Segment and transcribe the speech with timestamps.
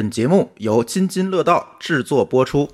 [0.00, 2.66] 本节目由津津乐道制作播出。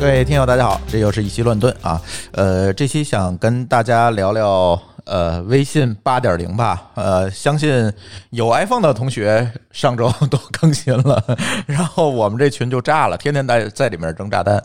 [0.00, 2.00] 各位听友，大家好，这又是一期乱炖啊。
[2.32, 6.90] 呃，这期想跟大家聊聊呃微信八点零吧。
[6.94, 7.92] 呃，相信
[8.30, 11.22] 有 iPhone 的同学上周都更新了，
[11.66, 14.64] 然后我们这群就炸了，天天在在里面扔炸弹。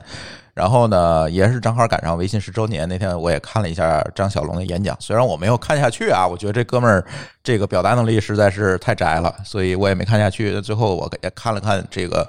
[0.56, 4.96] 然后呢，也是正好赶上微信十周年那天，我也看了一下张小龙的演讲。
[5.02, 7.06] 虽然我没有看下去啊，我觉得这哥们儿
[7.44, 10.62] 这个表达能力实在是太宅了，所以我也没看下去。
[10.62, 12.26] 最后我也看了看这个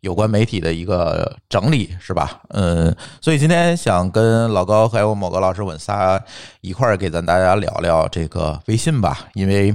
[0.00, 2.42] 有关媒体的一个整理，是吧？
[2.50, 6.22] 嗯，所以今天想跟老高还有某个老师，我们仨
[6.60, 9.74] 一块儿给咱大家聊聊这个微信吧，因为。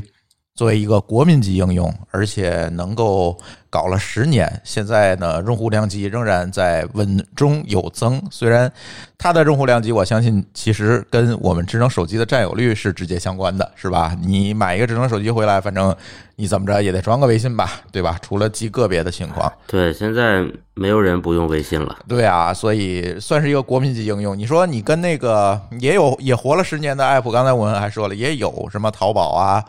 [0.56, 3.38] 作为一个国民级应用，而且能够
[3.70, 8.24] 搞了十年，现在呢，用户量级仍然在稳中有增。
[8.32, 8.72] 虽然
[9.18, 14.16] 它的用户量级，我相信其实跟我们智能手机的占有率是直接相关的，是吧？
[14.22, 15.94] 你买一个智能手机回来，反正
[16.38, 18.18] 你怎么着也得装个微信吧，对吧？
[18.22, 19.52] 除了极个别的情况。
[19.68, 20.42] 对，现在
[20.74, 21.98] 没有人不用微信了。
[22.08, 24.38] 对啊，所以算是一个国民级应用。
[24.38, 29.62] 你说你跟那个也有也活了十年的 app，刚才我们还说了，也有什么淘宝啊。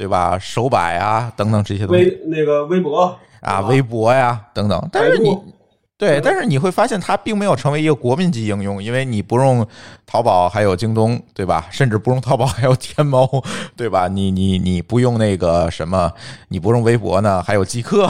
[0.00, 0.38] 对吧？
[0.40, 2.04] 手摆啊，等等这些东西。
[2.04, 4.88] 微那个微博啊，微博呀，等等。
[4.90, 5.38] 但是你
[5.98, 9.66] 对，但是你会发现它并没有成为一个国民级应用，因为你不用
[10.06, 11.66] 淘宝，还有京东，对吧？
[11.70, 13.28] 甚至不用淘宝，还有天猫，
[13.76, 14.08] 对吧？
[14.08, 16.10] 你你你不用那个什么，
[16.48, 18.08] 你不用微博呢，还有即刻，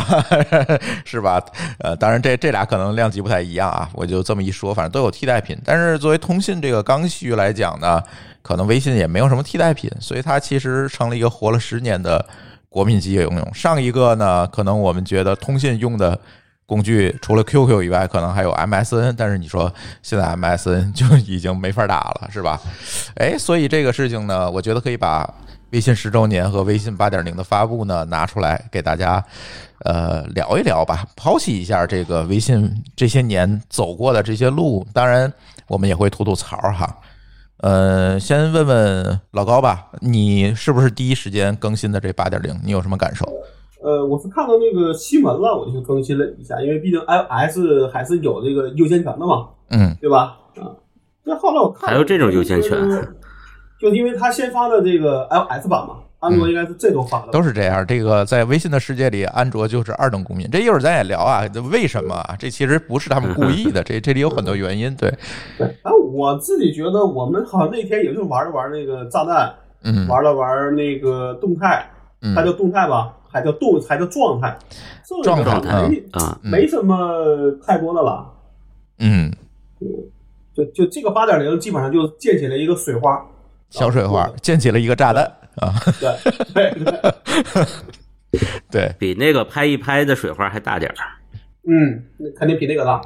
[1.04, 1.44] 是吧？
[1.80, 3.90] 呃，当然这这俩可能量级不太一样啊。
[3.94, 5.58] 我就这么一说，反正都有替代品。
[5.64, 8.00] 但是作为通信这个刚需来讲呢。
[8.42, 12.24] 可能微信也没有什么替代品，所以它其实成了一个活了十年的
[12.68, 13.54] 国民级应用。
[13.54, 16.18] 上一个呢，可能我们觉得通信用的
[16.66, 22.60] 工具除了 QQ 以外，可能还有 MSN，但是你说现在 MSN 就已经没法打了，是吧？
[23.16, 25.28] 哎，所以这个事情呢，我觉得可以把
[25.70, 29.24] 微信十周年和微信八点零的发布呢拿出来给大家
[29.84, 34.86] 呃聊一聊吧，剖析一下这个微信这些年走过的这些路。
[34.92, 35.32] 当然，
[35.66, 36.96] 我们也会吐吐槽哈。
[37.62, 42.58] 呃，先问问老高吧，你是不是第一时间更新的这八点零？
[42.64, 43.26] 你有什么感受？
[43.82, 50.38] 呃，我是看到那个新闻了，我就更新了一下，因为毕竟 iOS 还是有这个优先权的嘛，嗯，对吧？
[50.56, 50.72] 啊，
[51.24, 52.78] 那后来我看还有这种优先权，
[53.78, 55.96] 就因为他先发的这个 iOS 版嘛。
[56.20, 57.84] 安卓应该是这都发的，都是这样。
[57.86, 60.48] 这个在微信的世界里，安卓就是二等公民。
[60.50, 62.22] 这一会儿咱也聊啊，为什么？
[62.38, 64.94] 这其实不是他们故意的， 这这里有很多原因。
[64.96, 65.10] 对，
[65.56, 65.66] 对。
[65.82, 69.50] 然后我自己觉得，我们好像那天也就玩了玩那个炸弹，
[69.82, 71.88] 嗯，玩了玩那个动态，
[72.34, 74.58] 它叫动态吧，还叫动，还叫状态，
[75.24, 75.70] 状态
[76.12, 78.30] 啊，没什么太多的了。
[78.98, 79.32] 嗯，
[80.54, 83.18] 就就这个八点零，基本上就建起了一个水花，
[83.70, 85.26] 小水花，建起了一个炸弹。
[85.56, 85.74] 啊，
[86.54, 88.40] 对对
[88.70, 90.96] 对，比那个拍一拍的水花还大点儿。
[91.68, 92.02] 嗯，
[92.38, 93.00] 肯定比那个大。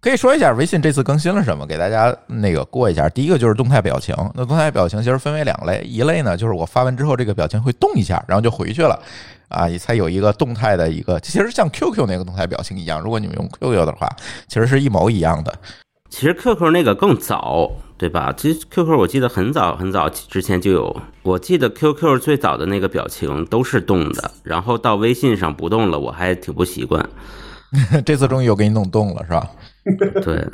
[0.00, 3.08] 可以说一下微信这次更新了什么，给大家那个过一下。
[3.08, 9.00] 第一个就是动态表情，那动态表情其实分为两类，一类呢就是我发完之后这个表情会动一下，然后就回去了
[9.48, 13.00] 啊，才有一个动态的一个，其实像 QQ 那个动态表情一样。
[13.00, 14.08] 如果你们用 QQ 的话，
[14.48, 15.56] 其实是一模一样的。
[16.12, 17.72] 其实 QQ 那个更早。
[17.98, 18.34] 对吧？
[18.36, 27.08] 其实 QQ 我记得很早很早之前就有，我记得 QQ 最早的那个表情都是动的，然后到微信上不动了，我还挺不习惯。
[28.04, 29.48] 这次终于又给你弄动了，是吧？
[30.24, 30.44] 对。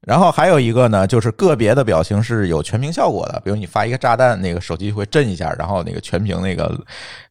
[0.00, 6.78] 然后还有一个呢，就是个别的表情是有全屏效果的，比如你发一个炸弹，那个手机会震一下，然后那个全屏那个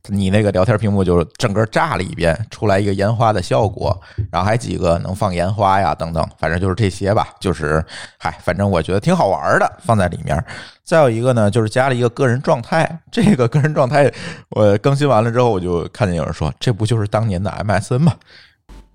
[0.07, 3.99] 你那个聊天屏幕就整个炸了一遍，出来一个烟花的效果。
[4.31, 7.27] 然后还几个能放烟花呀等等，反正就是这些吧。
[7.39, 7.83] 就是
[8.17, 10.43] 嗨，反正我觉得挺好玩的，放在里面。
[10.83, 12.89] 再有一个呢，就是加了一个个人状态。
[13.11, 14.11] 这个个人状态
[14.49, 18.15] 我更新完了之后，我就看见有人说，这不就是当年的 MSN 吗？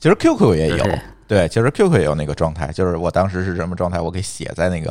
[0.01, 0.85] 其实 QQ 也有。
[1.29, 4.91] 对，其实 QQ 也有那个状态，就是我当时是什么状态，我给写在那个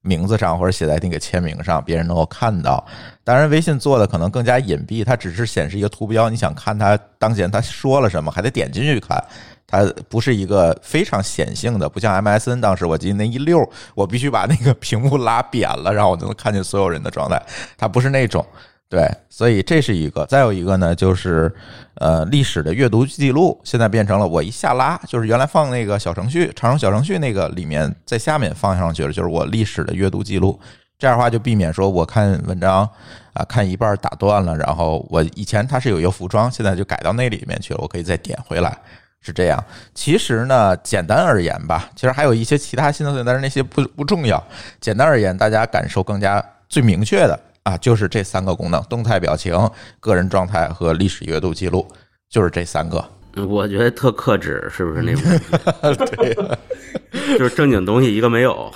[0.00, 2.86] 名字上或者写在那个签名上，别人能够看到。
[3.24, 9.22] 当然，微信做的可能更加隐蔽，它只是显示一个图标，你想看它当前他说了什么，还得点进去看。
[9.66, 13.58] 它不是一个非常显性的，不像 MSN 当时我记得那一溜，
[13.94, 17.42] 我必须把那个屏幕拉扁了，然后我就能看见所有人的状态。
[17.76, 18.46] 它不是那种。
[18.92, 21.50] 对，所以这是一个，再有一个呢，就是
[21.94, 30.60] 呃历史的阅读记录，现在变成了我一下拉，就是原来放那个小程序，常用小程序那个里面在下面放上去了，就是我历史的阅读记录。
[30.98, 32.86] 这样的话就避免说我看文章
[33.32, 38.76] 啊看一半打断了，然后我以前它是有一个服装，现在就改到那里面去了，我可以再点回来，
[39.22, 39.64] 是这样。
[39.94, 44.44] 其实呢，简单而言吧，其实还有一些其他新的东西，但是那些不不重要。
[44.82, 47.40] 简单而言，大家感受更加最明确的。
[47.64, 49.56] 啊，就是这三个功能：动态表情、
[50.00, 51.86] 个人状态和历史阅读记录，
[52.28, 53.04] 就是这三个。
[53.46, 55.22] 我觉得特克制，是不是那种？
[56.16, 56.34] 对，
[57.38, 58.70] 就是正经东西一个没有，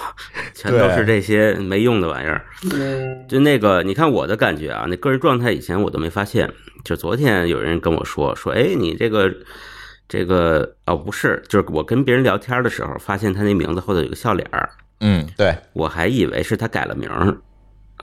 [0.54, 2.46] 全都是这些没用的玩意儿。
[2.72, 6.50] 嗯，就那个，你看我的感觉啊，那个人状态以前我都没发现，
[6.84, 9.30] 就昨天有人跟我说说，哎，你这个
[10.08, 17.36] 这个哦不是，就是我跟别人聊天的时候，发现他那名字后头有个笑脸儿，嗯，对，我还以为是他改了名儿，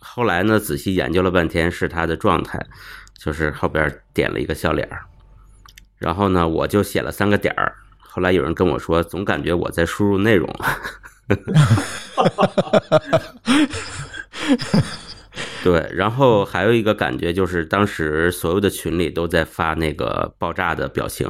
[0.03, 2.63] 后来呢仔细研究了半天是他的状态，
[3.17, 5.05] 就是后边点了一个笑脸儿，
[5.97, 10.53] 然后呢我就写了三个点儿，后来有人跟我说，总感觉我在输入内容。
[15.63, 21.25] 对，然后还有一个感觉就是，当时所有的群里都在发那个爆炸的表情，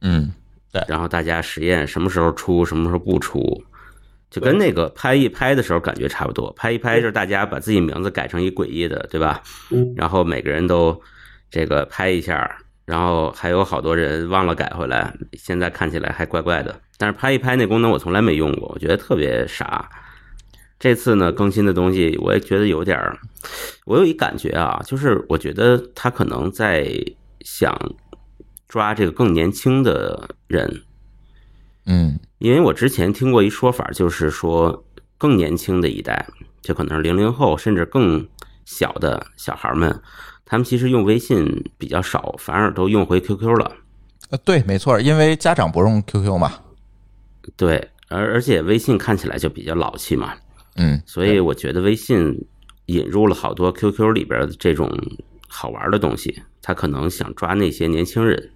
[0.00, 0.32] 嗯，
[0.72, 0.84] 对。
[0.88, 3.40] 然后大家实验什么时候出，什么时候不出，
[4.30, 6.52] 就跟那个拍一拍的时候感觉差不多。
[6.52, 9.42] 拍一拍就是大家把自己名字改成一诡异的，对吧？
[9.70, 10.98] 嗯然后每个人都
[11.50, 16.80] 这个拍一下，然后还有好多人忘了改回来，现在看起来还怪怪的。
[16.96, 19.90] 但是拍一拍那功能我从来没用过，我觉得特别傻。
[20.78, 23.18] 这次呢更新的东西，我也觉得有点儿，
[23.84, 26.88] 我有一感觉啊，就是我觉得他可能在
[27.40, 27.76] 想
[28.68, 30.82] 抓这个更年轻的人，
[31.86, 32.18] 嗯。
[32.38, 34.84] 因为我之前听过一说法，就是说
[35.18, 36.26] 更年轻的一代，
[36.62, 38.26] 就可能是零零后甚至更
[38.64, 40.00] 小的小孩们，
[40.46, 43.76] 他们其实用微信比较少，反而都用回 QQ 了。
[44.30, 46.52] 呃，对，没错，因为家长不用 QQ 嘛，
[47.56, 50.32] 对，而而且微信看起来就比较老气嘛，
[50.76, 52.48] 嗯，所以我觉得微信
[52.86, 54.90] 引入了好多 QQ 里边的这种
[55.46, 58.50] 好玩的东西，他可能想抓那些年轻人，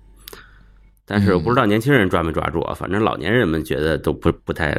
[1.06, 4.77] 但是我不知道年轻人抓没抓住啊，反正老年人们觉得都不不太，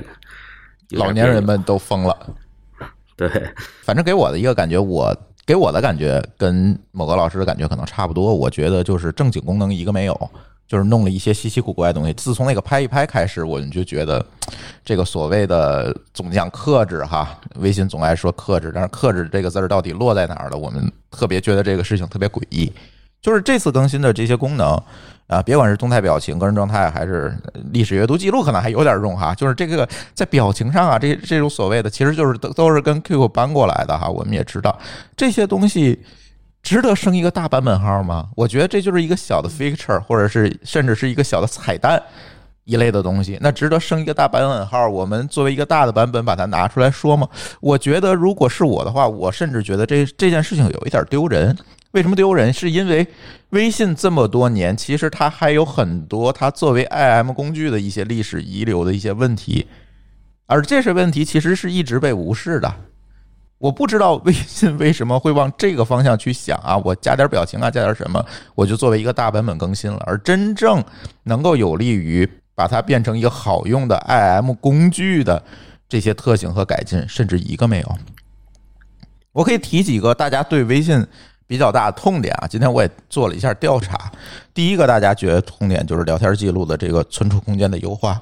[0.91, 2.35] 老年人们都疯了。
[3.15, 3.29] 对，
[3.83, 8.35] 反正给我的一个感觉，我给我的感觉跟某个老师的感觉可能差不多。
[8.35, 10.29] 我觉得就是正经功能一个没有，
[10.67, 12.11] 就是弄了一些稀奇古怪的东西。
[12.13, 14.25] 自从那个拍一拍开始，我们就觉得
[14.83, 20.57] 这个所谓的总讲克制哈，微信总爱说克制，但是克制这个字儿到底落在哪儿了？
[20.57, 22.69] 我们特别觉得这个事情特别诡异。
[23.21, 24.79] 就是这次更新的这些功能
[25.27, 27.35] 啊，别管是动态表情、个人状态，还是
[27.71, 29.33] 历史阅读记录，可能还有点用哈。
[29.33, 34.07] 就是这个在表情上啊，这这种所谓的，其实就是都都是跟 QQ 搬过来的哈。
[34.07, 34.77] 我们也知道
[35.17, 36.03] 这些东西
[36.61, 38.27] 值得升一个大版本号吗？
[38.35, 42.01] 我觉得这就是一个小的 feature，或者是甚至是一个小的彩蛋。
[42.67, 44.89] 一类的东西，那值得升一个大版本号。
[44.89, 47.29] 我们作为一个大的版本把它拿出来说吗？
[47.61, 51.55] 我觉得，如果是我的话，我甚至觉得这这件事情有一点丢人。
[51.95, 52.51] 为什么丢人？
[52.51, 53.07] 是因为
[53.51, 59.65] 微信这么多年，其实它还有很多它作为 IM 工具的一些历史遗留的一些问题，
[60.45, 62.75] 而这些问题其实是一直被无视的。
[63.57, 68.23] 我不知道微信为什么会往这个方向去想啊，我加点表情啊，加点什么，
[68.55, 69.97] 我就作为一个大版本更新了。
[70.05, 70.83] 而真正
[71.23, 75.41] 能够有利于把它变成一个好用的 IM 工具的
[75.87, 77.97] 这些特性和改进，甚至一个没有。
[79.31, 81.07] 我可以提几个大家对微信
[81.47, 84.11] 比较大的痛点啊，今天我也做了一下调查。
[84.53, 88.19] 第一个大家觉得痛点就是聊天记录的这个存储空间的优化，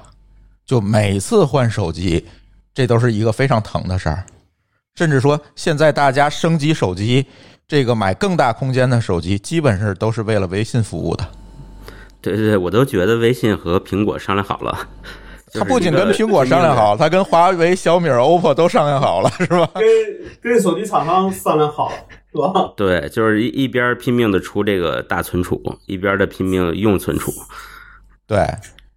[0.65, 2.25] 就每次换手机，
[2.73, 4.25] 这都是一个非常疼的事儿。
[4.95, 7.25] 甚至说，现在大家升级手机，
[7.67, 11.27] 这个买更大空间的手机，基本上都是为了微信服务的。
[12.21, 14.87] 对对对，我都觉得微信和苹果商量好了。
[15.53, 19.69] 它不仅跟苹果商量好，他跟华为、小米、OPPO 都商量好了，是吧？
[19.75, 19.83] 跟
[20.41, 21.95] 跟手机厂商商量好了，
[22.31, 22.73] 是吧？
[22.77, 27.31] 对，就是一一边拼命的出这个大存储，一边的拼命用存储。
[28.25, 28.47] 对，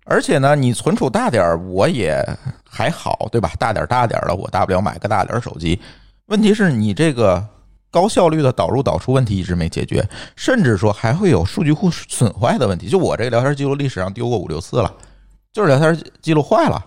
[0.05, 2.25] 而且呢，你存储大点儿，我也
[2.69, 3.51] 还好，对吧？
[3.59, 5.79] 大点儿大点儿的，我大不了买个大点儿手机。
[6.27, 7.45] 问题是你这个
[7.91, 12.89] 高效率的导入导出问题一直没解决，甚至说还会有数据库损坏的问题。
[12.89, 14.93] 就我这个聊天记录历史上丢过五六次了，
[15.57, 16.85] 就是聊天记录坏了，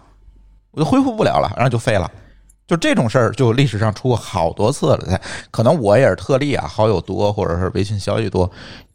[0.70, 2.10] 我就恢复不了了，然后就废了。
[2.68, 5.20] 就这种事儿，就历史上出过好多次了。
[5.50, 8.48] 可能我也是特例啊，好友多或者是微信消息多，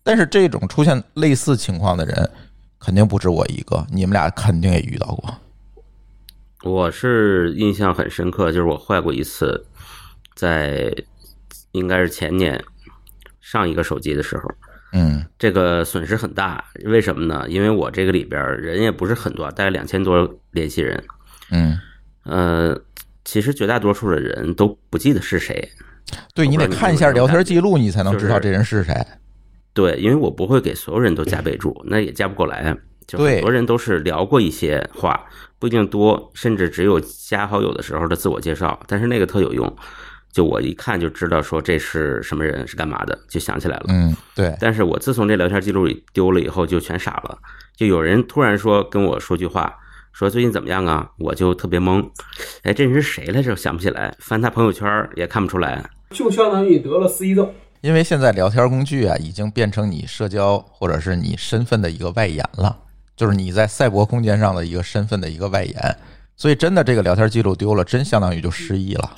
[0.04, 2.30] 但是这种出现类似情况的人，
[2.78, 5.34] 肯定不止我一个，你们俩肯定也遇到过。
[6.62, 9.66] 我是印象很深刻，就是我坏过一次，
[10.36, 10.94] 在
[11.72, 12.62] 应该是前年
[13.40, 14.48] 上一个手机的时候，
[14.94, 16.64] 嗯这个损失很大。
[16.84, 17.44] 为什么呢？
[17.48, 21.04] 因为我这个里边人也不是很多，大概两千多联系人，
[21.50, 21.78] 嗯，
[22.22, 22.80] 呃，
[23.24, 25.68] 其实绝大多数的人都不记得是谁。
[26.34, 28.94] 对你得看一下聊天记录，你才能知道这人是谁。
[29.72, 32.76] 对，因为我不会给所有人都加备注， 那也加不过来。
[33.06, 35.26] 就很多人都是聊过一些话，
[35.58, 39.76] 不一定多，甚至只有加好友的时候的自我介绍，但是那个特有用。
[40.34, 43.84] 就我一看就知道说这是什么人，是干嘛的，就想起来了。
[43.86, 47.38] 嗯，对，但是我自从这聊天记录里丢了以后，就全傻了。
[47.76, 49.72] 就有人突然说跟我说句话，
[50.12, 51.08] 说最近怎么样啊？
[51.20, 52.04] 我就特别懵，
[52.64, 53.54] 哎，这人是谁来着？
[53.54, 55.88] 想不起来，翻他朋友圈也看不出来。
[56.10, 57.48] 就相当于得了失忆症。
[57.80, 62.76] 因为现在聊天工具啊，已经变成你社交或者是你身份的一个外延了，
[63.14, 65.96] 就是你在赛博空间上的一个身份的一个外延。
[66.34, 69.08] 所以真的这个聊天记录丢了，真相当于就失忆了。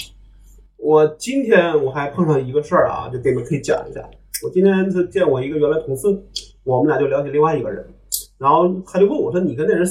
[0.86, 4.00] 我今天我还碰上一个事儿啊，就给你们可以讲一下。
[4.44, 6.06] 我今天是见我一个原来同事，
[6.62, 7.84] 我们俩就聊起另外一个人，
[8.38, 9.84] 然后他就问我说：“你跟那人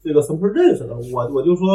[0.00, 1.66] 这个什么时候认识的？”我我就说。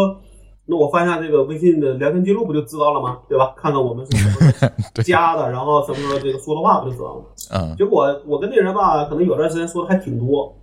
[0.66, 3.20] 那我翻一下这个微信的聊天记录，不就知道了吗？
[3.28, 3.54] 对吧？
[3.58, 4.72] 看看我们是什么
[5.04, 7.26] 加的，然后什么时候这个说的话，不就知道了？
[7.52, 7.76] 嗯。
[7.76, 10.58] 结果我跟那人吧，可能有段时间说的还挺多，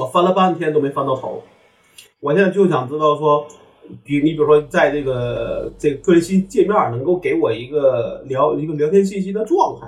[0.00, 1.40] 我翻了半天都没翻到头。
[2.18, 3.46] 我现在就想知道说，
[4.04, 9.86] 比你比如说在这个这个个人信息界面能够给我一个聊一个聊天信息的状态，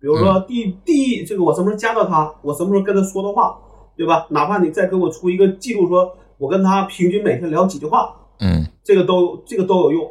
[0.00, 3.58] 比如说第第一这个我什么时候加到他，我什么时候跟他说的话，
[3.96, 4.26] 对吧？
[4.30, 8.14] 哪怕你再给我出一个记录，说我跟他平均每天聊几句话。
[8.40, 10.10] 嗯，这个都这个都有用，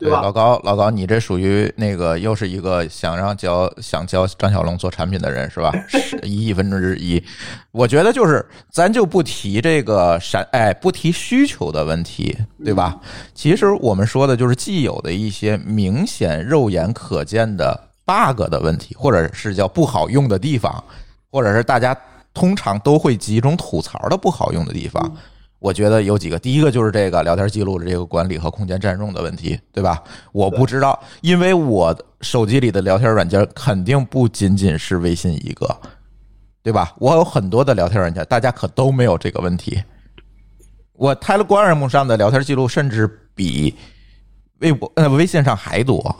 [0.00, 0.22] 对吧？
[0.22, 5.70] 老高，老高，你这属于那个又是一个想让教想教张小龙做产品的人是吧？
[6.24, 7.22] 一亿分之一，
[7.70, 12.98] 我觉得就是咱就不提这个闪，哎，不提需求的问题，对吧？
[13.34, 20.82] 其实我们说的就是既有的一些明显肉眼可见的 bug 的问题，或者是叫不好用的地方，
[21.30, 21.94] 或者是大家
[22.32, 25.14] 通常都会集中吐槽的不好用的地方。
[25.60, 30.02] 我觉得有几个，第一个就是这个聊天记录的这个管理和空间占用的问题，对吧？
[30.32, 35.80] 我不知道，因为我手机里的聊天软件肯定不仅仅是微信一个，
[36.62, 36.94] 对吧？
[36.98, 39.78] 我有很多的聊天软件，大家可都没有这个问题。
[40.94, 43.76] 我 Telegram 上的聊天记录甚至比
[44.60, 46.16] 微博呃微信上还多，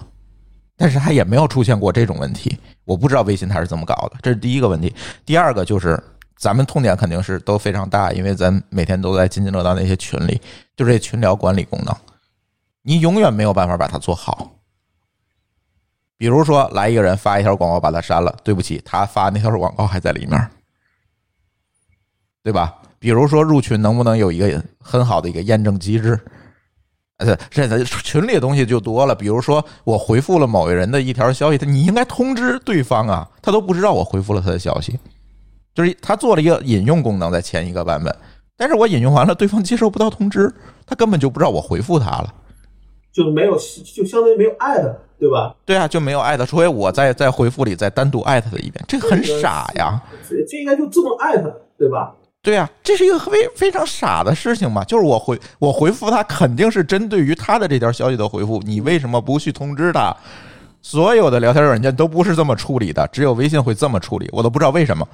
[0.76, 2.54] 但是它也没有出现过这种问题。
[2.84, 4.94] 我不知道微信它是怎么搞的，这是第一个问题。
[5.24, 5.98] 第二个就是。
[6.40, 10.40] 咱们痛点肯定是都非常大，因为咱每天都在津津乐道那些群里，
[10.74, 11.94] 就这群聊管理功能，
[12.80, 14.50] 你永远没有办法把它做好。
[16.16, 20.50] 比如说，来一个人发一条广告，把它删了，对不起，他发那条广告还在里面，
[22.42, 22.74] 对吧？
[22.98, 26.18] 比如说入群能不能有一个很好的一个验证机制？
[27.18, 29.14] 呃，这这群里的东西就多了。
[29.14, 34.98] 比如说，我回复了某个人的一条消息，他你应该通知对方啊，他都不知道我回复了他的消息。
[35.74, 38.14] 就是他做了一个引用功能在前一个版本，
[38.56, 40.52] 但是我引用完了，对方接收不到通知，
[40.86, 42.34] 他根本就不知道我回复他了，
[43.12, 45.54] 就没有，就相当于没有艾特，对吧？
[45.64, 50.00] 对啊，就没有艾特，除非我在在回复里再单独艾特他一遍，这个很傻呀。
[50.28, 52.14] 这应该就自动艾特，对吧？
[52.42, 54.82] 对啊，这是一个非非常傻的事情嘛。
[54.84, 60.14] 就是我回我回复他，肯定是针对于他的这条消息的回复，你为什么不去通知他？
[60.82, 65.06] 所有的聊天软件都不是这么处理的，只有微信会这么处理，我都不知道为什么。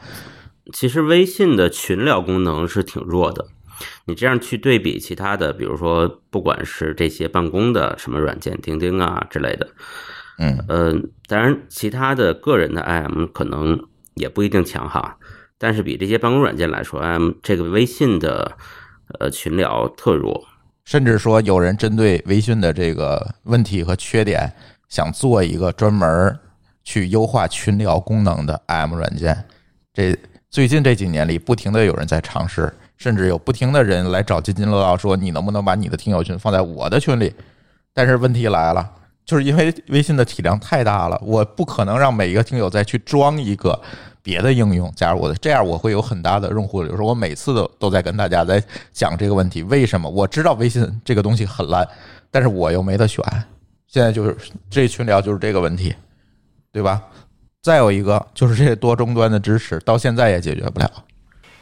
[0.72, 3.46] 其实微信的群聊功能是挺弱的，
[4.06, 9.68] 你这样去对比其他的，比如说不管是这些办公的什么软件，钉钉啊之类的，
[10.38, 10.94] 嗯呃，
[11.28, 13.80] 当然其他的个人的 IM 可能
[14.14, 15.18] 也不一定强哈，
[15.56, 18.56] 但是比这些办公软件来说，IM 这个微信的
[19.20, 20.44] 呃群聊特弱，
[20.84, 24.52] 甚至说有人针对微信的这个问题和缺点，
[24.88, 26.38] 想做一个专门
[26.82, 29.44] 去优化群聊功能的 IM 软件，
[29.94, 30.18] 这。
[30.50, 37.34] 最近这几年里，不停的有人在尝试，甚至有不停的人来找津津乐道，说你能不能把你的听友群放在我的群里？
[37.92, 38.90] 但是问题来了，
[39.24, 43.78] 就是因为微信的体量太大了，我不可能让每一个听友再去装一个
[44.22, 46.96] 别的应用加入我的，这样我会有很大的用户流。
[46.96, 48.62] 说我每次都都在跟大家在
[48.92, 50.08] 讲这个问题，为什么？
[50.08, 51.86] 我知道微信这个东西很烂，
[52.30, 53.22] 但是我又没得选。
[53.86, 54.36] 现在就是
[54.70, 55.94] 这群聊就是这个问题，
[56.72, 57.02] 对吧？
[57.66, 60.88] 再有一个就是这些多终端的支持，到现在也解决不了。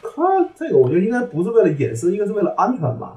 [0.03, 0.21] 他
[0.55, 3.13] 这个我觉得应该不是为了隐私，应该是为了安全吧？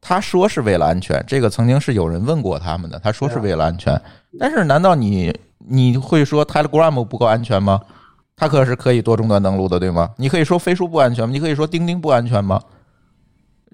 [0.00, 4.00] 他说是为了安全，这个曾经是有人问过他们的，他说是为了安全。
[4.38, 7.78] 但是难道你你会说 Telegram 不够安全吗？
[8.34, 10.08] 它可是可以多终端登录的，对吗？
[10.16, 11.30] 你可以说飞书不安全吗？
[11.30, 12.58] 你可以说钉钉不安全吗？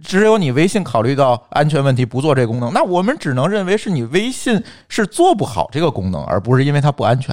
[0.02, 7.32] 只有你微信考虑到安全问题不做这个功能，那我们只能认为是你微信是做不好这个功能，而不是因为它不安全。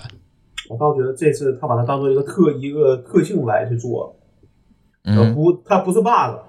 [0.68, 4.16] 我倒觉得这次他把它当做一个特一个特性来去做，
[5.04, 6.40] 嗯，不，它不是 bug。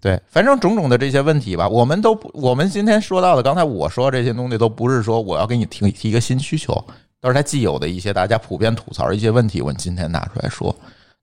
[0.00, 6.74] 对，反正种种的这些问题吧，我们都不我们今天说到的，刚才我说这些东西都不是说我要给你提提一个新需求，
[7.20, 10.74] 都是它既有的一些大家普遍吐槽的一些问题，我今天拿出来说，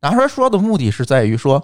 [0.02, 1.64] 拿出来说的目的是在于说，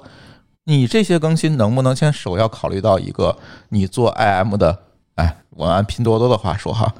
[0.65, 3.36] 你这些更新能不能先首要考虑到一个
[3.70, 4.77] 你做 IM 的，
[5.15, 6.94] 哎，我按拼多多的话说哈。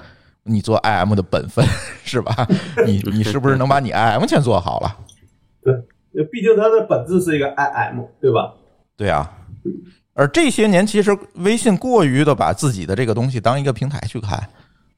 [0.48, 1.66] 你做 IM 的本分
[2.04, 2.48] 是吧？
[2.86, 4.98] 你你是不是能把你 IM 先做好了？
[5.62, 8.54] 对，毕竟它的本质是一个 IM，对吧？
[8.96, 9.34] 对啊。
[10.14, 14.50] 而这些年，其实微信过于的把自己的这个东西当一个平台去看，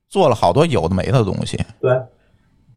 [0.08, 1.58] 做了好多有的没的东西。
[1.82, 1.92] 对，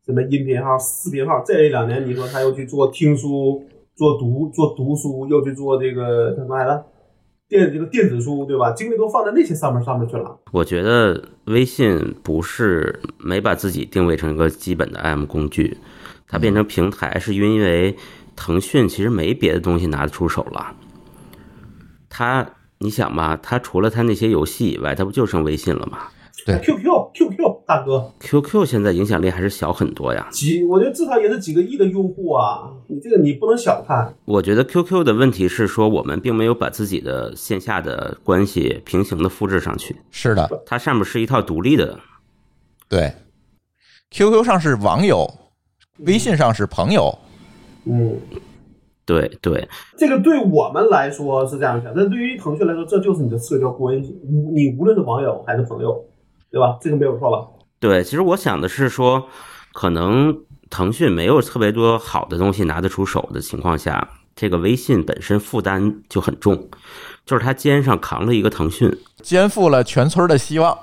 [0.05, 3.65] 什么音频号、视频号，这一两年你说他又去做听书、
[3.95, 6.85] 做读、做读书，又去做这个叫什么来着？
[7.53, 8.73] 电这个电子书，对吧？
[8.73, 10.39] 精力都放在那些上面上面去了。
[10.53, 15.77] 我觉得微信不是没把自己定位成一个基本的 IM 工具，
[16.27, 17.95] 它变成平台是因为
[18.35, 20.75] 腾讯其实没别的东西拿得出手了。
[22.09, 25.99] 它，你想吧，它除了它那些游戏以外，它不就剩微信了吗
[26.45, 30.29] 对，QQ QQ 大哥，？QQ 现在影响力还是小很多呀。
[30.31, 34.13] 几我觉得至少也是几个亿的用户啊，你这个你不能小看。
[34.25, 41.99] 我觉得 QQ 的问题是说，我们并没有把自己的线下的关系平行的复制上去，是的，它上面是一套独立的。
[42.89, 43.13] 对。
[44.11, 45.27] QQ 上是网友，
[46.01, 47.17] 微信上是朋友。
[47.85, 48.15] 嗯，
[49.07, 54.21] 对对，这个对我们来说是这样想，但对于腾讯来说，这就是你的社交关系。
[54.23, 56.05] 无你无论是网友还是朋友，
[56.53, 56.77] 对吧？
[56.81, 57.49] 这个没有错吧？
[57.81, 59.27] 对，其实我想的是说，
[59.73, 60.39] 可能
[60.71, 66.69] 腾讯没有特别多好的东西拿得出手的情况下，这个微信本身负担就很重，
[67.25, 68.97] 就是他肩上扛了一个腾讯。
[69.23, 70.79] 肩负了全村的希望。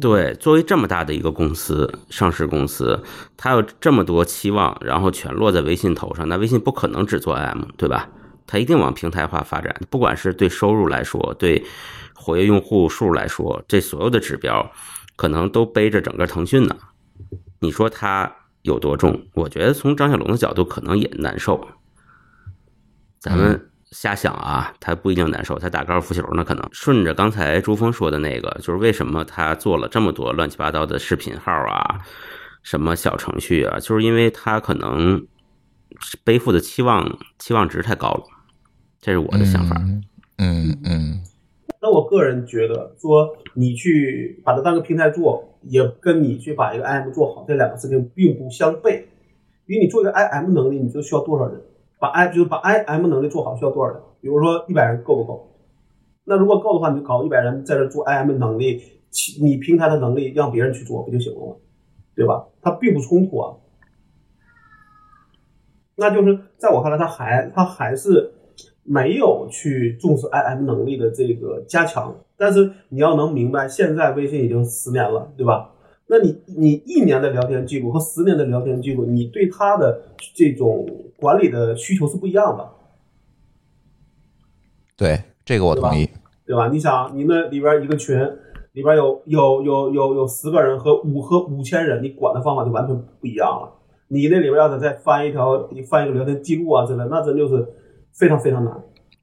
[0.00, 3.02] 对，作为这么大的一个公司，上市公司，
[3.36, 8.08] 它有这么多期望，然后全落在微信头上，那微信不可能只做 IM，对吧？
[8.46, 11.64] 它一定往平台化发展，不管是对收入来说，对
[12.22, 14.70] 活跃用户数来说，这所有的指标，
[15.16, 16.76] 可能都背着整个腾讯呢。
[17.58, 19.26] 你说它有多重？
[19.34, 21.68] 我觉得从张小龙的角度，可能也难受。
[23.18, 32.00] 咱们瞎想啊，他不一定难受，他打高尔夫球呢，可能顺着刚才朱峰说的那个，就是为什么他做了这么多乱七八糟的视频号啊，
[32.62, 35.26] 什么小程序啊，就是因为他可能
[36.24, 38.24] 背负的期望期望值太高了，
[39.00, 39.76] 这是我的想法。
[39.78, 40.02] 嗯
[40.38, 41.22] 嗯嗯，
[41.82, 49.02] 那我个人觉得说，你去把它当个平台做，也跟你去把一个 IM 做好，这两个事情并不相悖。
[49.66, 51.60] 因为你做一个 IM 能力，你就需要多少人？
[51.98, 54.00] 把 I 就是把 IM 能力做好需要多少人？
[54.20, 55.50] 比如说一百人够不够？
[56.22, 58.80] 那如果够的话，你就搞一百人在这做 IM 能力，
[59.40, 61.56] 你平台的能力让别人去做不就行了吗？
[62.14, 62.46] 对吧？
[62.60, 63.56] 它并不冲突啊。
[65.96, 68.32] 那就是在我看来，它还它还是
[68.84, 72.14] 没有去重视 IM 能力的这个加强。
[72.36, 75.70] 但是你要能明白，现在微信已经十年了，对吧？
[76.08, 80.02] 那你你一年的聊天记录和十年的聊天记录，你对它的
[80.34, 82.68] 这种管理的需求是不一样的，
[84.96, 86.08] 对，这个我同意。
[86.44, 86.68] 对吧？
[86.68, 88.18] 你想，你那里边一个群
[88.72, 93.72] 里边有有有有有十个人和五和五千人，你管的方法就完全不一样了。
[94.08, 97.66] 你那里边要是再翻一条，你翻一个聊天记录啊之类，那真就是
[98.18, 98.74] 非常非常难。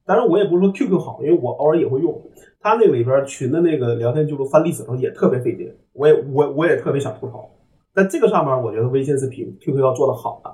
[0.04, 2.20] 当然，我也不是说 QQ 好，因为我偶尔也会用。
[2.62, 7.48] 它那里边群的那个聊天记录翻历史的时候也特别费劲，我也我我也特别想吐槽。
[7.94, 10.50] 在这个上面，我觉得微信是比 QQ 要做的好的，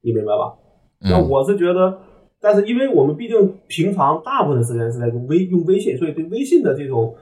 [0.00, 0.54] 你明白吧？
[1.00, 1.98] 那嗯，我是觉得，
[2.40, 7.14] 但是因为我们毕竟平常大部分的时间是在用微用微信，所以对微信的这种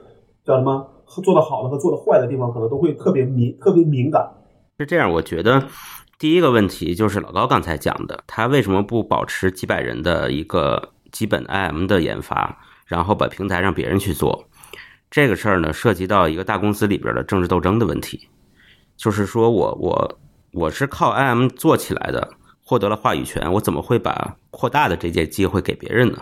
[0.45, 0.87] 叫什么
[1.23, 4.25] 做的好的和做的坏的地方，可能都会特别敏特别敏感。
[4.77, 5.61] 是这样，我觉得
[6.19, 14.43] 第一个问题就是老高刚才讲的，他为什么不保持几百人的一个基本 IM 的研发，然后把平台让别人去做？
[15.09, 18.27] 这个事儿呢，涉及到一个大公司里边的政治斗争的问题，
[18.97, 20.19] 就是说我我
[20.51, 22.31] 我是靠 IM 做起来的，
[22.65, 26.17] 获得了话语权，我怎么会把扩大的这些机会给别人呢？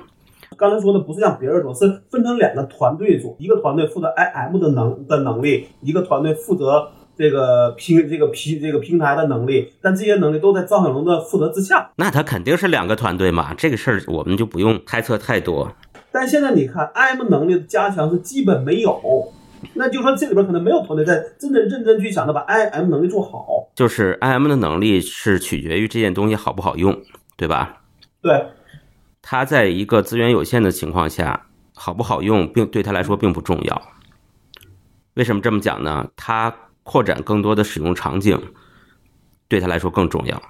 [0.55, 11.89] 刚才说的不是让别人做，是分成两个团队做，一个团队负责 IM 的能的能力，一个团队负责这个平这个平这个平台的能力，但这些能力都在张小龙的负责之下。
[11.95, 15.71] 那他肯定是两个团队嘛，这个事儿我们就不用猜测太多。
[16.11, 19.33] 但现在你看，IM 能力的加强是基本没有，
[19.73, 23.69] 那就说这里边可能没有团队在真的认真去想着把 IM 能力做好。
[23.75, 26.99] 就是 IM 的能力是取决于这件东西好不好用，
[27.35, 27.81] 对吧？
[28.21, 28.45] 对，
[29.21, 33.81] 他在一个资源有限的情况下，好不好用，并对他来说并不重要。
[35.13, 36.07] 为什么这么讲呢？
[36.15, 36.53] 它
[36.87, 38.41] 扩展更多的使用场景，
[39.49, 40.41] 对他来说更重要，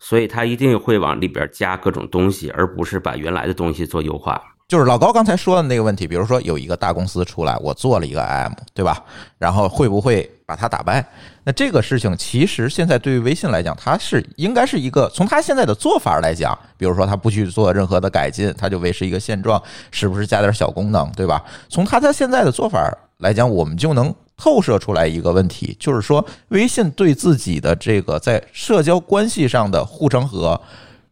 [0.00, 4.42] 所以他一定会往里边加各种东西，而不是把原来的东西做优化。
[4.66, 9.00] 就是老高刚才说的那个问题，比如说有一个大公司出来，我做了一个 IM，对吧？
[9.38, 11.06] 然后会不会把它打败？
[11.44, 21.40] 那这个事情其实现在对于微信来讲，它是应该是一个从它现在的做法来讲，比如说它不去做任何的改进，它就维持一个现状，是不是加点小功能，对吧？
[21.68, 30.60] 从它的现在的做法来讲，我们就能透射出来一个问题，就是说微信对自己的这个在社交关系上的护城河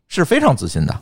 [0.09, 1.01] 是非常自信的。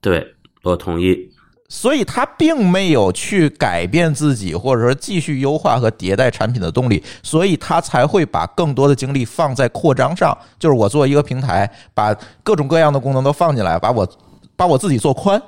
[0.00, 1.30] 对我同意。
[1.68, 10.32] 所以他并没有去改变自己，或者说继续优化和迭代产品的动力，所以他才会把更多的精力放在扩张上。
[10.60, 14.08] 就是我做一个平台，把各种各样的功能都放进来，把我
[14.54, 15.42] 把我自己做宽。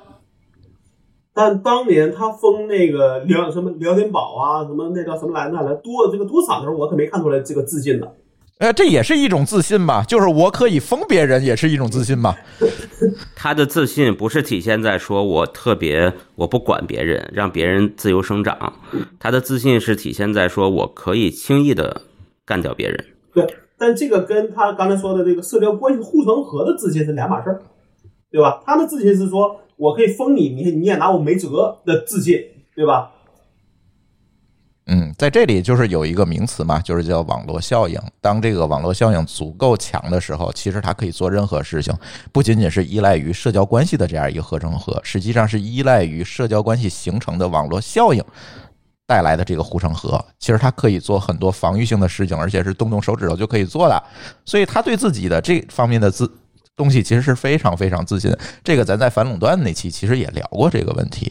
[1.39, 8.09] 但当年他封那个聊什么聊天宝啊，什么那叫什么来着来多的这个多惨的时候，我可没看出来这个自信呢。
[8.59, 10.03] 呃，这也是一种自信吧？
[10.03, 12.37] 就是我可以封别人，也是一种自信吧？
[13.37, 18.73] 他的自信不是体现在说我特别我不管别人，让别人自由生长。
[19.21, 22.03] 他的自信是体现在说我可以轻易的
[22.45, 23.05] 干掉别人。
[23.33, 23.47] 对，
[23.79, 27.63] 但这个跟他刚才说的这个社交关系护城河的自信是两码事儿，
[28.33, 28.61] 对吧？
[28.67, 32.37] 他的自信是说我可以封你，你你也拿我没辙的自信，
[32.75, 33.13] 对吧？
[34.91, 38.01] 嗯，在这里就是有一个名词嘛，就是叫网络效应。
[38.23, 41.95] 当这个网络效应足够强的时候，其实它可以做任何事情，
[42.33, 48.25] 不仅仅是依赖于社交关系的这样一个合成核，实际上是依赖于社交关系形成的网络效应
[49.07, 50.25] 带来的这个护城河。
[50.39, 54.03] 其实它可以做很多防御性的事情，而且是动动手指头就可以做的。
[54.47, 56.27] 所以他对自己的这方面的自
[56.79, 58.35] 东西其实是非常非常自信。
[58.65, 61.31] 这个咱在反垄断那期其实也聊过这个问题。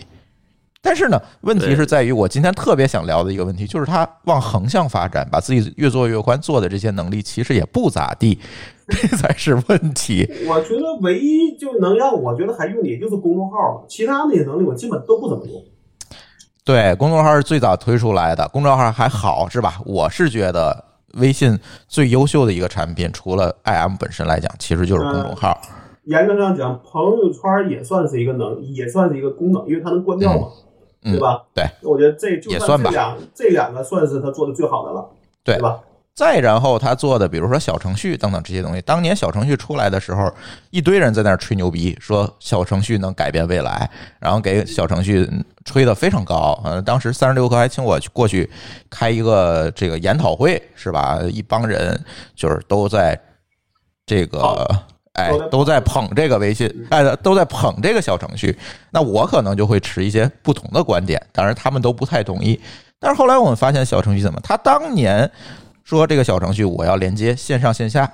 [0.79, 8.39] 但是呢，问题是在于我今天特别想聊的一个问题，就是他往横向发展，把自己越做越宽，做的这些能力其实也不咋地，
[8.88, 10.29] 这才是问题。
[10.47, 15.62] 我觉得唯一就能让我觉得还用的也就是公众号了，其他那些能力我基本都不怎么用。
[16.63, 19.81] 对，公众号是最早推出来的，公众号还好是吧？
[19.83, 25.60] 我是觉得微信最优秀的一个产品，除了 IM 本身来讲，其实就是公众号。
[26.04, 30.48] 严格上讲，朋友圈也算是一个能，也算是一个功能，因为它能关掉嘛。
[31.04, 31.46] 对吧？
[31.54, 32.89] 对，我觉得这就也算吧。
[32.89, 35.08] 这两这两个算是他做的最好的了，
[35.41, 35.80] 对吧？
[36.17, 40.34] 再然后他做的，比如说小程序等等这些东西，当年小程序出来的时候，
[40.71, 43.88] 一堆人在那儿吹牛逼，说小程序能改变未来，
[44.19, 45.30] 然后给小程序
[45.63, 46.60] 吹得非常高。
[46.65, 48.49] 嗯，当时三十六氪还请我去过去
[48.89, 51.19] 开一个这个研讨会，是吧？
[51.30, 52.03] 一帮人
[52.36, 53.15] 就是都在
[54.08, 54.67] 这个。
[55.13, 58.56] 哎，都在捧这个微信，哎，都在捧这个小程序。
[58.91, 62.62] 那我可能就会持一些不同的观点，当然他们都不太同意。
[62.99, 64.39] 但是后来我们发现，小程序怎么？
[64.43, 65.27] 他当年
[65.88, 68.12] 说这个小程序我要连接线上线下，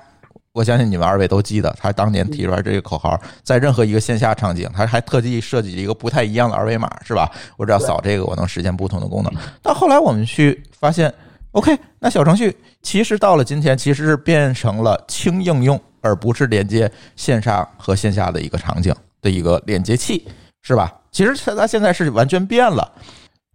[0.52, 7.28] 我相信你们二位都记得，他当年提出来这个口号，在任何一个线下场景，他还特地设计了一个不太一样的二维码，是吧？
[7.56, 9.32] 我只要扫这个，我能实现不同的功能。
[9.60, 11.12] 到后来我们去发现
[11.50, 15.80] ，OK，那小程序其实到了今天，其实是变成了轻应用。
[16.00, 20.28] 而不是连接线上和线下的一个场景的一个连接器，
[20.60, 20.92] 是吧？
[21.10, 22.92] 其实它现在是完全变了。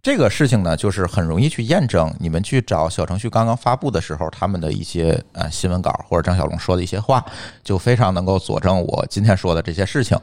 [0.02, 2.10] 这个事情呢，就是很容易去验证。
[2.18, 7.24] 你们去找小程序刚刚发布的时候，他们的一些呃新闻稿或者张小龙说的一些话，
[7.62, 10.18] 就非常能够佐证我今天说的这些事情。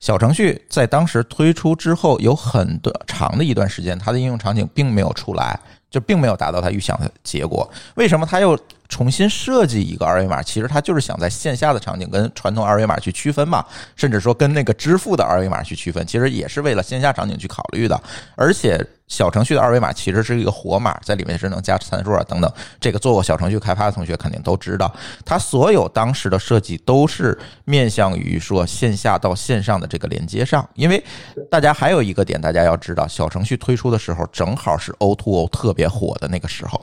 [0.00, 5.58] 小程序在当时推出之后，有很多长的一段时间，它的应用场景并没有出来。
[5.92, 7.70] 就并没有达到它预想的结果。
[7.96, 8.58] 为什么它又
[8.92, 10.42] 重新设计一个二维码？
[10.42, 13.64] 其实他就是想在线下的场景跟传统二维码去区分嘛，
[13.96, 17.98] 甚至说跟那个支付的二维码去区分，其实也是为了线下场景去考虑的。
[18.36, 18.86] 而且。
[19.08, 22.50] 小程序的二维码其实是一个活码，在里面是能加参数啊等等。
[22.80, 24.90] 这个做过小程序开发的同学肯定都知道，
[25.22, 30.66] 它所有当时的设计都是面向于说线下到线上的这个连接上。
[30.72, 31.04] 因为
[31.50, 36.82] 大家还有一个点，大家要知道，小程序推出的时候正好是 O to O 特别火的那个时候，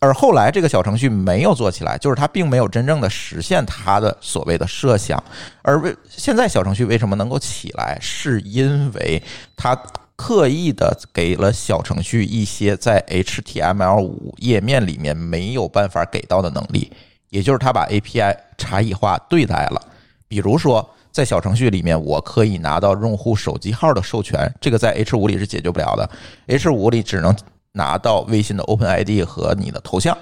[0.00, 5.22] 而后来这个小程序没有做起来，就是它并没有真正的实现它的所谓的设想。
[5.62, 9.22] 而为现在小程序为什么能够起来，是因为
[9.56, 9.76] 它。
[10.14, 16.92] 刻意的给了小程序一些在 HTML5 页面里面没有办法给到的能力，
[17.30, 19.82] 也就是它把 API 差异化对待了。
[20.28, 26.08] 比如说，在小程序里面，我可以拿到用户手机号的授权，这个在 H5 里是解决不了的。
[26.46, 27.34] H5 里只能
[27.72, 30.16] 拿到微信的 OpenID 和你的头像。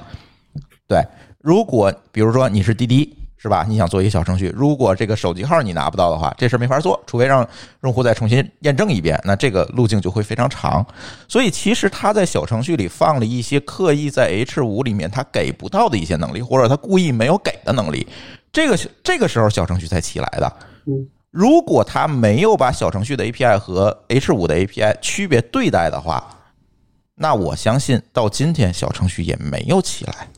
[0.88, 1.02] 对，
[1.40, 3.16] 如果比如说你是滴滴。
[3.42, 3.64] 是吧？
[3.66, 7.48] 你想做一个小程序，如果这个手机号你拿不到的话，这事儿没法做，除非让
[7.84, 10.86] 用户再重新验证一遍，那这个路径就会非常长。
[11.26, 18.06] 所以其实他在小程序里放了一些刻意在 H 五里面他给不到的一些能力，或者他故意没有给的能力，
[18.52, 20.56] 这个这个时候小程序才起来的。
[21.30, 26.22] 如果他没有把小程序的 API 和 H 五的 API 区别对待的话，
[27.20, 30.28] 那我相信到今天小程序也没有起来。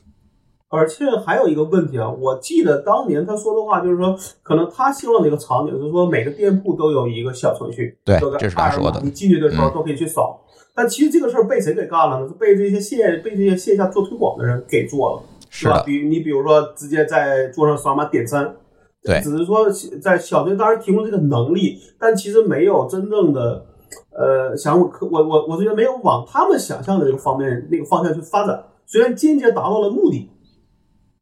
[0.68, 9.00] 而且还有一个问题啊，我记得当年他说的话就是说，可能他希望的一个场景是说，每个店铺都有一个小程序，对，这是他说的。
[9.04, 10.40] 你进去的时候都可以去扫。
[10.74, 12.26] 但其实这个事儿被谁给干了呢？
[12.26, 18.56] 是被这些线被这些线下做推广的人给做了，是吧，比你比如说直接在桌上扫码点餐，
[19.04, 23.66] 对只是说在小队当然提供这个能力，但其实没有真正的
[24.14, 30.30] 呃想我我我我觉得没有往他们想象的那个方面那个方向去发展，虽然间接达到了目的，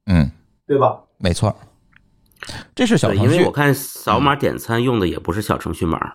[0.06, 0.30] 嗯，
[0.66, 1.00] 对吧？
[1.18, 1.54] 没错，
[2.74, 6.14] 这是小，程序因为我，看扫码点餐用的也不是小程序码，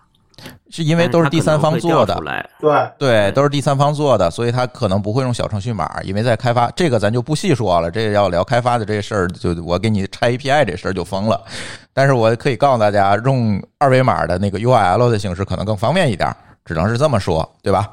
[0.68, 2.20] 是因为都是第三方做的。
[2.60, 7.90] 对，对，都是第三方做的，所以他可能不会用小程序码，因为在开发这个咱就不细说了。
[7.90, 11.40] 这个要聊开发的这事儿，就我给你拆 API 这事儿就疯了。
[11.94, 16.34] 但是我可以告诉大家，用二维码的那个 URL 的形式可能更方便一点，
[16.66, 17.90] 只能是这么说，对吧？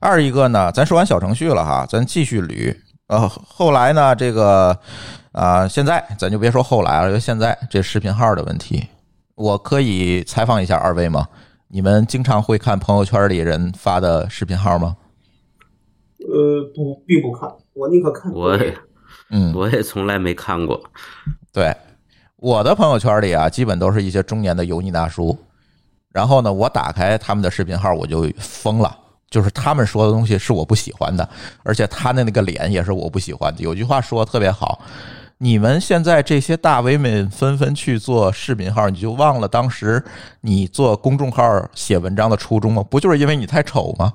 [0.00, 2.74] 二一个呢，咱说完小程序了哈，咱继续捋。
[3.06, 4.76] 呃，后来呢，这个
[5.30, 8.88] 啊、现在咱就别说后来了，就现在这视频号的问题，
[9.34, 11.28] 我可以采访一下二位吗？
[11.68, 14.96] 你们经常会看朋友圈里人发的视频号吗？
[16.20, 18.74] 呃，不，并不看，我宁可看我也
[19.30, 20.80] 嗯，我也从来没看过。
[21.52, 21.76] 对，
[22.36, 25.36] 我的朋友圈里啊，基本都是一些中年的油腻大叔。
[26.16, 28.96] 然后呢，我打开他们的视频号，我就疯了。
[29.28, 31.28] 就是他们说的东西是我不喜欢的，
[31.62, 33.60] 而且他的那个脸也是我不喜欢的。
[33.60, 34.80] 有句话说的特别好，
[35.36, 40.02] 你们现在这些大 V 们纷纷去做视频号，你就忘了当时
[40.40, 42.82] 你做公众号写文章的初衷吗？
[42.88, 44.14] 不就是因为你太丑吗？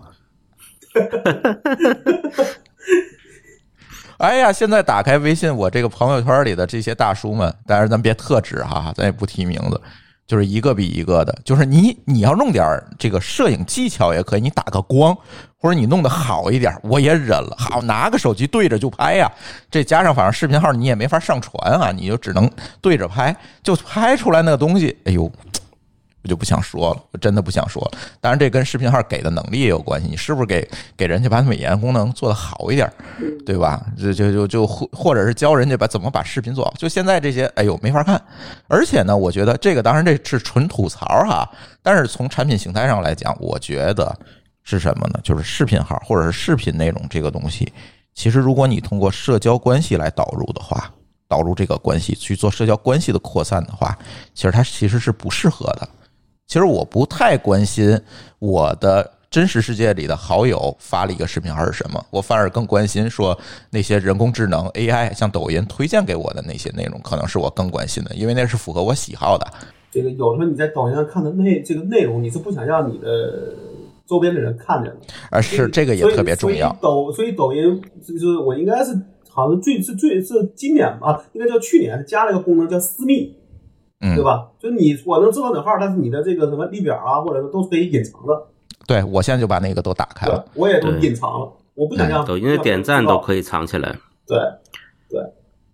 [4.17, 9.79] 哎呀，现在打开微信，我这个朋友圈里的这些大叔们，当然咱别特指哈，咱也不提名字，
[10.31, 11.37] 就是一个比一个的。
[11.43, 15.13] 就是你你要弄点这个摄影技巧也可以，你打个光，
[15.57, 17.53] 或者你弄得好一点，我也忍了。
[17.59, 19.29] 好，拿个手机对着就拍呀、
[19.69, 25.29] 这加上反正视频号你也没法上传啊，你就只能对着拍，就拍出来那个东西，哎呦。
[26.23, 27.99] 我就不想说了，我真的不想说了。
[28.19, 32.91] 当然，这跟视频号给的能力也有关系，你是不是给给人家把美颜功能做得好一点，
[33.45, 33.83] 对吧？
[33.97, 36.73] 就就就就或或者是教人家把怎么把视频做好。
[36.77, 38.21] 就现在这些，哎呦没法看。
[38.67, 41.49] 而且呢，我觉得这个当然这是纯吐槽哈，
[41.81, 44.15] 但是从产品形态上来讲，我觉得
[44.63, 45.19] 是什么呢？
[45.23, 47.73] 就是视频号或者是视频内容这个东西，
[48.13, 50.91] 其实如果你通过社交关系来导入的话，
[51.27, 53.97] 导入这个关系去做社交关系的扩散的话，
[54.35, 55.89] 其实它其实是不适合的。
[56.47, 57.99] 其实我不太关心
[58.39, 63.37] 我的真实世界里的好友发了一个视频还是什么，我反而更关心说
[63.69, 69.47] 那些人工智能 AI 像抖音推荐给我的那些内容，可能是我更关心的，因为那是符合我喜好的。
[69.89, 73.55] 这个有时候你在抖音上看的内这个内容，你是不想让你的
[74.05, 74.97] 周边的人看见的。
[75.29, 76.75] 而是这个也特别重要。
[76.81, 78.91] 抖所以抖音就是我应该是
[79.29, 83.33] 好像最最是最是今年吧，应该叫去年加了一个功能叫私密，
[84.01, 84.49] 嗯对，吧？
[84.59, 88.47] 就你我能知道哪号，但是你的这个什么列表啊，或者说都是可以隐藏的。
[88.87, 93.95] 对我现在就把那个都打开了。，我也都隐藏了，我不想让抖音的点赞都可以藏起来。
[94.27, 94.37] 对
[95.09, 95.21] 对。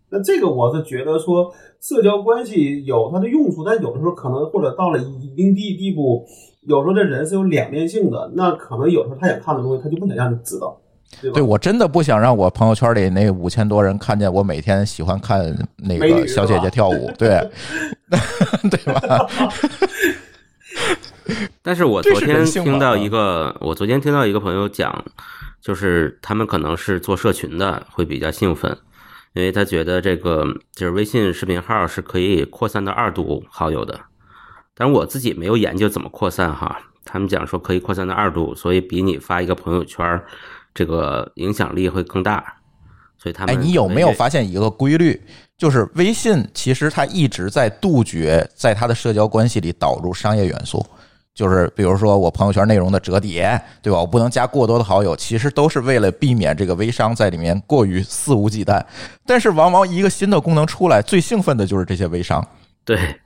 [0.09, 6.25] 那这个我是觉得说，社交关系有它的用处，但有的时候可能或者到了一定地地步，
[6.61, 10.79] 有时候这人是有两面性的，那可能有时候他想看的东西，他就不想让你知道，
[11.21, 11.31] 对？
[11.31, 15.41] 对我真的不想让我朋友圈里那五千多人看见我每天喜欢看
[15.77, 17.49] 那个小姐姐跳舞，对
[18.69, 19.01] 对吧？
[21.61, 25.03] 但是我昨天听到一个，我昨天听到一个朋友讲，
[25.61, 28.77] 就是他们可能是做社群的，会比较兴奋，
[29.33, 33.99] 因为他觉得这个就是微信视频号是可以扩散到二度好友的。
[34.73, 40.21] 但是我自己没有研究怎么扩散哈，他们讲说可以扩散到二度，所以比你发一个朋友圈，
[40.77, 42.53] 这个影响力会更大。
[43.17, 45.19] 所以他们哎，你有没有发现一个规律？
[45.57, 50.85] 就是微信其实它一直在杜绝在它的社交关系里导入商业元素。
[51.33, 53.99] 就是比如说我朋友圈内容的折叠，对吧？
[53.99, 58.83] 我不能加过多的好友，其实都是为了避免这个微商在里面过于肆无忌惮。
[59.25, 62.47] 但是往往一个新的功能出来，最兴奋的就是这些微商。
[62.85, 63.19] 对，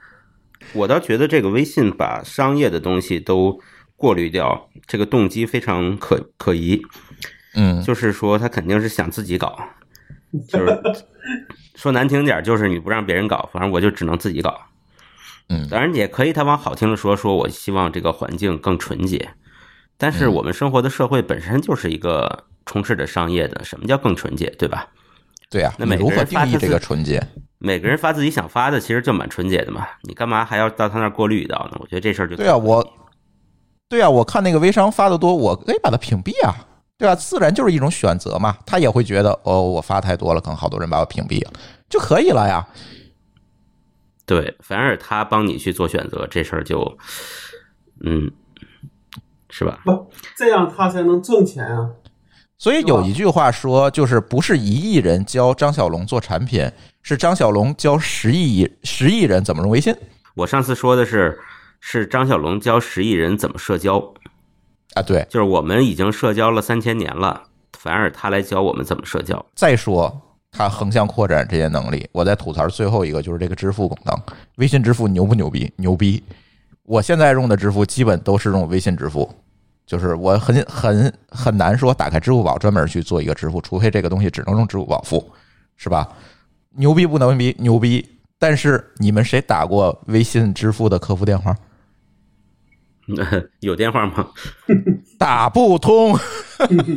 [0.74, 3.60] 我倒觉得这个微信把商业的东西都
[3.96, 6.82] 过滤掉，这个动机非常可可疑。
[7.56, 9.58] 嗯，就是说他肯定是想自己搞，
[10.48, 10.82] 就是
[11.76, 14.60] 说难听点，就是你不让别人搞，反正我就只能自己搞。
[15.50, 19.30] 嗯当然也可以，他往好听的说，说我希望这个环境更纯洁。
[19.98, 24.88] 但是嗯我们生活的社会本身就是一个充斥着商业的，什么叫更纯洁，对吧？
[25.50, 27.22] 对啊、那每个你如何人发他定义这个纯洁？
[27.58, 29.86] 每个人发自己想发的，其实就蛮纯洁的嘛。
[30.04, 31.78] 你干嘛还要到他那儿过滤一道呢？
[31.82, 32.94] 我觉得这事儿就对啊，我，
[33.90, 36.56] 对啊，我看那个微商发的多，我可以把它屏蔽啊，
[37.02, 38.56] 对吧、自然就是一种选择嘛。
[38.64, 41.52] 他也会觉得，哦，我发太多了，可能好多人把我屏蔽了，
[41.90, 42.64] 就可以了呀。
[44.28, 46.96] 对，反而他帮你去做选择，这事儿就，
[48.06, 48.32] 嗯，
[49.50, 49.80] 是吧？
[49.84, 51.90] 不这样他才能挣钱啊。
[52.60, 59.92] 所以有一句话说，就是不是一亿人教张小龙做产品，是张小龙教十亿十亿人怎么用微信
[60.36, 61.40] 我上次说的是，
[61.80, 64.14] 是张小龙教十亿人怎么社交，
[64.94, 65.02] 啊？
[65.02, 67.44] 对，就是我们已经社交了三千年了，
[67.78, 69.44] 反而他来教我们怎么社交。
[69.56, 74.16] 再说他横向扩展这些能力，我再吐槽最后一个就是这个支付功能，
[74.58, 75.72] 微信支付牛不牛逼？
[75.78, 76.22] 牛逼！
[76.84, 79.34] 我现在用的支付基本都是用微信支付，
[79.86, 85.26] 就是我很很很难说打开支付宝专门去做一个支付，除非这个东西只能用支付宝付，
[85.78, 86.08] 是吧？
[86.76, 87.56] 牛逼不能逼？
[87.60, 88.06] 牛逼！
[88.38, 91.56] 但是你们谁打过微信支付的客服电话？
[93.62, 94.28] 有电话吗？
[95.18, 96.18] 打不通。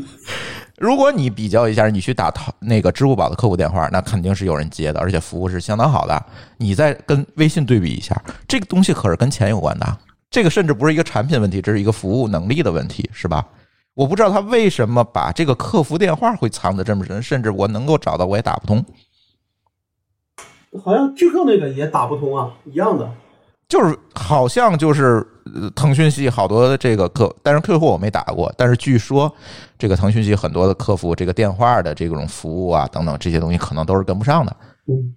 [0.79, 6.27] 如果你比较一下，你去打淘那个支付宝的客服电话，那肯定是有人接的，而且服务是相当好的。
[6.59, 9.98] 你再跟微信对比一下，这个东西可是跟钱有关的，
[10.31, 13.46] 这个甚至不是一个产品问题，这是一个服务能力的问题，是吧？
[13.94, 18.85] 我不知道他为什么把这个客服电话会藏的这么深，甚至我能够找到我也打不通。
[20.85, 23.09] 好像巨客那个也打不通啊，一样的。
[23.68, 29.33] 就是好像就是呃腾讯系好多的这个客，但是 QQ 我没打过，但是据说
[29.79, 34.57] 这个腾讯系很多的客服这个电话的这种服务啊等等这些东西可能都是跟不上的。
[34.87, 35.14] 嗯，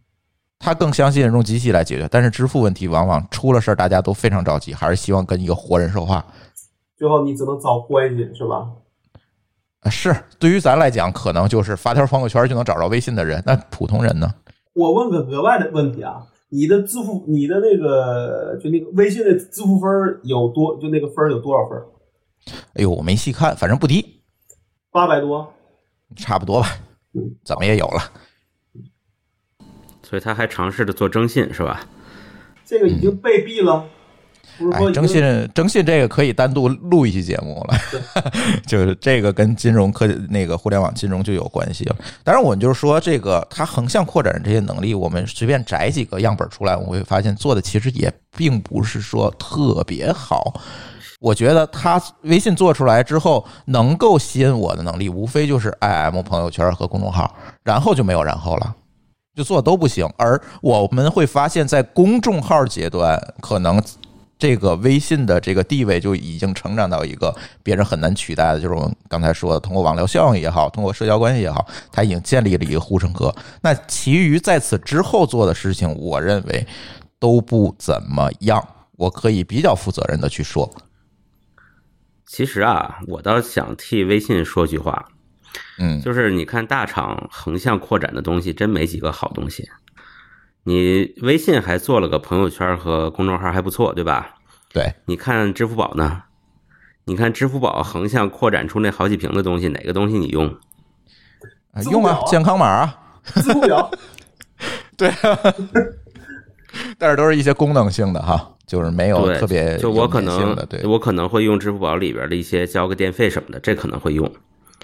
[0.59, 6.25] 他更相信用机器来解决，但是支付问题往往出了事儿，大家都非常着急，还是希望跟一个活人说话。
[6.97, 8.65] 最后你只能找关系是吧？
[9.81, 14.33] 啊是对于咱来讲，可能就是发条朋友圈就能找着微信的人，那普通人呢？
[14.73, 20.79] 我问个额外的问题啊，你的支付，你的那个就那个微信的支付分儿有多？
[20.79, 21.87] 就那个分儿有多少分儿？
[22.75, 24.21] 哎呦，我没细看，反正不低，
[24.91, 25.53] 八百多。
[26.15, 26.67] 差不多吧，
[27.43, 28.01] 怎么也有了。
[30.03, 31.85] 所以他还尝试着做征信，是吧？
[32.63, 33.85] 这个已经被毙了，
[34.73, 37.77] 哎，征信征信这个可以单独录一期节目了，
[38.65, 41.95] 就是这个跟金融科那个互联网金融就有关系了。
[42.23, 50.53] 当然，我们就是说这个它横向扩展这些能力，我们随便摘几个样本出来，我会发现做的其实也并不是说特别好。
[51.19, 58.75] 我觉得它微信做出来之后，能够吸引我的能力，无非就是 IM 朋友圈和公众号，然后就没有然后了。
[59.35, 63.79] 就做都不行，而我们会发现，在公众号阶段，可能
[64.39, 73.33] 这个微信的这个地位就已经成长到一个别人很难取代的，就是我们刚才说的，通过网聊效应也好，通过社交关系也好，它已经建立了一个护城河。
[73.61, 76.67] 那其余在此之后做的事情，我认为
[77.19, 78.65] 都不怎么样。
[78.97, 80.67] 我可以比较负责任的去说，
[82.25, 85.05] 其实啊，我倒想替微信说句话，
[85.77, 89.69] 嗯，就是你看大厂横向扩展的东西，真没几个好东西。
[90.67, 94.35] 你微信还做了个朋友圈和公众号，还不错，对吧？
[94.73, 96.23] 对，你看支付宝呢？
[97.05, 100.45] 你看支付宝横向扩展出那好几屏的东西，哪个东西你用？
[101.71, 102.99] 啊用啊健康码啊，
[103.35, 103.89] 支付表。
[104.97, 105.39] 对啊，
[106.99, 114.29] 但是都是一些功能性的哈，就是没有，特别就我可能，对，我可能会用支付宝里边的一些交个电费什么的，这可能会用。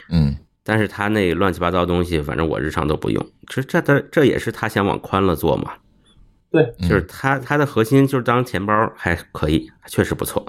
[0.08, 0.38] 嗯。
[0.64, 3.26] 但是他那乱七八糟东西，反正我日常都不用。
[3.48, 5.74] 这这的这也是他想往宽了做嘛。
[6.50, 10.46] 对，嗯就是他他的核心就是当钱包还可以，确实不错。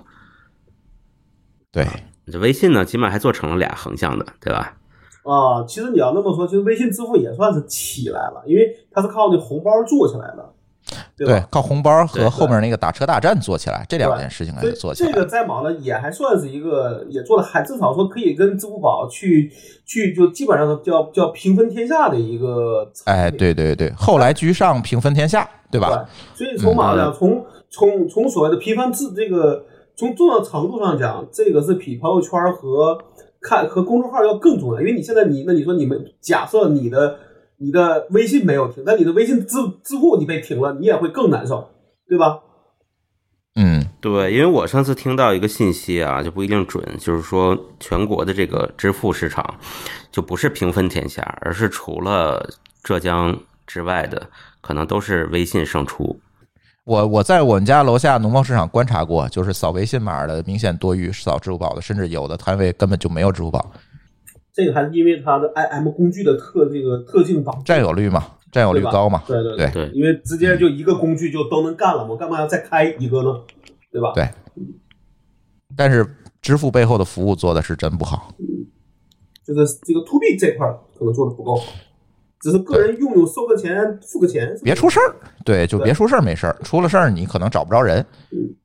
[1.72, 1.86] 对，
[2.30, 4.76] 这微信呢，起码还做成了俩横向的，对吧？
[5.24, 10.53] 啊，其实你要那么说，其实微信支付也算是起来了，因为它是靠那红包做起来的，
[11.16, 11.48] 对吧？
[11.50, 15.18] 靠红包和后面那个打车大战做起来，这两件事情还所以是做起来这。
[15.18, 19.50] 个在网呢也还算是一个，也做的还至少说可以跟支付宝去
[19.86, 26.06] 去就基本上叫叫平分天下的一个产哎，对对对，后来居上，平分天下，对吧？
[26.36, 27.12] 对，所以从嘛呢？
[27.16, 29.64] 从从从所谓的批判制这个，
[29.96, 32.98] 从重要程度上讲，这个是比朋友圈和
[33.40, 37.16] 看和公众号要更重要，因为你现在你那你说你们假设你的
[37.64, 41.70] 你的微信没有停，但你的微信支支付你被停了，你也会更难受，
[42.06, 42.40] 对吧？
[43.56, 49.42] 嗯，对，因为我上次听到一个信息啊，就不一定准，就是说全国的这个支付市场
[50.10, 52.44] 就不是平分天下，而是除了
[52.82, 54.28] 浙江之外的，
[54.60, 56.20] 可能都是微信胜出。
[56.84, 63.72] 我我在我们家楼下农贸市场观察过，就是扫微信码的明显多于扫支付宝的，甚至有的摊位根本就没有支付宝，
[64.54, 67.62] 这个还是因为它的 IM 工具的特这个特性导致。
[67.64, 73.40] 占有率嘛，占有率高嘛，对对对对因为直接就一个工具就都能干了，我干嘛要再开一个呢？
[73.90, 74.12] 对吧？
[74.14, 74.28] 对
[75.76, 76.06] 但是
[76.40, 78.32] 支付背后的服务做的是真不好。
[79.44, 81.72] 就是这个 to B 这块儿可能做的不够好。
[82.40, 88.04] 只是个人用用收个钱付个钱，别出事儿，对，就别出事儿没事儿，出了事儿你可能找不着人，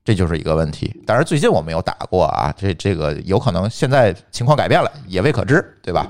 [0.04, 0.96] 这就是一个问题。
[1.06, 6.08] 当然，最近我没有打过啊，这这个有可能现在情况改变了，也未可知，对吧？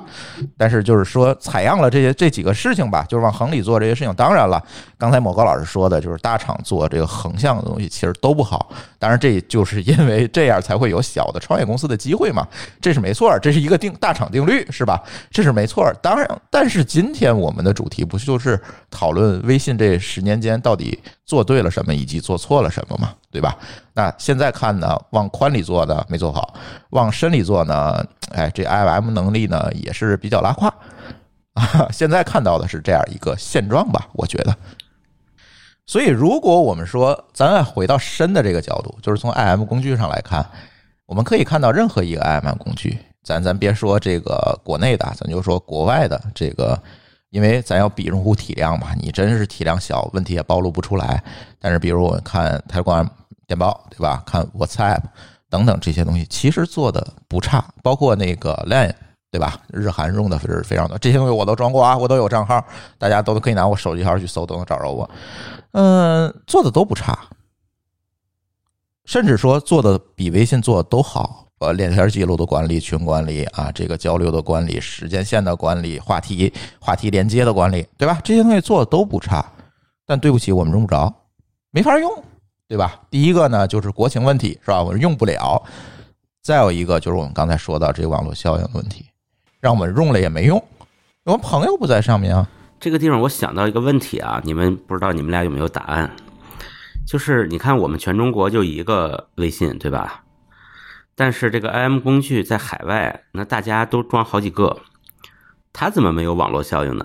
[0.55, 4.13] 但是就是说，采样了这些这几个事情吧，就是往横里做这些事情。
[4.13, 4.63] 当然了，
[4.97, 8.71] 刚才某高老师说的，就是大厂做这个横向的东西其实都不好。
[8.99, 12.47] 当然，这就是因为这样才会有小的创业公司的机会嘛，
[12.79, 15.01] 这是没错，这是一个定大厂定律，是吧？
[15.31, 15.91] 这是没错。
[16.01, 18.59] 当然，但是今天我们的主题不就是
[18.91, 23.57] 讨论微信这十年间到底做对了什么，以及做错了什么嘛，对吧？
[23.93, 26.53] 那现在看呢，往宽里做的没做好，
[26.91, 30.67] 往深里做呢，哎，这 IM 能力呢也是比较拉胯
[31.53, 31.87] 啊。
[31.91, 34.55] 现在看到的是这样一个现状吧，我觉得。
[35.85, 40.47] 所以，如果我们说咱回到深的这个角度，就是从 IM 工具上来看，
[41.07, 46.79] 我们可以看到任何一个 IM 工具，咱咱别说这个国内的，咱就说国外的这个，
[47.29, 51.23] 因为咱要比用户体量嘛，你真是体量小，问题也暴露不出来。
[51.59, 53.09] 但是，比如我们看台湾
[53.47, 54.23] 电报，对吧？
[54.25, 55.01] 看 WhatsApp
[55.49, 58.93] 等等这些东西，其实做的不差，包括那个 Line。
[59.31, 59.61] 对吧？
[59.67, 62.65] 日韩用的是非常多，这些东西我都装过啊，我都有账号，
[62.97, 65.07] 大家都可以拿我手机号去搜，都能找着我。
[65.73, 67.15] 嗯，做的都不差，
[69.05, 71.45] 甚至说做的比微信做的都好。
[71.59, 78.19] 呃，聊天记录的管理、群管理啊，这个交流的管理、时间线的管理、话题话题连接的管理，对吧？
[78.23, 79.45] 这些东西做的都不差。
[80.05, 81.13] 但对不起，我们用不着，
[81.71, 82.09] 没法用，
[82.67, 83.01] 对吧？
[83.09, 84.81] 第一个呢，就是国情问题，是吧？
[84.81, 85.61] 我们用不了。
[86.41, 89.05] 再有一个就是我们刚才说到这个网络效应的问题。
[89.59, 90.63] 让我们用了也没用，
[91.25, 92.47] 我们朋友不在上面啊。
[92.79, 96.09] 这个地方我想到一个问题啊，你们不知道你们俩有没有答案？
[97.05, 100.23] 就是你看我们全中国就一个微信，对吧？
[101.19, 104.79] 但是这个 IM 工具在海外，那大家都装好几个，
[105.73, 107.03] 它怎么没有网络效应呢？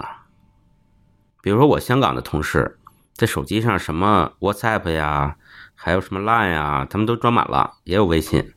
[1.43, 2.79] 比如说我香港的同事，
[3.13, 5.37] 在手机上什么 WhatsApp 呀，
[5.75, 8.53] 还有什么 Line 呀，他们都装满了，也有微信。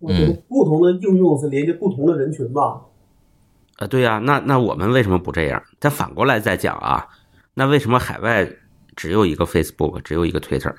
[0.00, 2.80] 我觉得不同的应用是连接不同的人群吧。
[3.76, 5.62] 啊，对呀，那那我们为什么不这样？
[5.78, 7.06] 再反过来再讲啊，
[7.54, 8.50] 那为什么海外
[8.96, 10.74] 只有一个 Facebook，只有一个 Twitter？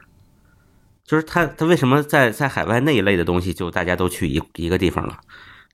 [1.10, 5.18] 就是他他为什么在在海外那一类的东西就大家都去一一个地方了，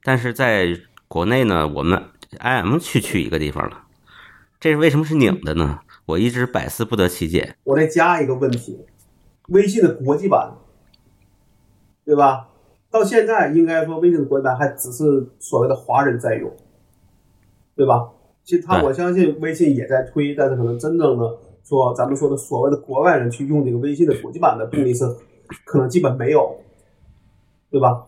[0.02, 0.80] 但是在
[1.10, 2.02] 国内呢，我们
[2.40, 3.84] IM 去去一个地方了，
[4.62, 5.82] 这是为什么是拧的呢？
[6.06, 7.58] 我一直百思不得其解。
[7.66, 8.80] 我再加一个问题，
[9.50, 10.54] 微信的国际版，
[12.06, 12.48] 对吧？
[12.90, 16.50] 到现在，应该说微信的国际版还只是所谓的华人在用，
[17.76, 18.10] 对吧？
[18.46, 25.04] 其实他，我相信微信也在推，但是可能真正的说咱们说的所谓的国外人去用这个微信的国际版的动力是
[25.66, 26.56] 可能基本没有，
[27.70, 28.06] 对吧？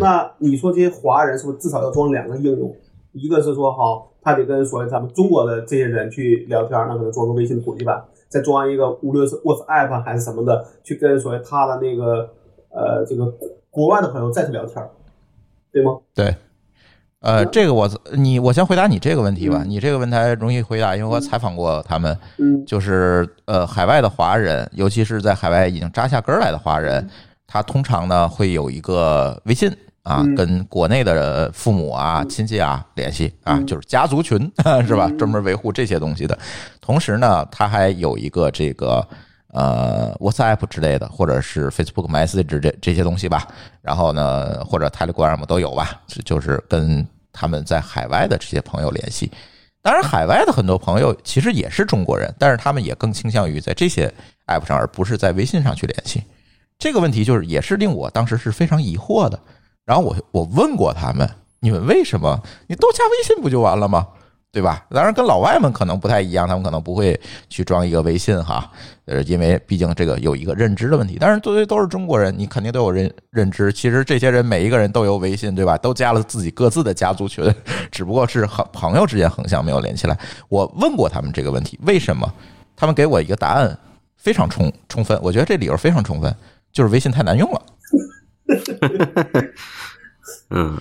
[0.00, 2.74] 那你说这些华人是不是至少要装两个应用？
[3.12, 12.30] 一个是说好，他得跟所谓咱们中国的这些人去聊天，那可能装个微信的国际版，再装一个无论是 WhatsApp 还是什么的，去跟所谓他的那个
[12.70, 13.34] 呃这个。
[13.70, 14.82] 国外的朋友再去聊天
[15.70, 15.98] 对吗？
[16.12, 16.34] 对，
[17.20, 19.64] 呃，这个我你我先回答你这个问题吧。
[19.66, 27.08] 你这个问题容易回答，因为我采访过他们，嗯，就是呃，海外的华人，尤其是在海外已经扎下根来的华人，
[27.46, 29.68] 他通常呢会有一个微信
[30.04, 34.38] 啊，跟国内的父母啊、亲戚啊联系啊，就是家族群
[34.86, 35.10] 是吧？
[35.18, 36.38] 专门维护这些东西的。
[36.80, 39.06] 同时呢，他还有一个这个。
[39.52, 43.48] 呃，WhatsApp 之类的，或者是 Facebook Message 这这些东西吧。
[43.80, 49.30] 然后呢，或者 Telegram 都有吧，就是跟他们在海外的这些朋友联系。
[49.80, 54.12] 当然，海外的很多朋友其实也是中国人，但是他们也更倾向于在这些
[54.46, 56.22] App 上，而不是在微信上去联系。
[56.78, 59.38] 这个问题就是也是令我当时是非常疑惑的。
[59.86, 61.26] 然后我我问过他们，
[61.60, 62.42] 你们为什么？
[62.66, 64.08] 你都加微信不就完了吗？
[64.50, 64.84] 对吧？
[64.90, 67.20] 当然，跟老外们可能不太一样，他们可能不会
[67.50, 68.68] 去装一个微信哈，
[69.04, 71.18] 呃，因为毕竟这个有一个认知的问题。
[71.20, 73.70] 但是作为都是中国人，你肯定都有认认知。
[73.70, 75.76] 其实这些人每一个人都有微信，对吧？
[75.76, 77.44] 都加了自己各自的家族群，
[77.92, 80.18] 只不过是和朋友之间横向没有连起来。
[80.48, 82.26] 我问过他们这个问题，为什么？
[82.74, 83.78] 他们给我一个答案，
[84.16, 85.18] 非常充充分。
[85.22, 86.34] 我觉得这理由非常充分，
[86.72, 87.62] 就是微信太难用了。
[90.50, 90.80] 嗯。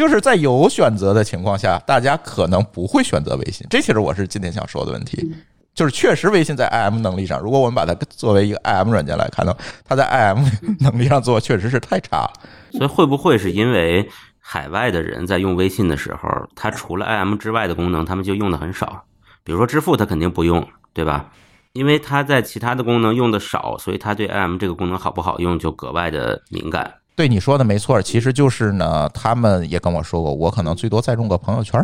[0.00, 3.66] 就是在有选择的情况下，大家可能不会选择微信。
[3.68, 5.30] 这其实我是今天想说的问题，
[5.74, 10.42] 就是确实微信在 IM 能力上，如果我们把它作为一个 IM 软件来看呢，它在 IM
[10.80, 12.32] 能力上做确实是太差了。
[12.72, 19.04] 所以会不会是因为海外的人在用微信的时候，他除了 IM 之外的功能，他们就用的很少？
[19.44, 21.30] 比如说支付，他肯定不用，对吧？
[21.74, 26.90] 因为他在其他的功能用的少，所以他对 IM 这个功能好不好用就格外的敏感。
[27.20, 31.78] 对你说的没错，其实就是呢，他们也跟我说过，我可能最多再用个朋友圈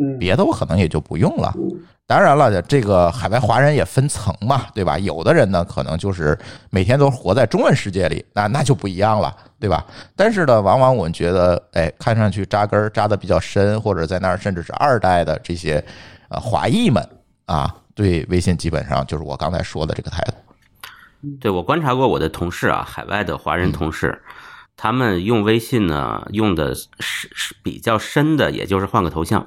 [0.00, 1.52] 嗯，别的我可能也就不用了。
[1.56, 4.98] 嗯当然了，这个海外华人也分层嘛，对吧？
[4.98, 6.38] 有的人呢，可能就是
[6.70, 9.84] 每天都活在中文世界里，那那就不一样了，对吧？
[10.16, 15.84] 但是呢，往往我们觉得，哎，看上去扎根扎的比较深，或者在那儿甚至是二代的这些
[16.30, 17.06] 呃华裔们
[17.44, 20.32] 啊，对微信基本上就是我刚才说的这个态度。
[21.38, 24.18] 对我观察过我的同事啊，海外的华人同事，
[24.78, 29.46] 他们用微信呢，用的是是比较深的，也就是换个头像，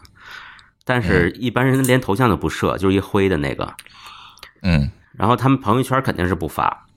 [0.83, 3.73] 但是一般人连头像都不设，就是一灰的那个。
[4.61, 4.91] 嗯。
[5.13, 6.87] 然后他们朋友圈肯定是不发，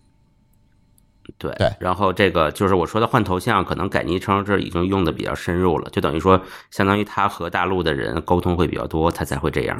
[1.37, 1.73] 对，对。
[1.79, 9.79] 然后这个就是我说的换头像，可能改昵称，这已经用的比较深入了，就等于说，相当于他和大陆的人沟通会比较多，他才会这样。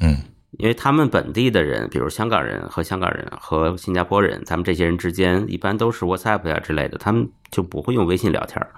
[0.00, 0.16] 嗯
[0.58, 8.70] 因为他们本地的人，比如香港人和香港人和新加坡人，咱们这些人之间一般都是 WhatsApp 呀之类的，他们就不会用微信聊天儿。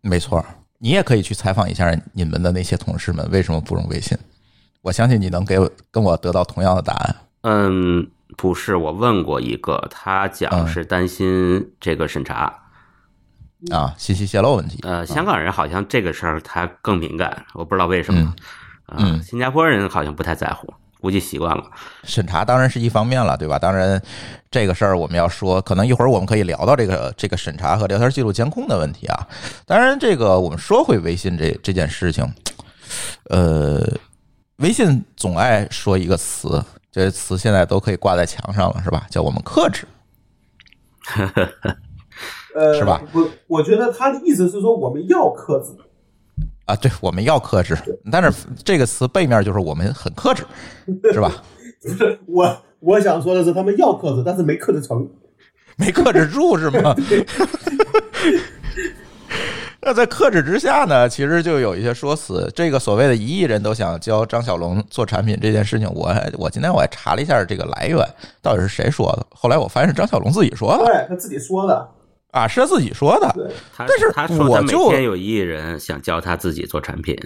[0.00, 0.44] 没错，
[0.78, 4.16] 你也可以去采访一下你们的那些同事们为什么不用微信。
[4.82, 7.16] 我相信你能给我跟我得到同样的答案。
[7.42, 12.62] 嗯，不是，我问过一个，他讲嗯是担心这个审查。
[13.72, 14.78] 啊，信息泄露问题。
[14.82, 18.34] 呃，香港人好像这个事儿他更敏感，我不知道为什么。
[18.86, 21.64] 啊、嗯新加坡人好像不太在乎，估计习惯了。
[22.04, 23.58] 审查当然是一方面了，对吧？
[23.58, 24.00] 当然，
[24.50, 29.26] 这个事儿我们要说，可能一会儿我们可以聊到这个这个审查和聊天记录监控的问题啊。
[29.66, 32.24] 当然，这个我们说回微信这这件事情，
[33.30, 33.80] 呃，
[34.58, 39.06] 微信总爱说一个词，这词现在都可以挂在墙上了，是吧？
[39.10, 39.86] 叫我们克制。
[42.54, 43.02] 呃，是吧？
[43.12, 45.76] 我，我觉得他的意思是说我们要克制，
[46.66, 47.76] 啊，对，我们要克制，
[48.10, 48.30] 但是
[48.64, 50.44] 这个词背面就是我们很克制，
[51.12, 51.32] 是吧？
[51.82, 55.08] 不是我我想说的是他们要克制，但是没克制成。
[55.76, 56.94] 没克制住是吗？
[59.82, 62.50] 那在克制之下呢，其实就有一些说辞。
[62.56, 67.98] 这个所谓的一亿人都想教张小龙做产品这件事情，我还我今天我还查了一下这个来源，
[68.42, 69.24] 到底是谁说的？
[69.30, 71.88] 后来我发现是张小龙自己说的对他自己说的，
[72.36, 73.50] 啊，是他自己说的。
[73.78, 77.16] 但是他说他每我就天有一亿人想教他自己做产品，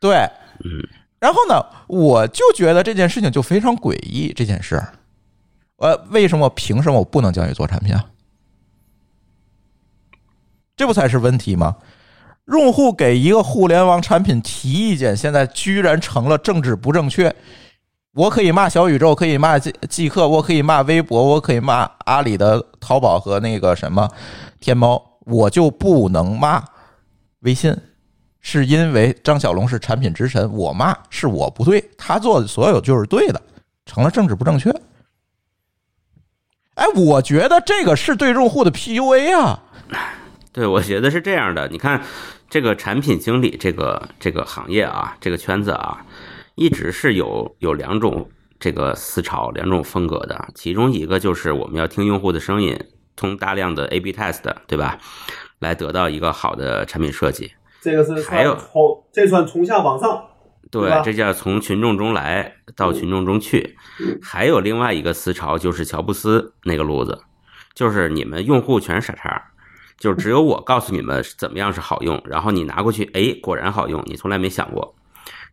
[0.00, 0.16] 对，
[0.64, 0.82] 嗯，
[1.20, 4.32] 然后呢，我就觉得这件事情就非常诡异。
[4.34, 4.82] 这件事，
[5.76, 8.04] 呃，为什么凭什么我不能教你做产品啊？
[10.76, 11.76] 这不才是问题吗？
[12.46, 17.32] 用户给一个互联网产品提意见，现在居然成了政治不正确。
[18.12, 24.08] 我可以骂小宇宙，可以骂即即刻，我可以骂微博，我可以骂阿里的淘宝和那个什么
[24.58, 26.62] 天猫，我就不能骂
[27.40, 27.74] 微信，
[28.40, 33.40] 是因为张小龙是产品之神，我骂是我不对，他做的所有就是对的，
[33.86, 34.70] 成了政治不正确。
[36.74, 39.62] 哎，我觉得这个是对用户的 PUA 啊。
[40.52, 41.68] 对，我觉得是这样的。
[41.68, 42.02] 你看，
[42.48, 46.04] 这个产品经理这个这个行业啊，这个圈子啊，
[46.60, 50.48] 一直是有有两种这个思潮、两种风格的。
[50.54, 52.78] 其中一个就是我们要听用户的声音，
[53.16, 54.98] 通大量的 A/B test，对吧？
[55.60, 57.50] 来得到一个好的产品设计。
[57.80, 60.22] 这个是还有从这算从下往上，
[60.70, 63.78] 对，对这叫从群众中来到群众中去。
[64.20, 67.22] 还有另外一个思潮，就是乔布斯那个路子，
[67.72, 69.42] 就是你们用户全是傻叉，
[69.98, 74.94] 就是只有我告诉你们怎么样是好用，然后你拿过去，哎，果然好用，你从来没想过。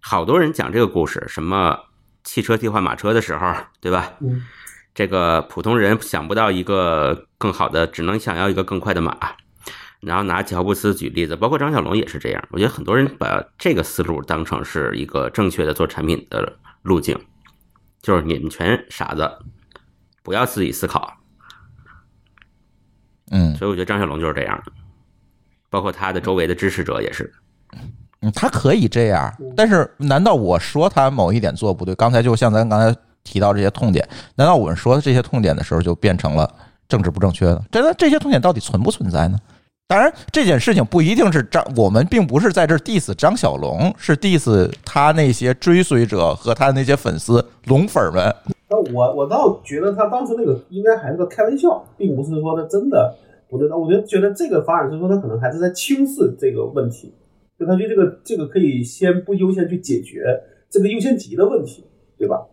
[0.02, 1.80] 好多人讲这个故事，什么
[2.24, 4.14] 汽车替换马车的时候，对吧？
[4.22, 4.46] 嗯，
[4.94, 9.18] 这个普通人想不到一个更好的，只能想要一个更快的马。
[10.00, 12.48] 然后拿乔布斯举例子，包括张小龙也是这样。
[12.52, 17.20] 我觉得很多人把这个思路当成是一个正确的做产品的路径，
[18.02, 19.40] 就是你们全傻子，
[20.22, 21.18] 不要自己思考。
[23.32, 24.72] 嗯，所以我觉得张小龙就是这样的，
[25.72, 27.34] 包括他的周围的支持者也是。
[27.74, 27.92] 嗯
[28.34, 31.94] 他可以这样，但是难道我说他某一点做不对？
[31.96, 36.50] 刚才就像咱刚才提到这些痛点，难道我们说这些痛点的时候就变成了
[36.88, 37.64] 政治不正确的？
[37.72, 39.38] 真的，这些痛点到底存不存在呢？
[39.90, 48.36] 当然，这件事情不一定是张，我们并不是在这儿 diss 张小龙，是 diss 他那些追随者和他那些粉丝龙粉们。
[48.70, 53.16] 那我我倒觉得他当时那个应该还是个开玩笑，并不是说他真的
[53.50, 53.70] 不对。
[53.70, 57.14] 我觉得觉得这个反而是说他可能还是在轻视这个问题，
[57.60, 60.26] 就他觉得这个这个可以先不优先去解决
[60.70, 61.84] 这个优先级的问题，
[62.18, 62.46] 对吧？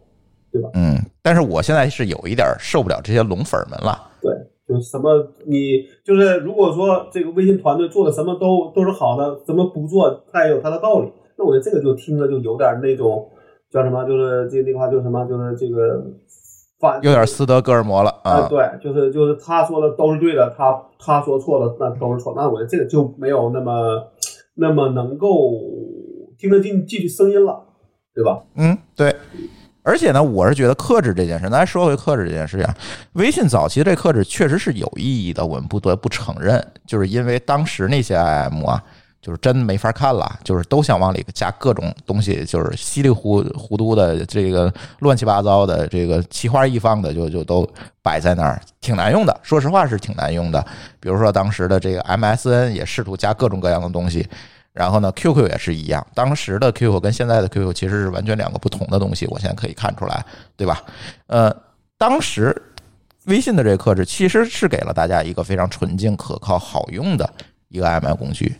[0.50, 4.10] 对吧嗯，但是我现在是有一点受不了这些龙粉们了。
[4.22, 4.32] 对，
[4.68, 11.12] 就是什么你就是如果说这个微信团队做的什么都都是好的，怎么不做，他也有他的道理。
[11.36, 13.28] 那我觉得这个就听着就有点那种
[13.68, 16.00] 叫什么，就是这那个话就是什么，就是这个
[16.78, 18.48] 反有点斯德哥尔摩了啊、啊！
[18.48, 24.00] 对，就是就是他说的都是对的，他他说错了那都是错，那我觉得这个就没有那么
[24.54, 25.60] 那么能够
[26.38, 27.64] 听得进进去声音了，
[28.14, 28.44] 对吧？
[28.56, 29.14] 嗯，对。
[29.82, 32.74] 而且呢，我是觉得克制这件事，咱说回克制这件事啊，
[33.12, 38.82] 微信早期这克制确实是有意义的，我们不得不承认，就是因为当时那些 IM 啊，
[39.24, 47.66] 就是真没法看了，就是都想往里加各种东西，就是稀里糊糊涂的这个乱七八糟的这个奇花异放的，就就都
[48.02, 49.34] 摆在那儿，挺难用的。
[49.42, 50.62] 说实话是挺难用的。
[51.00, 54.28] 比如说当时的这个 MSN 也试图加各种各样的东西。
[54.74, 60.82] 然后呢，QQ 也是一样，当时的 QQ 跟现在的 QQ 其实是完全两个不同的东西，我现在可以看出来，对吧？
[61.28, 61.54] 呃，
[61.96, 62.60] 当时
[63.26, 67.32] 微信的这个克制其实是给了大家一个非常纯净、可靠、好用的
[67.68, 68.52] 一个 ML 工具，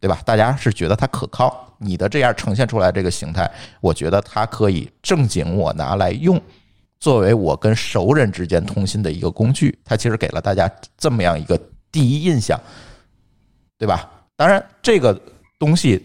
[0.00, 0.20] 对吧？
[0.24, 6.40] 大家是觉得它可靠，你的这样呈现出来这个形态，我觉得它可以正经我拿来用，
[7.00, 11.58] 作为我跟熟人之间通信的一个工具，它其实给了大家这么样一个
[11.90, 12.60] 第一印象，
[13.78, 14.08] 对吧？
[14.36, 15.20] 当然这个。
[15.60, 16.00] 东西，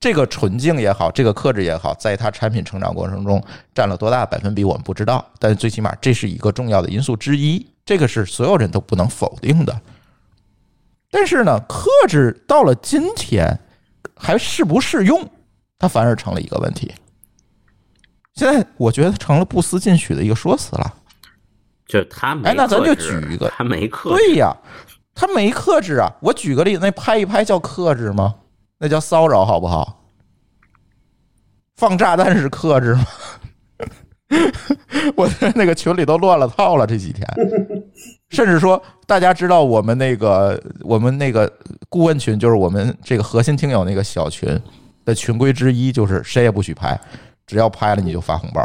[0.00, 3.40] 这个纯净也好，这个克制也好，在它产品成长过程中
[3.72, 5.24] 占了多大百分比，我们不知道。
[5.38, 9.80] 但最起码这是一个重要的因素之一，这个是所有人都不能否定的。
[11.10, 13.58] 但是呢，克制到了今天
[14.16, 15.28] 还适不适用，
[15.78, 16.92] 它反而成了一个问题。
[18.34, 20.94] 现在我觉得成了不思进取的一个说辞了。
[21.86, 24.54] 就他没，哎，那咱就举一个，他没克制，对呀，
[25.14, 26.12] 他没克制啊。
[26.20, 28.34] 我举个例子，那拍一拍叫克制吗？
[28.78, 30.04] 那叫骚扰，好不好？
[31.76, 33.06] 放炸弹是克制吗？
[35.16, 37.26] 我在那个群里都乱了套了，这几天，
[38.30, 41.50] 甚至说大家知道我们那个我们那个
[41.88, 44.48] 顾问群，就是我们这个核心听友那个小群
[45.04, 46.98] 的群规之一，就是谁也不许拍，
[47.46, 48.62] 只要拍了你就发红包，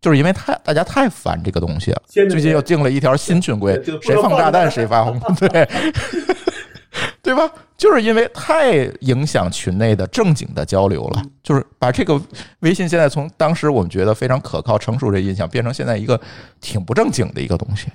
[0.00, 2.02] 就是因为太大家太烦这个东西了。
[2.06, 5.68] 最近又定了一条新群规，谁放炸弹谁发红包，对。
[7.22, 7.50] 对吧？
[7.76, 12.20] 就是因为太影响群内的正经的交流了，就是把这个
[12.60, 16.20] 微信现在从当时我们觉得非常可靠、成熟的印象，变成现在一个
[16.60, 17.88] 挺不正经的一个东西。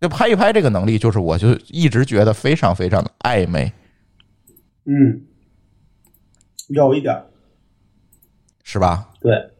[0.00, 3.72] 就拍一拍这个能力，就是我就一直觉得非常非常的暧昧。
[4.84, 5.22] 嗯，
[6.68, 7.22] 有一点，
[8.64, 9.08] 是吧？
[9.20, 9.50] 对。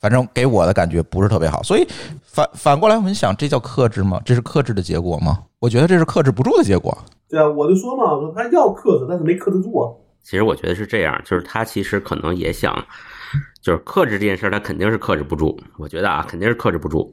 [0.00, 1.86] 反正给我的感觉不是特别好，所以
[2.32, 4.22] 反反过来我们想，这叫克制吗？
[4.24, 5.42] 这是克制的结果吗？
[5.58, 6.96] 我觉得这是克制不住的结果。
[7.28, 9.90] 对啊，我就说嘛，说他要克制，但是没克制住啊。
[10.22, 12.86] 其实我觉得是这样，就是他其实可能也想，
[13.60, 15.58] 就是克制这件事，他肯定是克制不住。
[15.76, 17.12] 我觉得啊，肯定是克制不住。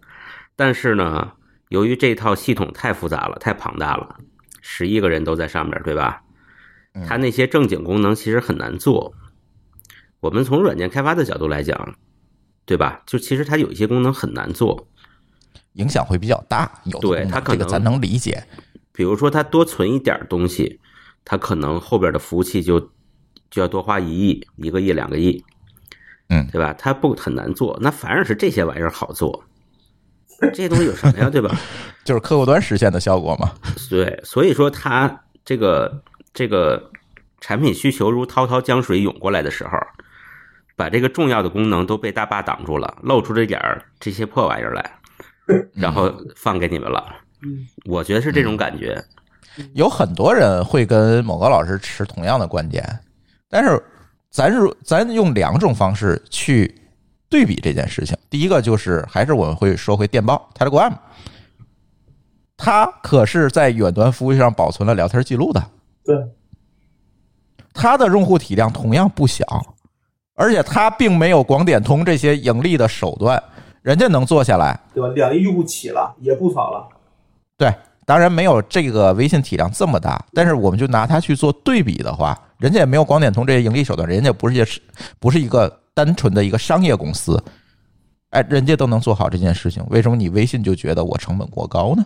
[0.56, 1.32] 但是呢，
[1.70, 4.18] 由于这套系统太复杂了，太庞大了，
[4.62, 6.22] 十一个人都在上面对吧？
[7.08, 9.14] 他那些正经功能其实很难做。
[10.20, 11.96] 我们从软件开发的角度来讲。
[12.68, 13.02] 对吧？
[13.08, 14.90] 就其实它有一些功能很难做，
[15.78, 16.72] 影响会比较大。
[16.84, 18.44] 有对他可能这个咱能理解。
[18.92, 20.80] 比如说，他多存一点东西，
[21.24, 22.80] 他可能后边的服务器就
[23.50, 25.44] 就要多花一亿、一个亿、两个亿，
[26.30, 26.74] 嗯，对吧？
[26.74, 29.44] 他不很难做，那反而是这些玩意儿好做。
[30.40, 31.30] 这些东西有什么呀？
[31.32, 31.56] 对吧？
[32.04, 33.52] 就是客户端实现的效果嘛。
[33.90, 36.04] 对，所以说它这个
[36.34, 36.92] 这个
[37.40, 39.72] 产品需求如滔滔江水涌过来的时候。
[40.76, 44.97] 把这个重要的功能都被大坝挡住了，露出这点儿这些破玩意儿来，
[45.74, 47.04] 然后放给你们了。
[47.86, 49.04] 我觉得是这种感觉。
[49.74, 53.00] 有很多人会跟某个老师持同样的观点，
[53.50, 53.82] 但是
[54.30, 56.80] 咱如咱用两种方式去
[57.30, 58.16] 对比这件事情。
[58.30, 60.94] 第一个就是还是我们会说回电报 Telegram，
[62.56, 65.64] 它可是在远端服务器上保存了聊天记录的。
[66.04, 66.16] 对，
[67.74, 69.46] 它的用户体量同样不小。
[70.40, 73.42] 而且它并没有广点通这些盈利的手段，
[73.82, 75.10] 人家能做下来，对吧？
[75.16, 76.88] 两亿用户起了，也不少了。
[77.58, 77.74] 对，
[78.06, 84.82] 当然没有这个微信体量这么大，但是我们就拿它去做对比的话，人家也没有广点通这些盈利手段，人家不是也是
[85.20, 87.42] 不是一个单纯的一个商业公司，
[88.32, 92.06] 哎，人家都能做好这件事情，为什么你微信就觉得我成本过高呢？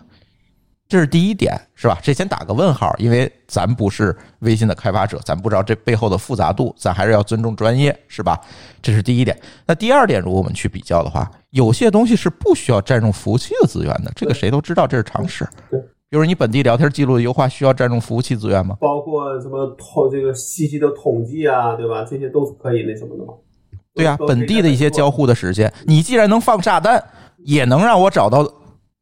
[0.92, 1.98] 这是第一点，是吧？
[2.02, 8.38] 这先打个问号，因为咱不是微信的开发者，咱不知道这背后的复杂度，咱还是要尊重专业，是吧？
[8.82, 9.34] 这是第一点。
[9.66, 15.48] 那第二点，如果我们去比较的话，有些东西是不需要占用服务器的资源的，这个谁都知道，这是常识。
[15.70, 15.80] 对，
[16.10, 18.76] 比如你本地聊天记录的优化需要占用服务器资源吗？
[18.78, 22.04] 包括什么统这个信息的统计啊，对吧？
[22.04, 23.32] 这些都是可以那什么的嘛？
[23.94, 27.02] 对呀，本地的一些交互的时间，你既然能放炸弹，
[27.38, 28.46] 也能让我找到。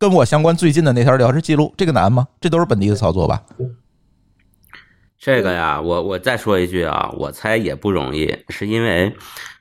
[0.01, 2.26] 跟我相关最近的那条聊天记录，这个难吗？
[2.40, 3.42] 这都是本地的操作吧？
[5.18, 9.14] 这个呀，我我再说一句啊，我猜也不容易，是因为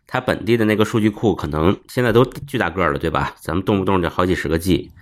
[0.07, 3.35] 它本地的那个数据库可能现在都巨大个了，对吧？
[3.41, 4.93] 咱们动不动就好几十个 G，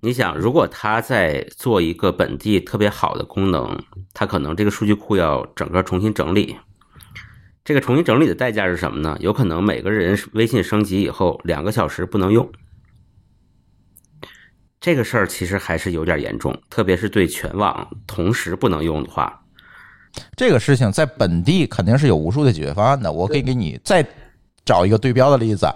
[0.00, 3.82] 你想，如果他在做一个本地特别好的功能，
[4.14, 6.54] 他可能这个数据库要整个重新整理。
[7.64, 9.16] 这个重新整理的代价是什么呢？
[9.18, 12.48] 有可能每个人微信升级以后两个小时不能用。
[14.86, 19.42] 这个事儿其实还是有点严重，特别是对全网同时不能用的话。
[20.36, 23.10] 这个事情在本地肯定是有无数的解决方案的。
[23.10, 24.06] 我可以给你再
[24.64, 25.66] 找一个对标的例子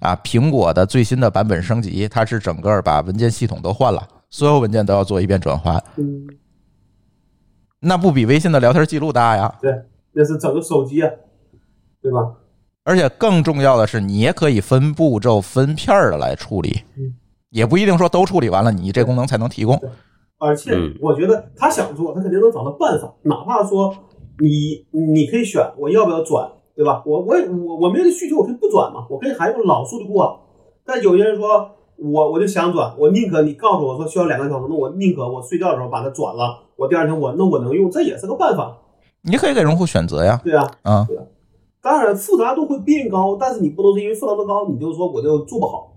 [0.00, 5.82] 啊，苹果的最新的版本升级，它是整个把文件系统都换了，所有文件都要做一遍转换。
[5.96, 6.26] 嗯，
[7.80, 9.50] 那不比微信的聊天记录大呀？
[9.62, 9.72] 对，
[10.12, 11.10] 那是整个手机啊，
[12.02, 12.18] 对吧？
[12.84, 16.82] 而且更重要的是，你也可以分步骤、分片儿的来处理，
[17.50, 19.80] 也不一定说都处理完了，你这功能才能提供。
[20.38, 23.92] 而且我觉得他想做，他肯定能找到办法，哪怕说
[24.38, 27.02] 你你可以选我要不要转，对吧？
[27.04, 27.34] 我我
[27.66, 30.20] 我我没有需求，我可以不转嘛，我可以还用老数据库。
[30.84, 38.76] 但有些人说我我就想转，我宁可你告诉我说需要两个小时，那我宁可我睡觉的时候把它转了，我第二天我那我能用，这也是个办法。
[39.22, 41.24] 你可以给用户选择呀，对啊，啊，对啊。
[41.82, 45.94] 当然复杂度会变高，但是你不能是因为复杂度高，你就说我就做不好。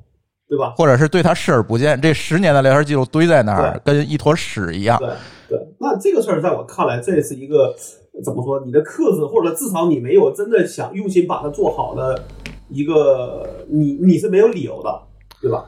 [0.52, 0.74] 对吧？
[0.76, 5.00] 或者是对他视而不见，这十年的聊天记录堆在那儿，跟一坨屎一样。
[5.00, 5.08] 对
[5.48, 7.74] 对，那这个事儿在我看来，这是一个
[8.22, 8.62] 怎么说？
[8.66, 12.22] 你的克制，或者至少你没有真的想用心把它做好的
[12.68, 15.02] 一个，你你是没有理由的，
[15.42, 15.64] 对吧？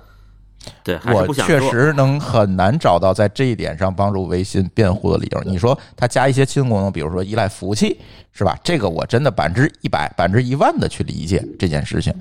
[0.84, 5.42] 对，我确实能很难找到在这一点上帮助微信辩护的理由。
[5.46, 7.98] 你说他加一些新功能，比如说依赖服务器，
[8.34, 8.60] 是吧？
[8.62, 12.14] 这个我真的百分之一百、百分之一万的去理解这件事情。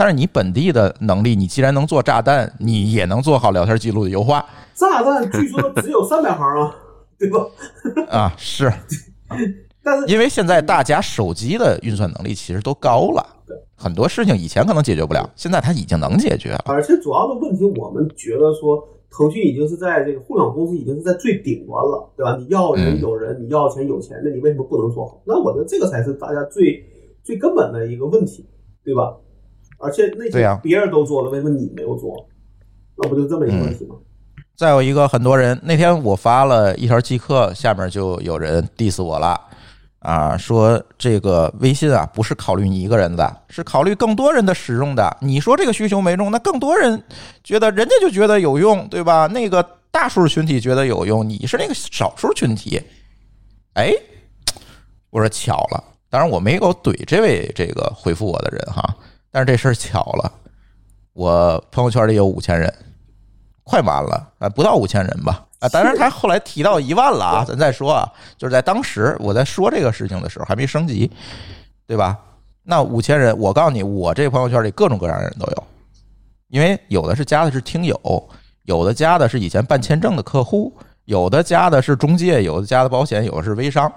[0.00, 4.42] 但是你本地的能力，你既然能做炸弹，你也能做好聊天记录的优化。
[4.72, 6.74] 炸弹据说只有三百行啊，
[7.20, 7.46] 对吧？
[8.08, 8.72] 啊，是。
[9.84, 13.22] 但是因为现在大家手机的运算能力其实都高了，
[13.76, 16.64] 很多事情以前可能解决不了，现在它已经能解决了。
[16.64, 22.38] 而且主要的问题，我们觉得说，腾讯已经是在这个互联网公司已经是在最顶端了，对吧？
[22.40, 25.20] 你要人有人，你要钱有钱，那你为什么不能做好？
[25.26, 26.82] 那我觉得这个才是大家最
[27.22, 28.48] 最根本的一个问题，
[28.82, 29.14] 对吧？
[29.80, 32.26] 而且那些别人都做了，为什么你没有做？
[32.96, 33.96] 那不就这么一个问题吗？
[34.54, 39.40] 再有一个，很多人那天我发了一条即刻，下面就有人 diss 我了
[40.00, 45.16] 啊，说这个微信啊不是考虑你一个人的，是考虑更多人的使用的。
[45.22, 47.02] 你说这个需求没用，那更多人
[47.42, 49.26] 觉得人家就觉得有用，对吧？
[49.28, 52.82] 那个大数群体觉得有用，你是那个少数群体。
[53.72, 53.94] 哎，
[55.08, 58.94] 我说巧了，当然我没有怼这位这个回复我的人哈。
[59.30, 60.32] 但是这事儿巧了，
[61.12, 62.72] 我朋友圈里有五千人，
[63.62, 65.68] 快完了啊，不到五千人吧啊！
[65.68, 71.10] 当然他后来提到一万了啊，咱再说啊，就是在当时我在说这个事情的时候还没升级，
[71.86, 72.18] 对吧？
[72.62, 75.64] 那五千人，我告诉你，我这朋友圈里各种各样的人都有，
[76.48, 78.28] 因为有的是加的是听友，
[78.64, 83.90] 有的加的是以前办签证的客户，有的加的是中介，有的加的保险，有的是微商，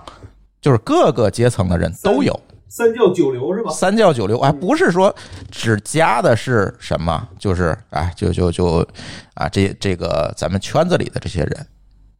[0.61, 2.39] 就是各个阶层的人都有。
[2.75, 3.69] 三教九流是吧？
[3.69, 5.15] 三教九流，哎，不是说
[5.51, 8.77] 只加的是什么，就是哎，就就就
[9.35, 11.67] 啊，这这个咱们圈子里的这些人，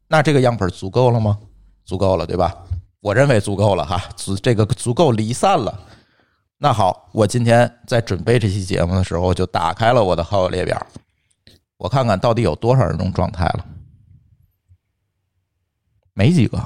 [0.08, 1.40] 那这个样本足够了吗？
[1.86, 2.54] 足够了，对吧？
[3.00, 5.76] 我认为足够了哈，足这个足够离散了。
[6.60, 10.86] 那好，我今天在准备这期节目的时候，就打开了我的好友列表，
[11.78, 13.66] 我看看到底有多少人这种状态了，
[16.14, 16.64] 没几个。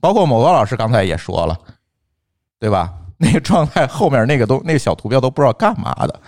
[0.00, 1.58] 包括某个老师刚才也说了。
[2.60, 2.94] 对吧？
[3.18, 6.20] 那个状态后面那个都那个小图标都不知道干嘛的。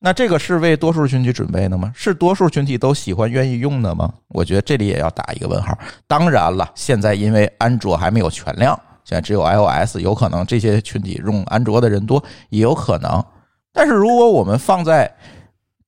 [0.00, 1.92] 那这个是为多数群体准备的吗？
[1.94, 4.12] 是多数群体都喜欢愿意用的吗？
[4.28, 5.76] 我觉得这里也要打一个问号。
[6.06, 13.24] 当然了，现在因为安卓还没有全量，现在只有 iOS，有可能这些群体用安卓的人多，也有可能。
[13.72, 15.12] 但是如果我们放在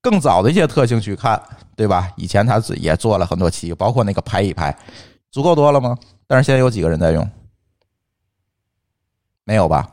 [0.01, 1.41] 更早的一些特性去看，
[1.75, 2.09] 对吧？
[2.17, 4.75] 以前他也做了很多期，包括那个拍一拍，
[5.31, 5.97] 足够多了吗？
[6.27, 7.29] 但是现在有几个人在用？
[9.51, 9.85] 没有吧？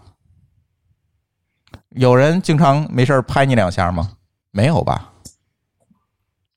[1.88, 4.12] 有人经常没事拍你两下吗？
[4.52, 5.12] 没有吧？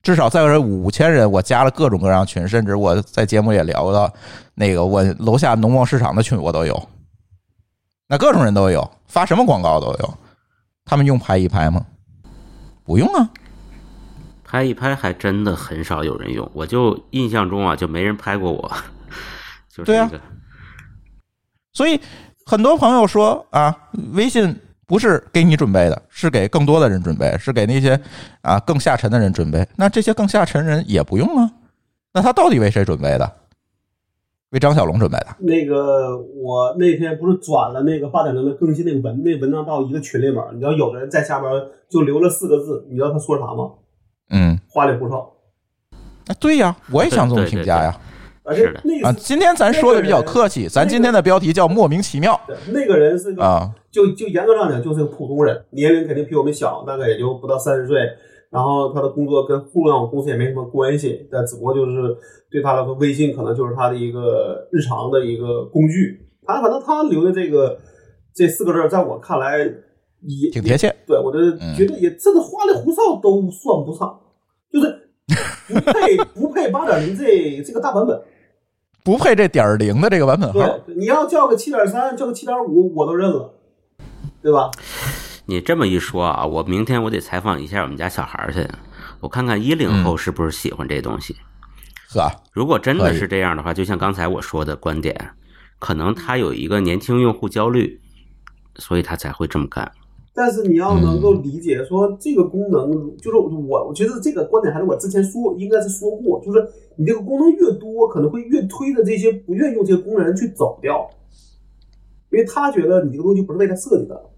[0.04, 4.14] 至少在这五千人，我加了各种各样群，甚至我在节目也聊到
[4.54, 6.90] 那个我楼下农贸市场的群，我都有。
[8.06, 10.18] 那各种人都有，发什么广告都有。
[10.86, 11.84] 他们用拍一拍吗？
[12.84, 13.28] 不用啊。
[14.44, 18.72] 拍一拍还真的很少有人用，我就印象中啊，就没人拍过我。
[19.74, 20.08] 就是啊。
[21.74, 22.00] 所以。
[22.52, 23.74] 很多朋友说啊，
[24.12, 24.54] 微信
[24.86, 27.98] 不是给你准备的，是给更多的人准备，是给那些
[28.42, 29.66] 啊更下沉的人准备。
[29.78, 31.50] 那这些更下沉人也不用啊？
[32.14, 33.32] 那他到底为谁准备的？
[34.50, 35.28] 为张小龙准备的？
[35.40, 41.50] 那个我那天不是转了那个八点零的更新那个文那文章到一个群里面，你知道有的人在下边
[41.90, 43.72] 就留了四个字，你知道他说啥吗？
[44.30, 45.32] 嗯，花里胡哨，
[46.28, 47.98] 啊，对呀，我也想这么评价呀。
[48.44, 53.74] 的啊，那啊今天咱说的比较客气，咱今天的标题叫莫名其妙对那个人是个啊。
[53.92, 57.98] 就就严格上讲，就是个普通人，年龄肯定比我们小，大概也就不到三十岁。
[58.50, 62.16] 然后他的工作跟互联网公司也没什么关系，但只不过就是
[62.50, 66.20] 对他来说，微信可能就是他的一个日常的一个工具。
[66.46, 67.78] 他反正他留的这个
[68.34, 69.58] 这四个字，在我看来
[70.22, 70.94] 也挺贴切。
[71.06, 71.40] 对我的
[71.76, 74.20] 觉得也真的花里胡哨都算不上，
[74.72, 75.11] 就是
[75.74, 78.22] 不配不配八点零这这个大版本。
[79.04, 80.60] 不配这点儿零的这个版本号。
[80.60, 83.54] 对，你要叫个七点三，叫个七点五，我都认了，
[84.44, 84.70] 对吧？
[85.48, 88.68] 你这么一说啊，我明天我得采访一下我们家小孩去，
[89.20, 91.36] 我看看一零后是不是喜欢这东西。
[92.08, 95.32] 是啊，如果真的是这样的话，就像刚才我说的观点，
[95.80, 98.00] 可能他有一个年轻用户焦虑，
[98.76, 99.92] 所以他才会这么干。
[100.34, 106.66] 但是你要能够理解说这个功能，就是我我觉得这个观点还是我之前说应该是说过，就是
[106.96, 111.10] 你这个功能越多，可能会越推着这些不愿意用这些功能的人去走掉，
[112.32, 114.30] 因为他觉得你这个东西不是为他设计的，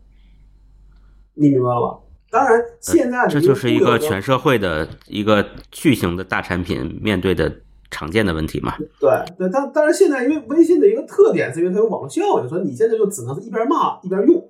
[1.35, 1.99] 你明白了吧？
[2.31, 7.53] 当然，现在这就是一个个全社会的一个巨型的大产品面对的
[7.91, 8.75] 常见的问题嘛。
[8.99, 14.43] 对对，但但是现在因为微信的一个特点是因为它有网络效应，所以你现在就只能是一边骂一边用，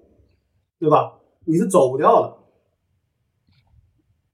[0.80, 1.12] 对吧？
[1.46, 2.34] 你是走不掉的。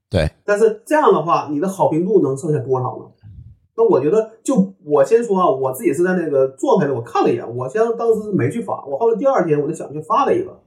[0.08, 3.04] 对，但是这样的话，你的好评度能剩下多少呢？
[3.76, 10.60] 那我觉得，就我先说啊，我自己是在那个状态里，我看了一眼，我先当时是没去发，我后来第二天我就想去发了一个，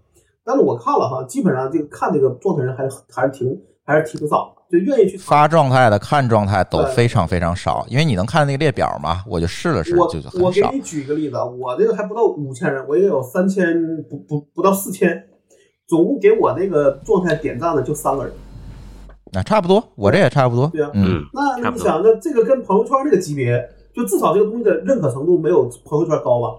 [0.45, 10.81] 但是我看了哈，基本上这个看这个状态人还是还是挺还是挺少，就愿意去发状态的、看状态都非常非常少，因为你能看那个列表嘛，我就试了试，我就很少我给你。
[10.81, 13.75] 举一个例子，啊，我这个还不到五千人，我也有三千
[14.09, 15.27] 不不不到四千，
[15.87, 18.33] 总共给我那个状态点赞的就三个人。
[19.31, 20.67] 那差不多，我这也差不多。
[20.67, 20.91] 对啊
[21.33, 26.55] 那你想，那这个跟朋友圈这个级别，就至少这个东西的认可程度没有朋友圈高吧？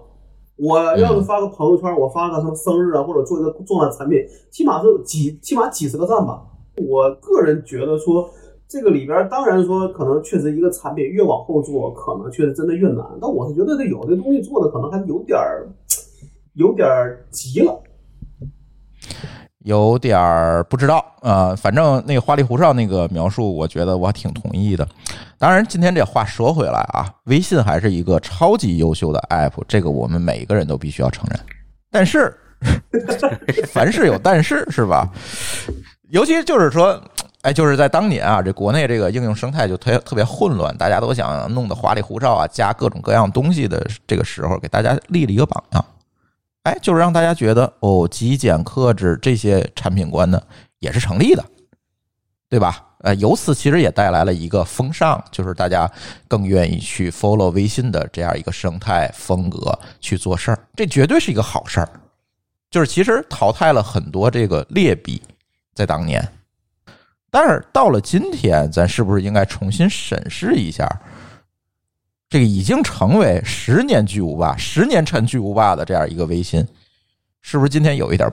[0.57, 4.19] 我要是发个朋友圈，我发个什么生日啊，或者做一个重大产品，
[4.51, 6.41] 起码是几起码几十个赞吧。
[6.77, 8.29] 我个人觉得说，
[8.67, 13.05] 这个里边当然说可能确实一个产品越往后做，可能确实真的越难。
[13.21, 15.67] 但我是觉得这有的东西做的可能还有点儿
[16.55, 17.81] 有点儿急了。
[19.65, 24.87] 有点儿不知道、呃反正那个花里胡哨那个描述，我觉得我挺同意的。
[25.39, 31.39] 当然，今天这话说回来啊，微信还是一个超级优秀的 app，这个我们每一个人都必须要承认。
[31.91, 32.31] 但是，
[33.67, 35.09] 凡事有但是，是吧？
[36.11, 37.01] 尤其就是说，
[37.41, 45.83] 哎，就是在当年啊，这国内这个应用生态就特别特别混乱，大家都想弄得花里胡哨啊，加各种各样东西的这个时候，给大家立了一个榜样。
[46.65, 50.41] 哎，就是让大家觉得哦，极简克制这些产品观呢
[50.79, 51.45] 也是成立的，
[52.49, 52.83] 对吧？
[53.01, 55.87] 呃，由此其实也带来了一个风尚，就是大家
[56.27, 61.89] 更愿意去 follow 微信的这样一个生态风格去做事儿，这绝对是一个好事儿。
[62.71, 65.21] 就是其实淘汰了很多这个劣币，
[65.75, 66.27] 在当年，
[67.29, 70.89] 但是到了今天，咱是不是应该重新审视一下？
[72.35, 76.67] 这个已经成为十年巨无霸、十年陈巨无霸的这样一个微信，
[77.39, 78.29] 是不是今天有一点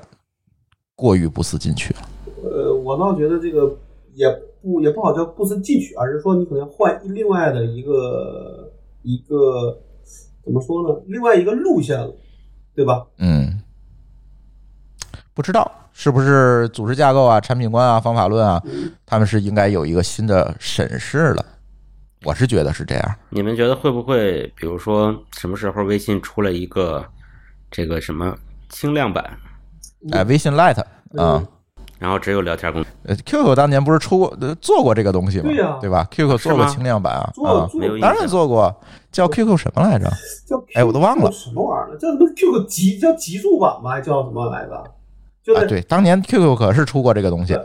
[0.96, 2.00] 过于不思进取了？
[2.42, 3.78] 呃，我倒觉得这个
[4.14, 4.28] 也
[4.60, 8.72] 不也不好叫不思进取，而是说你可能要换另外的一个
[9.02, 9.80] 一个
[10.44, 11.00] 怎么说呢？
[11.06, 12.12] 另外一个路线了，
[12.74, 13.06] 对吧？
[13.18, 13.60] 嗯，
[15.32, 18.60] 不知道是不是组织架构啊、产品观啊、方法论啊，
[19.06, 21.46] 他们是应该有一个新的审视了。
[22.24, 23.14] 我是觉得是这样。
[23.30, 27.04] 你们觉得会不会，比如说什么时候微信出了一个
[27.70, 28.36] 这个什么
[28.68, 29.24] 轻量版，
[30.12, 30.82] 哎，微信 Lite
[31.16, 31.42] 啊，
[31.98, 32.90] 然后只有聊天功能？
[33.04, 35.44] 呃，QQ 当年不是出过、呃做过这个东西吗？
[35.44, 37.68] 对呀对吧？QQ 做过轻量版啊，啊，
[38.00, 38.26] 当然。
[38.28, 38.74] 做过，
[39.10, 40.10] 叫 QQ 什么来着？
[40.46, 41.98] 叫哎我都忘了什么玩意儿了？
[41.98, 43.90] 叫什么 QQ 极叫极速版吧？
[43.90, 44.84] 还叫什么来着？
[45.42, 47.58] 就啊，对，当年 QQ 可是出过这个东西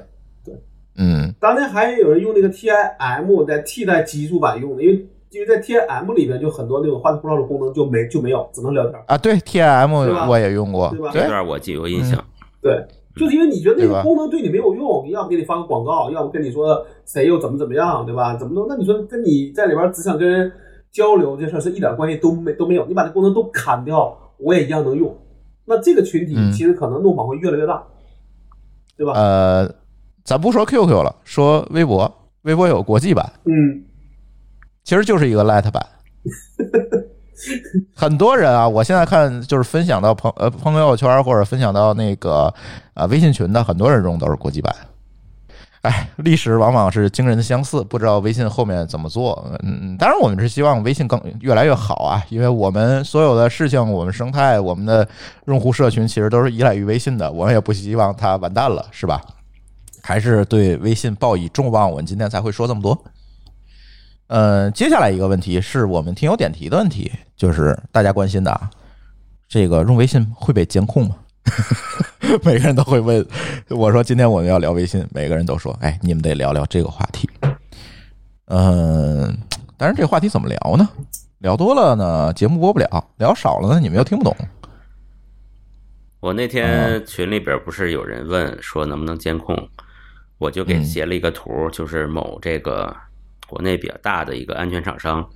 [0.97, 8.99] 嗯，当年还有人用那个 TIM 在替代极速版用的，因为因为在 TIM 里边就很多那种花里胡哨的功能就没就没有，只能聊天。
[9.07, 12.17] 啊，对对吧，TIM 我也用过对吧，这，段我记有印象。
[12.61, 12.83] 对，
[13.15, 18.35] 就是因为你觉得那个功能对你没有用，要么给你发个广告，要么跟你说谁又怎么怎么样，对吧？
[18.35, 20.51] 怎么弄，那你说跟你在里边只想跟人
[20.91, 25.15] 交流这事儿是一点关系都没都没有，你把这功能都砍掉，我也一样能用。
[25.65, 27.83] 那这个群体嗯其实可能弄谎会越来越大，
[28.97, 29.13] 对吧？
[29.13, 29.69] 呃，
[30.27, 33.81] 咱不说 QQ 了，说微博，微博有国际版，嗯，
[34.83, 35.81] 其实就是一个 Lite 版。
[37.95, 42.53] 很多人啊，我现在看就是分享到朋呃朋友圈或者分享到那个
[42.93, 44.75] 呃微信群的，很多人用都是国际版。
[45.83, 49.49] 哎，历史往往是惊人的相似，不知道微信后面怎么做。
[49.63, 55.07] 嗯，当然我们是希望微信更越来越好啊，因为我们所有的事情，我们生态，我们的
[55.45, 59.21] 用户社群其实都是依赖于微信的，我们也不希望它完蛋了，是吧？
[60.07, 62.97] 还是对微信抱以众望，我们今天才会说这么多。
[64.27, 68.71] 呃，接下来一个问题是我们听友点题的问题，就是大家关心的啊，
[69.49, 71.17] 这个用微信会被监控吗？
[72.41, 73.27] 每个人都会问
[73.67, 77.29] 我说：“今天我们要聊微信。”每个人都说：“哎，你们得聊聊这个话题。”
[78.47, 79.37] 嗯，
[79.75, 80.87] 但是这个话题怎么聊呢？
[81.39, 82.87] 聊多了呢，节目播不了；
[83.17, 84.33] 聊少了呢，你们又听不懂。
[86.21, 89.69] 我那天群里边不是有人问说能不能监控，
[90.37, 92.95] 我就给截了一个图，就是某这个
[93.47, 95.27] 国内比较大的一个安全厂商，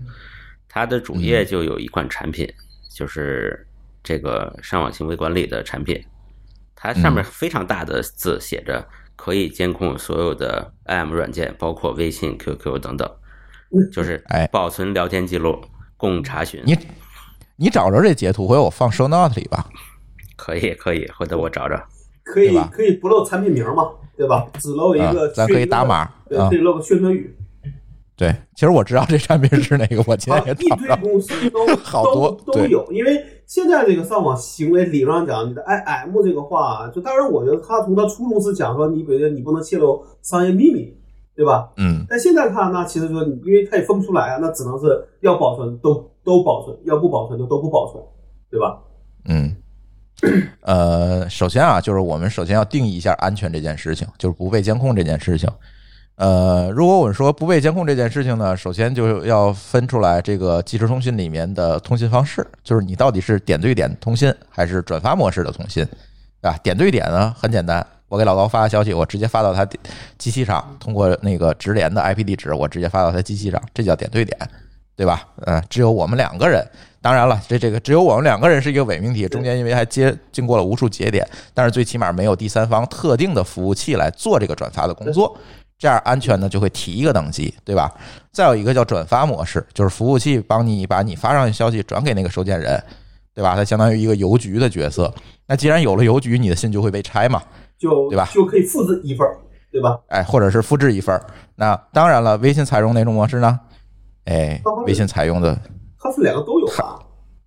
[0.67, 2.51] 它的主页就有一款产品，
[2.93, 3.67] 就是
[4.03, 6.03] 这个上网行为管理的产品，
[6.75, 13.09] 它上面非常大的字写着可以监控所有的 IM 软件，包括微信、QQ 等等，
[13.91, 15.63] 就是哎保存聊天记录
[15.97, 16.61] 供查询。
[16.65, 16.77] 你
[17.55, 19.67] 你找着这截图，回头我放 show note 里吧。
[20.35, 21.75] 可以可以，回头我找找。
[22.23, 24.47] 可以可以不露产品名嘛，对吧？
[24.59, 27.35] 只露一个啊，咱可以打码对，啊可以露个宣传语。
[28.15, 30.69] 对，其实我知道这产品是哪个，我今啊天，也一。
[30.79, 40.95] 堆公司都好多 都都有，因为现在这个上网行为理论上讲，你的 IM 这个话，就当然我觉得他从他初衷是讲说，你比如说你不能泄露商业秘密，
[41.35, 41.71] 对吧？
[41.77, 48.03] 嗯，但现在看，那其实说你，因为他也分不出来啊，那只能是要保存都都保存，要不保存就都不保存，
[48.51, 48.79] 对吧？
[49.27, 49.55] 嗯，
[50.61, 55.49] 呃，首先啊，就是我们首先要定义一下安全这件事情，就是不被监控这件事情。
[56.15, 65.83] 呃，如果我们说不被监控这件事情呢，首先就要分出来这个即时通讯里面的通信方式，就是你到底是点对点通信还是转发模式的通信，
[66.39, 66.55] 对吧？
[66.61, 69.65] 点对点呢很简单，我给老高发个消息，我直接发到他
[70.19, 74.37] 机器上，通过那个直连的 IP 地址，我直接发到他机器上，这叫点对点，
[75.01, 75.27] 对吧？
[75.47, 76.63] 嗯，只有我们两个人。
[77.01, 85.35] 当然了，这这个只有我们两个人是一个伪命题，中间因为还接经过了无数节点，但是最起码没有第三方特定的服务器来做这个转发的工作，
[85.79, 87.91] 这样安全呢就会提一个等级，对吧？
[88.31, 92.79] 再有一个叫转发模式，就是服务器帮你把你发上去消息转给那个收件人，
[93.33, 93.55] 对吧？
[93.55, 95.11] 它相当于一个邮局的角色。
[95.47, 97.41] 那既然有了邮局，你的信就会被拆嘛，
[97.79, 99.39] 就对吧就可以复制一份儿，
[99.71, 99.97] 对吧？
[100.09, 101.25] 哎，或者是复制一份儿。
[101.55, 103.59] 那当然了，微信采用哪种模式呢？
[104.25, 105.57] 哎，微信采用的
[105.99, 106.99] 它是两个都有吧？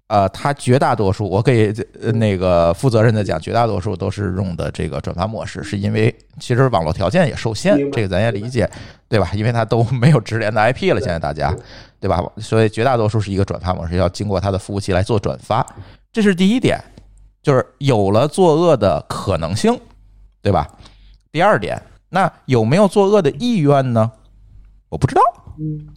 [0.08, 8.70] 呃，它绝大多数，我可以呃那个负责任的讲，绝大多数都是用的这个转发模式，是因为其实网络条件也受限这个咱也理解，
[9.08, 9.30] 对吧？
[9.34, 11.56] 因为它都没有直连的 IP 了，现在大家，
[11.98, 12.22] 对吧？
[12.36, 15.66] 所以绝大多数是一个转发模式，要经过它的服务器来做转发，
[16.12, 16.78] 这是第一点，
[17.42, 19.76] 就是有了作恶的可能性，
[20.42, 20.68] 对吧？
[21.32, 24.12] 第二点，那有没有作恶的意愿呢？
[24.90, 25.22] 我不知道。
[25.58, 25.88] 嗯，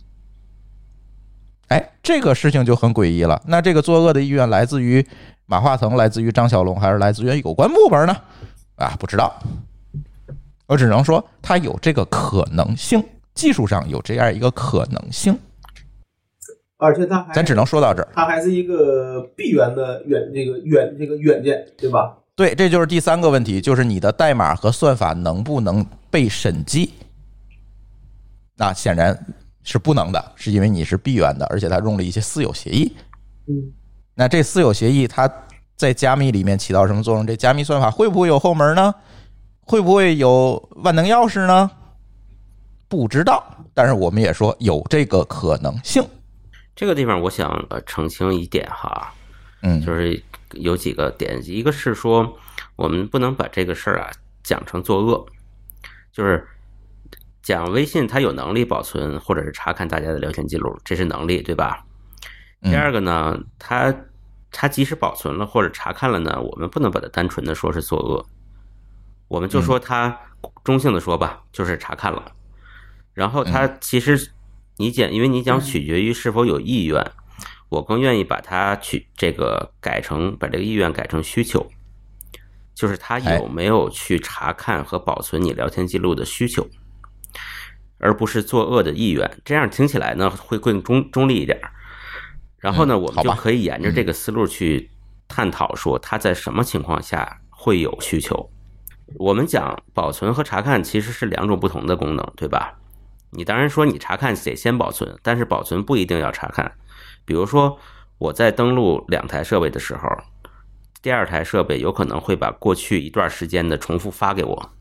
[1.68, 3.42] 哎，这个事情就很诡异了。
[3.46, 5.06] 那这个作恶的意愿来自于
[5.46, 8.16] 马化腾，来自于张小龙，还是来自于有关部门呢？
[8.76, 9.38] 啊，不知道。
[10.68, 13.04] 我只能说，它有这个可能性，
[13.34, 15.38] 技术上有这样一个可能性。
[16.78, 18.08] 而且它还咱只能说到这儿。
[18.14, 22.18] 它还是一个闭源的远这个远这个软件，对吧？
[22.36, 26.94] 对，这就是第三个问题，就是你的代码和算法能不能被审计？
[28.56, 29.18] 那显然
[29.68, 32.96] 是不能的，是因为你是闭源的，而且它用了一些私有协议。
[33.48, 33.74] 嗯，
[34.16, 35.30] 那这私有协议它
[35.76, 37.28] 在加密里面起到什么作用？
[37.28, 38.96] 这加密算法会不会有后门呢？
[39.60, 41.70] 会不会有万能钥匙呢？
[42.88, 43.44] 不知道，
[43.74, 46.02] 但是我们也说有这个可能性。
[46.74, 49.14] 这个地方我想呃澄清一点哈，
[49.64, 52.38] 嗯，就是有几个点，一个是说
[52.78, 54.10] 我们不能把这个事儿啊
[54.44, 55.26] 讲成作恶，
[56.14, 56.48] 就是
[57.48, 61.82] 讲微信它有能力保存或者是查看大家的聊天记录，这是能力对吧？
[62.62, 62.70] 嗯。
[62.70, 63.96] 第二个呢，它
[64.52, 68.26] 它即使保存了或者查看了呢，我们不能把它单纯的说是作恶，
[69.30, 70.20] 我们就说它
[70.66, 72.34] 中性的说吧，就是查看了。
[73.14, 74.30] 然后它其实
[74.76, 77.12] 你讲，因为你讲取决于是否有意愿，
[77.70, 81.66] 我更愿意把它取这个改成把这个意愿改成需求，
[82.76, 86.68] 就是他有没有去查看和保存你聊天记录的需求，
[88.00, 89.30] 而不是作恶的意愿。
[89.44, 91.72] 这样听起来呢会更中中立一点儿。
[92.60, 94.90] 然后呢，我们就可以沿着这个思路去
[95.28, 98.50] 探讨，说他在什么情况下会有需求。
[99.16, 102.74] 我们讲保存和查看其实是两种不同的功能，对吧？
[103.30, 106.72] 你当然说你查看得先保存，但是保存不一定要查看。
[107.26, 107.78] 比如说
[108.18, 110.10] 我在登录两台设备的时候，
[111.02, 114.72] 第二台设备有可能会把过去一段时间的重复发给我，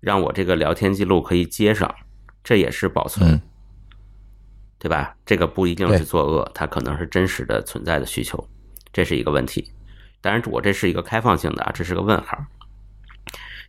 [0.00, 1.92] 让我这个聊天记录可以接上，
[2.42, 3.40] 这也是保存，嗯
[4.80, 5.16] 对吧？
[5.26, 8.48] 这个不一定是作恶，它可能是真实的存在的需求，
[8.92, 9.72] 这是一个问题。
[10.20, 12.38] 当然，我这是一个开放性的啊，这是个问号。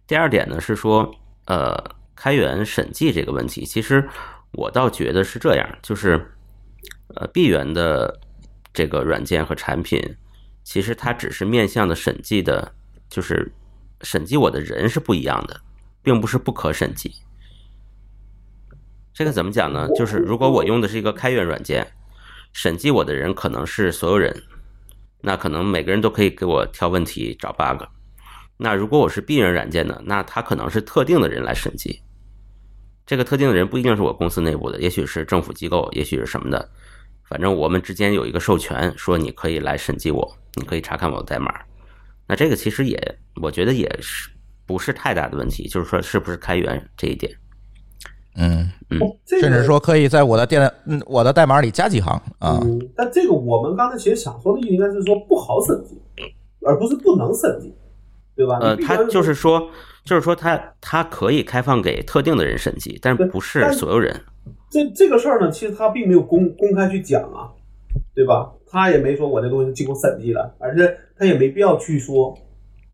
[0.06, 1.12] 第二点呢是说，
[1.46, 1.76] 呃，
[2.16, 4.08] 开源审计这个问题，其实
[4.52, 6.32] 我倒觉得是这样，就是
[7.16, 8.20] 呃，闭源的
[8.72, 10.00] 这个软件和产品，
[10.64, 12.72] 其实它只是面向的审计的，
[13.10, 13.52] 就是
[14.02, 15.60] 审计我的人是不一样的，
[16.02, 17.14] 并不是不可审计。
[19.14, 19.88] 这个怎么讲呢？
[19.96, 21.86] 就是如果我用的是一个开源软件，
[22.54, 24.44] 审计我的人可能是所有人，
[25.22, 27.84] 那可能每个人都可以给我挑问题、找 bug。
[28.58, 32.02] 那如果我是闭源软件呢，那他可能是特定的人来审计。
[33.06, 36.70] 这个特定的人不一定是我公司内部的，也许是政府机构，也许是什么的。
[37.28, 41.54] 反正我们之间有一个授权，说你可以来审计我，你可以查看我的代码。
[42.28, 44.30] 那这个其实也，我觉得也是
[44.70, 47.32] 不是太大的问题，就是说是不是开源这一点。
[48.36, 52.60] 嗯，嗯甚至说可以在我的电嗯我的代码里加几行啊。
[52.62, 56.00] 嗯，但这个我们刚才其实想说的意思应该是说不好审计，
[56.64, 57.74] 而不是不能审计，
[58.36, 58.60] 对吧？
[58.62, 59.68] 呃，他就是说，
[60.06, 64.16] 就是说他他可以开放给特定的人审计，但是不是所有人。
[64.70, 67.50] 这这个事儿呢，其实他并没有公公开去讲啊，
[68.14, 68.52] 对吧？
[68.72, 72.38] 他也没说我这东西经过审计了，而且他也没必要去说，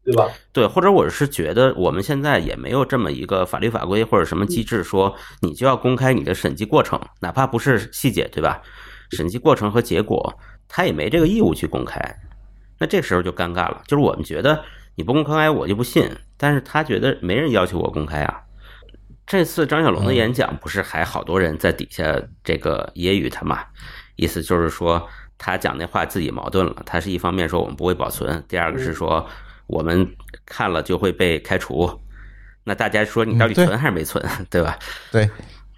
[0.05, 0.29] 对吧？
[0.53, 8.61] 对，或者我是觉得我们现在也没有这么一个法律法规或者什么机制说你就要公开你的审计过程，哪怕不是细节，对吧？
[9.11, 10.37] 审计过程和结果，
[10.67, 11.99] 他也没这个义务去公开。
[12.77, 14.63] 那这时候就尴尬了，就是我们觉得
[14.95, 18.41] 你不公开我就不信，但是他觉得没人要求我公开啊。
[19.25, 23.63] 这次张小龙的演讲不是还好多人在底下这个揶揄他嘛？
[24.17, 26.83] 意思就是说他讲那话自己矛盾了。
[26.85, 29.25] 他是一方面说我们不会保存，第二个是说
[29.68, 30.07] 我们
[30.45, 31.89] 看了就会被开除。
[32.63, 34.78] 那大家说你到底存还是没存， 对吧？
[35.11, 35.30] 对，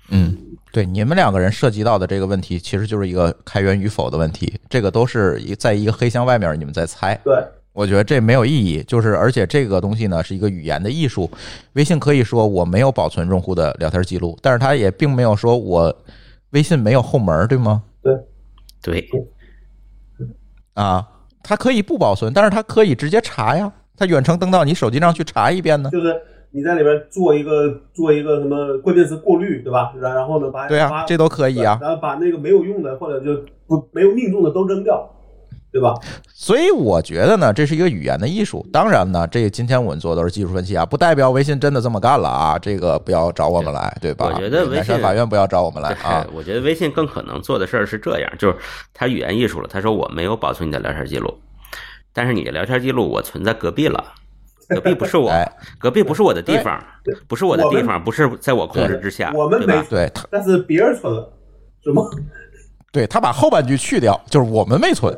[0.10, 0.36] 嗯，
[0.72, 7.14] 对，你们两个人涉及到的这个问题，其实就是一个开源与否的问题，这个都是一在一个黑箱外面，你们在猜。
[7.26, 7.36] 对，
[7.74, 11.30] 我觉得这没有意义，就是而且这个东西呢是一个语言的艺术。
[11.74, 15.94] 微信可以说我没有保存用户的聊天记录，但是它也并没有说我
[16.52, 17.84] 微信没有后门，对吗？
[18.02, 18.16] 对
[18.82, 19.10] 对，
[20.74, 21.06] 啊，
[21.48, 25.89] 它可以不保存，但是它可以直接查呀，它远程登到你手机上去查一遍呢。
[25.89, 26.14] 就是
[26.52, 29.93] 你在里边做一个做一个什么关键词过滤，对吧？
[30.02, 31.78] 然然后呢，把对啊，这都可以啊。
[31.82, 35.10] 然后把那个没有用的或者就不没有命中的都扔掉，
[35.78, 35.93] 对吧？
[36.34, 38.65] 所以我觉得呢，这是一个语言的艺术。
[38.73, 42.57] 当然呢，这今天我们做的都是技术分析啊，不代表微信真的这么干了啊。
[42.57, 44.32] 这个不要找我们来，对吧？
[44.34, 46.23] 我觉得微信法院不要找我们来啊。
[46.23, 48.55] 对，我觉得微信更可能做的事儿是这样，就是
[48.93, 49.67] 他语言艺术了。
[49.71, 51.32] 他说我没有保存你的聊天记录，
[52.13, 54.03] 但是你的聊天记录我存在隔壁了，
[54.69, 55.47] 隔壁不是我，哎，
[55.78, 56.84] 隔壁不是我的地方，
[57.28, 59.88] 不是我的地方，不是在我控制之下，我们对吧没？
[59.89, 61.32] 对，但是别人存了，
[61.84, 62.01] 是吗？
[62.98, 65.16] 对他把后半句去掉，就是我们没存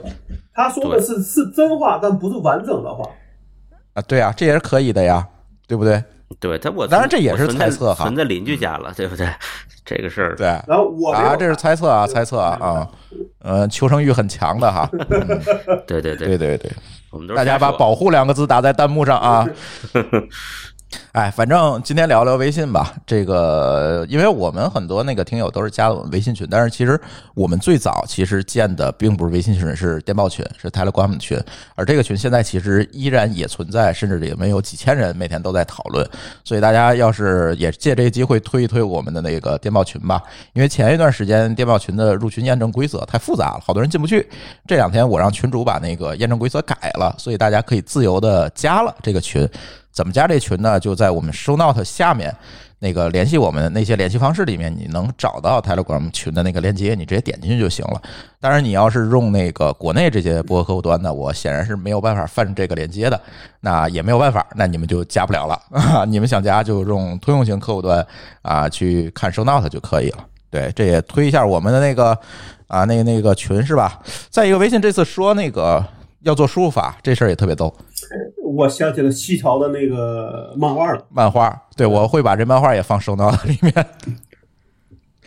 [0.53, 3.09] 他说的是是真话，但不是完整的话。
[3.93, 4.01] 啊。
[4.01, 5.25] 对啊，这也是可以的呀，
[5.65, 6.03] 对不对？
[6.41, 9.25] 对他我当然这也是猜测哈存在邻居家了，对不对？
[9.85, 12.87] 这个事儿，对然后我啊，这是猜测啊，猜测啊啊，
[13.39, 14.87] 呃，求生欲很强的哈。
[15.87, 16.71] 对对对对对对，
[17.11, 19.47] 我们都大家把“保护”两个字打在弹幕上啊。
[21.11, 22.93] 哎，反正今天聊聊微信吧。
[23.05, 26.99] 这个，因为我们很多那个听友都是加了我们微信群，但是其实
[27.33, 31.39] 我们最早其实建的并不是微信群，是电报群，是 Telegram 群。
[31.75, 36.07] 而这个群现在其实依然也存在，甚至也没有几千人每天都在讨论。
[36.43, 40.21] 所以大家要是也借这个机会推一推我们的那个电报群吧，
[40.53, 44.27] 因为前一段时间电报群的入群验证规则太复杂了，好多人进不去。
[44.67, 49.47] 这两天我让群主把那个验证规则改了，所以大家可以自由的加了这个群。
[49.99, 50.79] 怎么加这群呢？
[50.79, 52.33] 就在我们 show note 下面
[52.79, 58.01] 那个联系我们的那些联系方式里面，你能找到 Telegram 群的那个链接，你直接点进去就行了。
[58.39, 63.21] 当然，你要是用那个国内这些播客客户端呢，我显然是没有办法泛这个链接的，
[63.59, 65.61] 那也没有办法，那你们就加不了了！
[66.07, 68.07] 你们想加就用通用型客户端
[68.41, 70.25] 啊去看 show note 就可以了。
[70.49, 72.17] 对，这也推一下我们的那个
[72.67, 74.01] 啊，那个那个群是吧？
[74.29, 75.85] 再一个，微信这次说那个
[76.21, 77.75] 要做输入法，这事儿也特别逗。
[78.55, 81.05] 我想起了西条的那个漫画了。
[81.09, 83.73] 漫画，对我会把这漫画也放收到里面。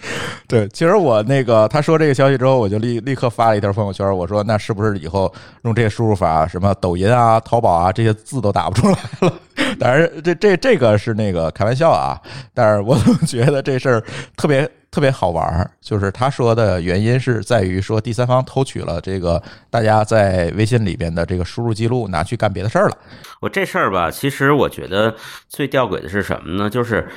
[0.49, 9.33] 对，其实我那个他说这个消息之后，我就立立刻发了一条朋友圈，我说那是不是以后用这些输入法，什么抖音啊、淘宝啊这些字都打不出来了？
[9.79, 12.21] 当然，这这这个是那个开玩笑啊，
[12.53, 14.03] 但是我总觉得这事儿
[14.37, 22.97] 特别特别好玩儿，就是他说的原因是在于说第三方偷取了这个大家在微信里边的这个输入记录，拿去干别的事儿了。
[23.41, 25.15] 我这事儿吧，其实我觉得
[25.49, 26.69] 最吊诡的是什么呢？
[26.69, 27.09] 就是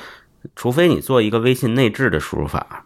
[0.54, 2.84] 除非你做一个微信内置的输入法，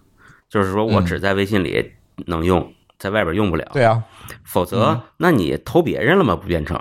[0.48, 1.92] 就是说我只在微信里
[2.26, 3.68] 能用，在外边用不了。
[3.72, 4.02] 对啊，
[4.44, 6.34] 否则那你偷别人了吗？
[6.36, 6.78] 不变成？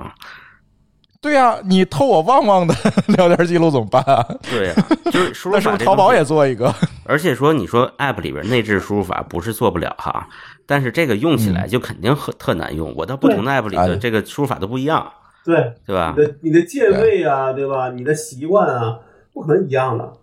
[1.22, 2.74] 对呀、你偷我旺旺的
[3.18, 4.26] 聊天记录怎么办啊？
[4.50, 4.74] 对呀、
[5.12, 6.74] 就是输入那是不是淘宝也做一个？
[7.04, 10.30] 而且说，你说 App 里边内置输入法不是做不了哈，
[10.66, 12.96] 但是这个用起来就肯定很特难用。
[12.96, 15.12] 我到不同的 App 里啊的这个输入法都不一样，
[15.44, 16.24] 对，对吧你？
[16.24, 17.90] 的你的键位啊，对吧？
[17.90, 19.00] 你的习惯啊，
[19.34, 20.14] 不可能一样的，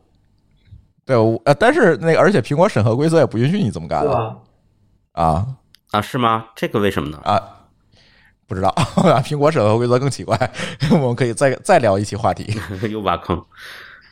[1.07, 4.37] 对，我呃，但是那个，而且苹果审核规则也不允许你这么干啊？
[5.13, 5.47] 啊
[5.93, 6.47] 啊，是吗？
[6.57, 7.19] 这个为什么呢？
[7.25, 7.41] 啊！
[8.49, 8.69] 不知道，
[9.25, 10.37] 苹果审核规则更奇怪，
[10.93, 12.53] 我们可以再再聊一期话题。
[12.91, 13.41] 又挖坑。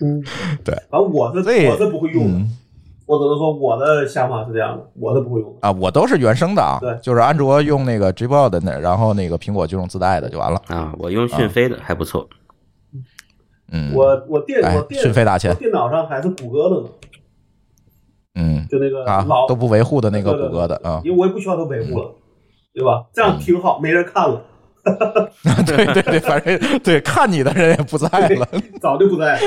[0.00, 0.22] 嗯，
[0.64, 0.74] 对。
[0.90, 2.58] 啊我是我是不会用的，嗯
[3.06, 5.68] 我只能说我的想法是这样的，我是不会用的。
[5.68, 10.60] 啊，我都是原生的啊对，就是安卓用那个 Gboard 的那，然后那个苹果就用自带的就完了。
[10.68, 12.26] 啊，我用讯飞的还不错。
[13.72, 16.88] 嗯，我我电哎我电讯飞大钱我电脑上还是谷歌的呢，
[18.36, 19.04] 嗯就那个
[19.48, 22.10] 都不维护的那个谷歌的啊，因为我也不需要它维护了，
[22.74, 23.04] 对吧？
[23.12, 24.40] 这样挺好，没人看了，
[25.66, 28.46] 对对对，反正对看你的人也不在了。
[28.80, 29.40] 早就不在了。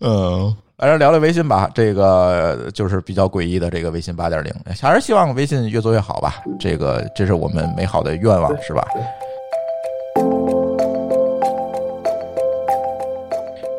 [0.00, 6.42] 嗯，反正聊聊微信吧，这个就是比较诡异的这个微信八点零，还是希望微信越做越好吧。
[6.58, 8.86] 这个这是我们美好的愿望，是吧？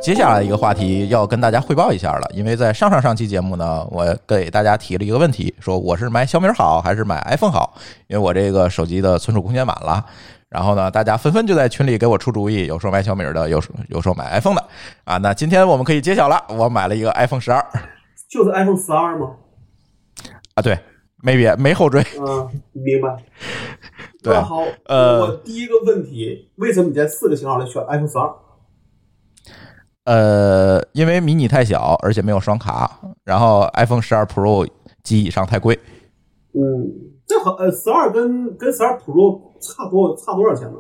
[0.06, 7.74] 接下来一个话题要跟大家汇报一下了，因为在上上上期节目呢，我给大家提了一个问题，说我是买小米好还是买 iPhone 好？
[8.06, 10.06] 因为我这个手机的存储空间满了。
[10.48, 14.64] 然后呢，大家纷纷就在群里给我出主意，有说买小米的，有说有说买 iPhone 的
[15.06, 15.18] 啊。
[15.18, 17.66] 那今天我们可以揭晓了，我买了一个 iPhone 十二
[18.30, 19.32] 就是 iPhone 十二吗？
[20.54, 20.78] 啊，对，
[21.24, 23.10] 没别没后缀，嗯，明白。
[24.22, 28.32] 对那好，呃我第一个问题，为什么你在四个型号里选 iPhone 十二？
[30.06, 34.68] 呃，因为迷你太小，而且没有双卡，然后 iPhone 十二 Pro
[35.04, 35.78] 及以上太贵，
[36.54, 36.90] 嗯，
[37.28, 40.78] 这和呃十二跟跟十二 Pro 差多差多少钱呢？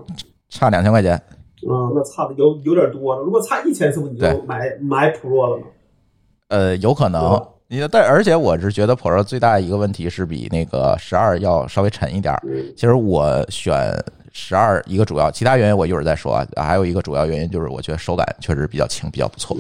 [0.50, 1.22] 差两千块钱。
[1.68, 3.24] 嗯，那差的有有点多了。
[3.24, 5.66] 如果差一千，是不是你就买买 Pro 了呢？
[6.50, 7.48] 呃，有可能吧。
[7.68, 12.32] 你但而且我是觉得 Pro 最大一个问题是比那个十二要稍微沉一点
[12.76, 13.92] 其实我选
[14.38, 16.46] 十二一个主要，其他原因我一会儿再说啊。
[16.58, 19.56] 还有一个主要原因就是我觉得手感确实比较轻，比较不错。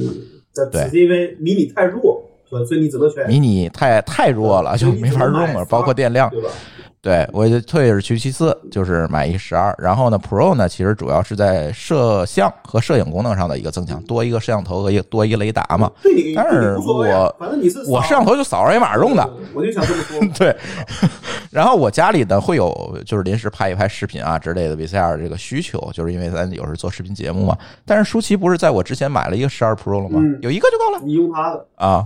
[0.53, 6.30] 这对是因为迷你太弱，所以所以你只能选迷你太太弱了，就没法用了，包括电量。
[6.30, 6.49] 对吧？
[7.06, 9.72] 对我就退而求其次，就是买一十二。
[9.77, 15.91] 然后呢，Pro 呢，其实主要是在摄像和摄影功能上的一个增强，多一个摄像头和一个多一个雷达嘛。
[16.02, 20.19] 对你，但是我反正你是我摄像头就扫二维码用的，对，我就想这么说。
[20.36, 20.57] 对。
[21.52, 27.56] 然后我家里呢会有就是临时拍一拍视频啊之类的 VCR 这个需求，就是因为咱有时做视频节目嘛。
[27.86, 30.19] 但是舒淇不是在我之前买了一个十二 Pro 了吗？
[30.23, 31.06] 嗯有一个就够了。
[31.06, 32.03] 你用它的，啊，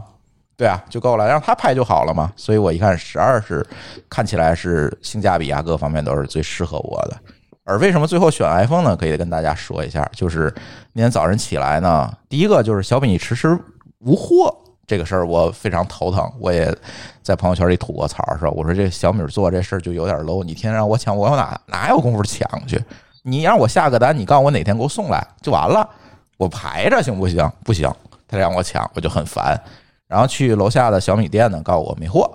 [0.59, 2.29] 对啊，就够了，让他拍就好了嘛。
[2.35, 3.65] 所以我一看十二是
[4.09, 7.15] 看起来是性价比啊，各方面都是最适合我的。
[7.63, 8.93] 而为什么最后选 iPhone 呢？
[8.93, 10.53] 可以跟大家说一下，就是
[10.91, 13.57] 那天早上起来呢，第一个就是小米迟迟
[13.99, 14.53] 无货
[14.85, 16.29] 这个事儿，我非常头疼。
[16.41, 16.75] 我也
[17.23, 22.77] 在朋友圈里吐过槽，说我说这小米做这事儿就有点 low，你天天让我抢，我哪哪有功夫抢去？
[23.23, 25.89] 你让我下个单，你告诉我哪天给我送来就完了，
[26.35, 27.49] 我排着行不行？
[27.63, 27.89] 不行，
[28.27, 29.57] 他让我抢，我就很烦。
[30.09, 32.29] 然后去楼下的小米店呢，告诉我没货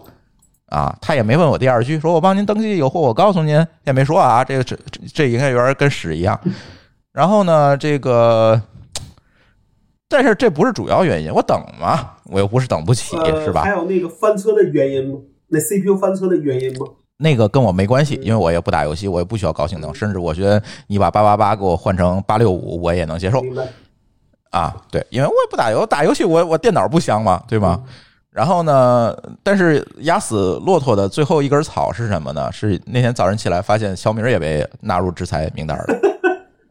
[0.66, 6.40] 啊，他也没问我第二句，说我帮您登记有货，我告诉您也没说啊，这个这这这营业员跟屎一样。
[7.12, 8.60] 然后呢，这个，
[10.08, 13.70] 但是这不是主要原因，我等嘛，我又不是等不起，呃，是吧还？
[13.70, 15.18] 有那个翻车的原因吗？
[15.48, 16.86] 那 CPU 翻车的原因吗？
[17.18, 23.40] 那个跟我没关系，因为我也不打游戏，我也不需要高性能，甚至我觉得你把八八八给我换成八六五，我也能接受。
[24.54, 27.82] 啊，对，因为我也不打游，打游戏我我电脑不香嘛，对吗？
[28.30, 32.50] 然后呢，但是压死骆驼的最后一根草是什么呢？
[32.52, 35.84] 是那天早上起来发现小米也被纳入制裁名单了，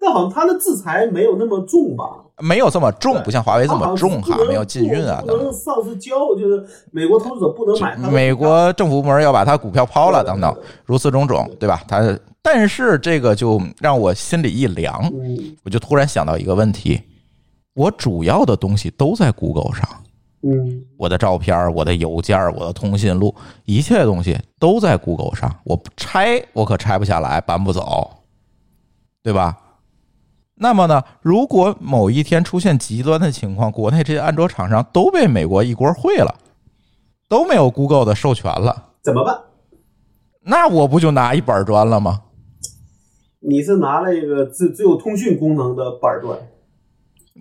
[0.00, 2.04] 但好像它的制裁没有那么重吧？
[2.38, 7.94] 没有这么重，不像华为这么重哈，没有禁运啊等不能上市交，就是美国投资者不能买。
[8.10, 10.56] 美国政府部门要把他股票抛了等等，
[10.86, 11.82] 如此种种，对吧？
[11.86, 16.98] 他但是这个就让我心里一凉，嗯，我就突然想到一个问题：
[17.74, 19.86] 我主要的东西都在 Google 上。
[20.42, 23.34] 嗯我的照片、我的邮件、我的通讯录，
[23.66, 25.54] 一切东西都在 Google 上。
[25.64, 28.10] 我不拆，我可拆不下来，搬不走，
[29.22, 29.54] 对吧？
[30.62, 36.34] 那么呢，如果某一天出现极端的情况，国内这些安卓厂商都被美国一锅烩了，
[37.30, 39.40] 都没有 Google 的授权了，怎么办？
[40.42, 42.24] 那我不就拿一板砖了吗？
[43.40, 46.38] 你是拿了一个只只有通讯功能的板砖，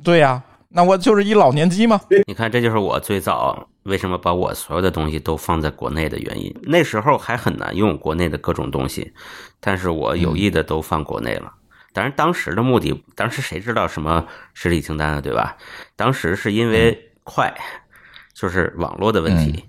[0.02, 2.00] 对呀、那我就是一老年机吗？
[2.26, 6.56] 你看，这就是我最早为什么把我所有的东西都放在国内的原因。
[6.64, 9.12] 那时候还很难用国内的各种东西，
[9.60, 11.52] 但是我有意的都放国内了。
[11.94, 15.58] 当然，当时的目的，当时谁知道什么实体清单啊，对吧？
[15.96, 17.54] 当时是因为快，
[18.34, 19.66] 就是网络的问题。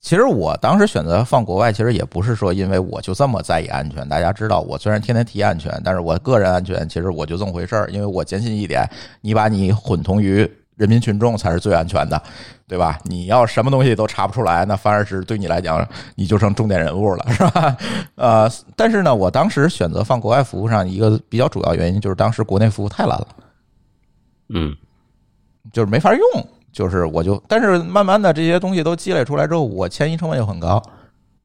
[0.00, 4.08] 其实我当时选择放国外，其实也不是说因为我就这么在意安全。
[4.08, 7.90] 大家知道，我虽然天天提安全，但是我个人安全其实我就这么回事儿。
[7.90, 8.82] 因为我坚信一点，
[9.20, 10.50] 你把你混同于
[10.80, 12.20] 人民群众才是最安全的，
[12.66, 12.98] 对吧？
[13.04, 17.76] 你要什么东西都查不出来，那反而是对你来讲，你就成重点人物了， 是吧？
[18.14, 23.26] 呃，但是呢，我当时选择放国外服务上一个比较主要原因就是当时国内服务太烂了。
[24.48, 24.74] 嗯，
[25.70, 26.22] 就是没法用，
[26.72, 30.82] 就是我就，但是慢慢的这些东西都积累出来之后，我迁移成本又很高，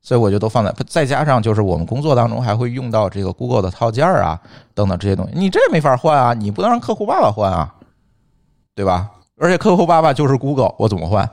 [0.02, 4.40] 所以我就都放在，再加上就是我们工作当中还会用到这个 Google 的套件啊
[4.74, 7.76] 等等这些东西，你这没法换啊，你不能让客户爸爸换啊，
[8.74, 9.12] 对吧？
[9.38, 11.30] 而且客户爸爸就是 Google，我怎么换？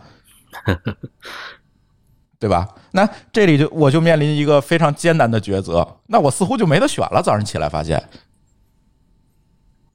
[2.38, 2.68] 对吧？
[2.90, 7.22] 那这里就我就面临一个非常艰难的抉择，那我似乎就没得选了。
[7.22, 8.02] 早上起来发现，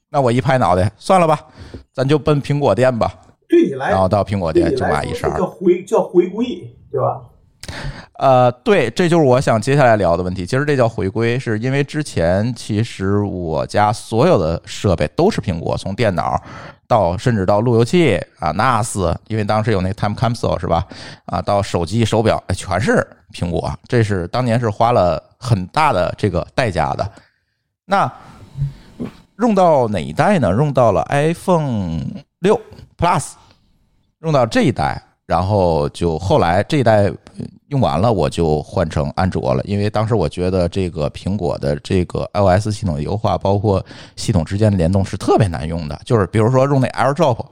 [0.09, 1.47] 那我一拍脑袋，算了吧，
[1.91, 3.19] 咱就奔苹果店吧。
[3.49, 5.45] 对你来然后到苹果店就买一十二叫。
[5.45, 7.21] 回叫回归，对吧？
[8.13, 10.45] 呃，对，这就是我想接下来聊的问题。
[10.45, 16.41] 其实这叫回归，是因为之前其实我家所有的设备都是苹果，从电脑
[16.87, 20.83] 到甚至到路由器啊、NAS，因为当时有那 Time Capsule 是吧？
[21.25, 23.71] 啊，到手机、手表，全是苹果。
[23.87, 27.07] 这是当年是花了很大的这个代价的。
[27.85, 28.11] 那
[29.37, 30.49] 用到哪一代呢？
[30.49, 32.01] 用到了 iPhone
[32.39, 32.59] 六
[32.97, 33.33] Plus，
[34.21, 37.11] 用到这一代，然后就后来这一代
[37.69, 43.85] 用完了，我就换成安卓了，因为当时我觉得这个苹果的这个 iOS 系统的优化，包括
[44.15, 45.99] 系统之间的联动是特别难用的。
[46.05, 47.45] 就是比如说用那 AirDrop，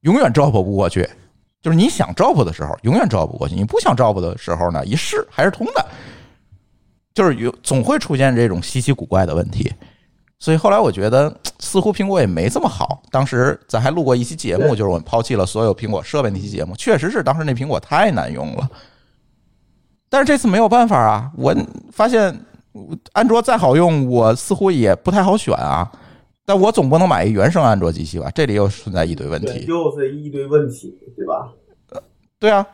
[0.00, 1.08] 永远 drop 不过去，
[1.62, 5.86] 就是你想 drop 的时候永远 drop 不过去，你不想 drop 的时候呢，一试还是通的，
[7.14, 9.72] 就是有总会出现这种稀奇古怪的问题。
[10.38, 13.00] 所以后来我觉得似乎苹果也没这么好。
[13.10, 18.68] 当时咱还录过一期节目，就是我们抛弃了所有苹果设备那期节目，确实是当时那苹果太难用了。
[20.12, 21.56] 但是这次没有办法啊，我
[21.90, 22.38] 发现
[23.14, 25.90] 安卓再好用，我似乎也不太好选啊。
[26.44, 28.30] 但我总不能买一原生安卓机器吧？
[28.34, 29.64] 这里又存在一堆问，题。
[29.66, 31.48] 又是一堆问题，对吧？
[32.38, 32.66] 对啊，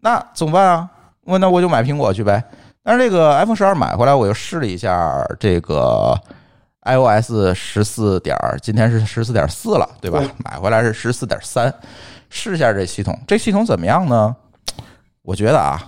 [0.00, 0.90] 那怎么办啊？
[1.24, 2.44] 我那我就买苹果去呗。
[2.82, 6.14] 但是这个 iPhone 十二买回来，我又试了一下这个
[6.82, 10.28] iOS 十四点，今天是十四点四了，对吧对？
[10.44, 11.72] 买回来是十四点三，
[12.28, 14.36] 试一下这系统，这系统怎么样呢？
[15.22, 15.80] 我觉得啊，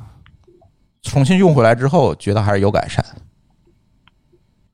[1.05, 3.05] 重新用回来之后，觉得还是有改善，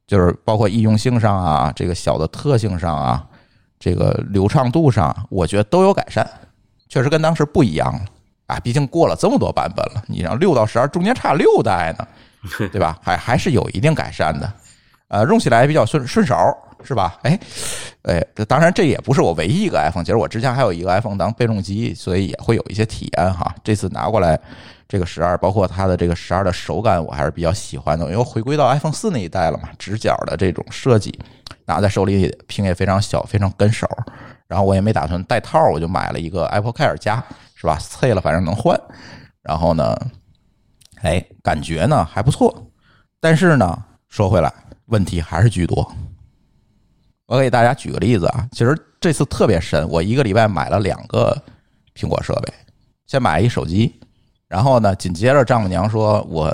[0.07, 3.27] 就是包括易用性上啊，这个小的特性上啊，
[3.79, 6.27] 这个流畅度上，我觉得都有改善，
[6.89, 8.01] 确实跟当时不一样了。
[8.47, 12.09] 啊，毕竟过了这么多版本了，你让六到十二中间差六代呢，
[12.73, 12.99] 对吧？
[13.01, 14.53] 还还是有一定改善的，
[15.07, 16.35] 呃，用起来比较顺顺手，
[16.83, 17.17] 是吧？
[17.23, 17.39] 哎，
[18.03, 23.55] 哎，这当然这也不是我唯一一个 iPhone，其实我之前还有一个 iPhone 当备用机，所以也会有一些体验哈。
[23.63, 24.37] 这次拿过来
[24.91, 31.17] 这个十二，包括它的这个十二的手感，我还是比较喜欢的，因为回归到 iPhone 四那一代了嘛，直角的这种设计，
[31.65, 33.87] 拿在手里屏也非常小，非常跟手。
[34.49, 37.79] 然后我也没打算带套，我就买了一个 Apple Care 加，是吧？
[37.79, 38.77] 碎了反正能换。
[39.43, 39.97] 然后呢，
[41.03, 42.53] 哎，感觉呢还不错，
[43.21, 44.53] 但是呢，说回来，
[44.87, 45.89] 问题还是居多。
[47.27, 51.41] 我给大家举个例子啊，其实这次特别神，我一个礼拜买了两个
[51.95, 52.53] 苹果设备，
[53.07, 54.01] 先买一手机，
[54.51, 56.53] 然后呢，紧接着丈母娘说我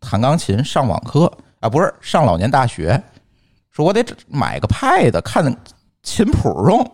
[0.00, 1.30] 弹钢琴上网课
[1.60, 2.98] 啊，不是上老年大学，
[3.70, 5.44] 说我得买个 Pad 看
[6.02, 6.92] 琴谱用，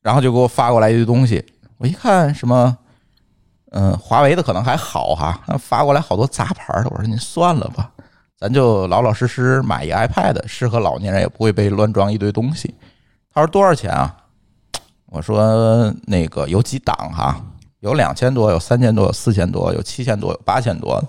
[0.00, 1.44] 然后就给我发过来一堆东西，
[1.76, 2.74] 我一看什么。
[3.72, 6.88] 嗯，华为的可能还好哈，发过来好多杂牌的。
[6.90, 7.88] 我说您算了吧，
[8.36, 12.74] 咱就老老实实买一 iPad，适合老年人，也不会被乱装一堆东西。
[13.32, 14.16] 他说多少钱啊？
[15.06, 17.40] 我说那个有几档哈，
[17.80, 21.08] 有两千多，有三千多，有四千多，有七千多，有八千多的。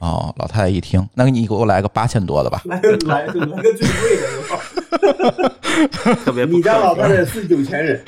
[0.00, 2.62] 哦，老太太一听，那你给我来个八千多的吧。
[2.66, 6.14] 来个来个来个最贵的？
[6.24, 8.00] 特别你家老太太是有钱人，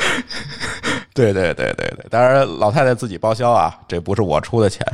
[1.15, 4.87] 对对对对对，当然老太太自己报销啊，这不是我出的钱。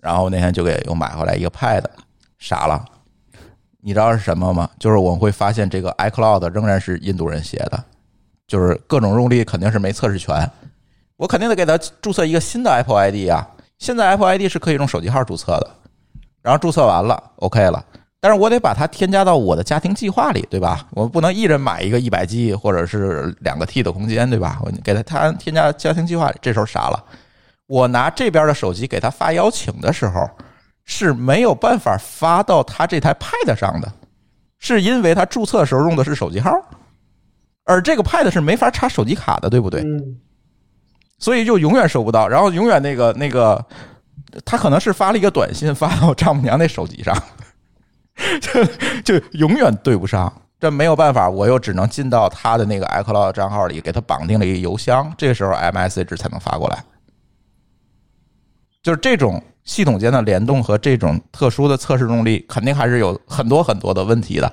[0.00, 1.84] 然后那天就给又买回来一个 Pad，
[2.38, 2.84] 傻了。
[3.80, 4.68] 你知道是什么吗？
[4.78, 7.84] 就是我们会发现这个 iCloud 仍然是印度人写的，
[8.46, 10.50] 就是各种用力肯定是没测试全。
[11.16, 13.46] 我肯定得给他注册一个新的 Apple ID 啊，
[13.78, 15.70] 现在 Apple ID 是可以用手机号注册的，
[16.42, 17.84] 然后注册完了 OK 了，
[18.20, 20.86] 但是我得把它添加到我的家庭计划里，对吧？
[20.90, 24.58] 我不能一人买一个一百 G 或者是两个 T 的空间，对吧？
[24.62, 27.04] 我给它它添加家庭计划，这时候傻了，
[27.66, 30.28] 我拿这边的手机给他发邀请的时候
[30.84, 33.92] 是没有办法发到他这台 Pad 上的，
[34.58, 36.50] 是因为他注册的时候用的是手机号，
[37.64, 39.82] 而这个 Pad 是没法插手机卡的，对不对？
[41.24, 43.64] 所以就永远收不到，然后永远那个那个，
[44.44, 47.16] 他可能是发了一个短信发到丈母娘那手机上，
[48.42, 48.62] 就
[49.18, 50.30] 就永远对不上。
[50.60, 56.84] 这没有办法，我又只能进到他的那个 iCloud 账号里，给他绑定了一个邮箱，这个时候 M S H 才能发过来。
[58.82, 64.52] 就是这种系统间的联动和这种特殊的测试动力，肯定还是有很多很多的问题的。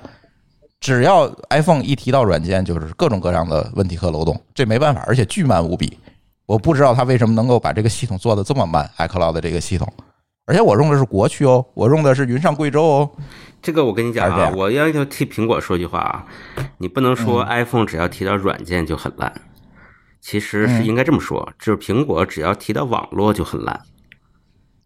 [0.80, 5.98] 只要 iPhone 一提到软件，就是各种各样的问题和漏洞，这没办法，而且巨慢无比。
[6.46, 9.90] 我不知道它为什么能够把这个系统做的这么慢，iCloud 的这个系统，
[10.46, 13.10] 而且我用的是国区哦，我用的是云上贵州哦。
[13.62, 16.26] 这个我跟你讲啊，我要要替苹果说句话啊，
[16.78, 19.32] 你不能说 iPhone 只要提到软件就很烂，
[20.20, 23.80] 其实是应该这么说，就是苹果只要提到网络就很烂。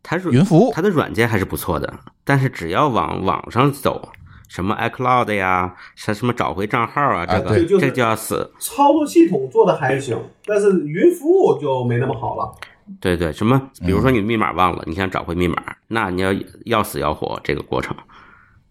[0.03, 0.73] 它是云服务。
[0.73, 1.93] 它的软件还是不错的，
[2.23, 4.11] 但是只要往网上走，
[4.48, 8.52] 什么 iCloud 呀，什什么找回账号啊，这个对就是这就要死。
[8.59, 12.55] 操作系统做的还行，但是云服务就没那么好了。
[13.01, 15.56] 对对，什么比如说你密码忘了，你想找回密码，
[15.89, 16.32] 那你要
[16.66, 17.97] 要死要活这个过程，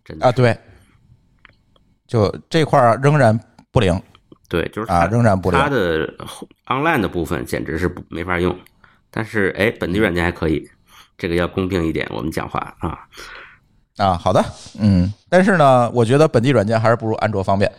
[0.06, 0.58] 真的啊，对，
[2.08, 3.38] 就这块儿仍然
[3.72, 4.02] 不灵
[4.48, 5.68] 对，就是啊，它仍然不灵它。
[5.68, 6.08] 的
[6.68, 8.58] online 的部分简直是不没法用，
[9.12, 10.66] 但是哎，本地软件还可以，
[11.18, 12.98] 这个要公平一点，我们讲话啊。
[13.98, 14.44] 啊，好的，
[14.80, 17.72] 嗯，但是呢，我觉得本地软件还是不如安卓方便。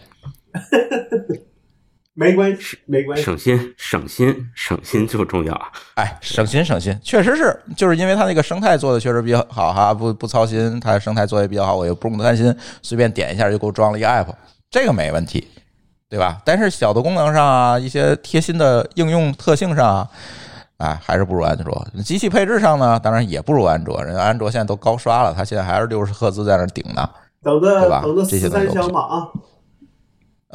[2.18, 3.22] 没关系，没关系。
[3.22, 5.70] 省心，省心，省心就重要啊！
[5.96, 14.28] 哎，省心省心，确实是，就是因为它那个生态做的确实比较好哈，不不操心，它生态做的比较好，我也不用担心，随便点一下就给我装了一个 app，
[14.70, 15.46] 这个没问题，
[16.08, 16.40] 对吧？
[16.42, 20.08] 但是小的功能上啊，一些贴心的应用特性上啊，
[20.78, 21.86] 哎，还是不如安卓。
[22.04, 27.08] 机器配置上呢，当然也不如安卓，人家安卓现在都高刷了，它现在还是六十赫兹在那顶呢。
[27.42, 29.28] 等对吧着等着这些十三香吧啊！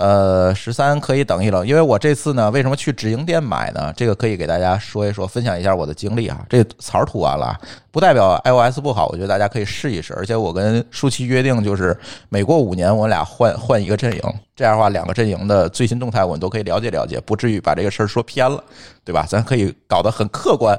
[0.01, 3.93] 呃，十三可以等一等，因为我这次呢，为什么去直营店买呢？
[3.95, 6.43] 这个可以给大家说一说，分享一下我的经历啊。
[6.49, 7.55] 这槽儿涂完了，
[7.91, 10.15] 不代表 iOS 不好，我觉得大家可以试一试。
[10.15, 11.95] 而且我跟舒淇约定，就是
[12.29, 14.21] 每过五年，我俩换换一个阵营，
[14.55, 18.63] 这样的话，两个阵营的最新动态我们都可以了解了解，不至于把这个事儿说偏了，
[19.05, 19.23] 对吧？
[19.29, 20.75] 咱可以搞得很客观。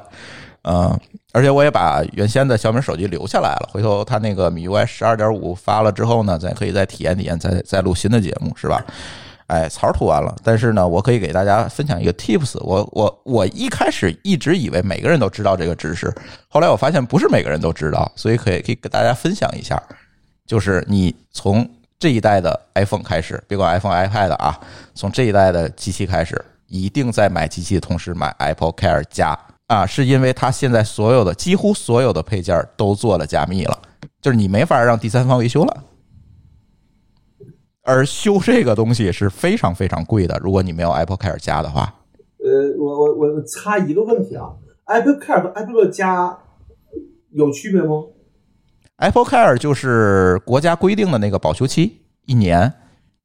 [0.63, 0.97] 嗯，
[1.33, 3.69] 而且我也把原先的小米手机留下来了。
[3.71, 8.83] 回头它那个米 UI 十二点五发了之后呢，咱可以再体验体验，再再录新的节目，是吧？
[9.47, 12.89] 哎，槽儿涂完了，但是呢，我可以给大家分享一个 tips 我。
[12.93, 16.11] 我我一开始一直以为每个人都知道这个知识，
[16.47, 19.79] 后来我发现不是每个人都知道，所以可以可以给大家分享一下。
[20.47, 21.69] 就是你从
[21.99, 24.57] 这一代的 iPhone 开始，别管 iPhone、iPad 啊，
[24.95, 29.37] 从这一代的机器开始，一定在买机器的同时买 Apple Care 加
[29.73, 33.81] 啊，是因为它现在所有的几乎所有的配件都做了加密了，
[34.21, 35.83] 就是你没法让第三方维修了。
[37.81, 41.93] 而修这个东西是非常非常贵的，如果你没有 Apple Care 加的话，
[42.37, 44.53] 呃，我我我插一个问题啊
[44.85, 46.37] ，Apple Care 和 Apple 加
[47.31, 48.03] 有区别吗
[48.97, 52.71] ？Apple Care 就是国家规定的那个保修期一年，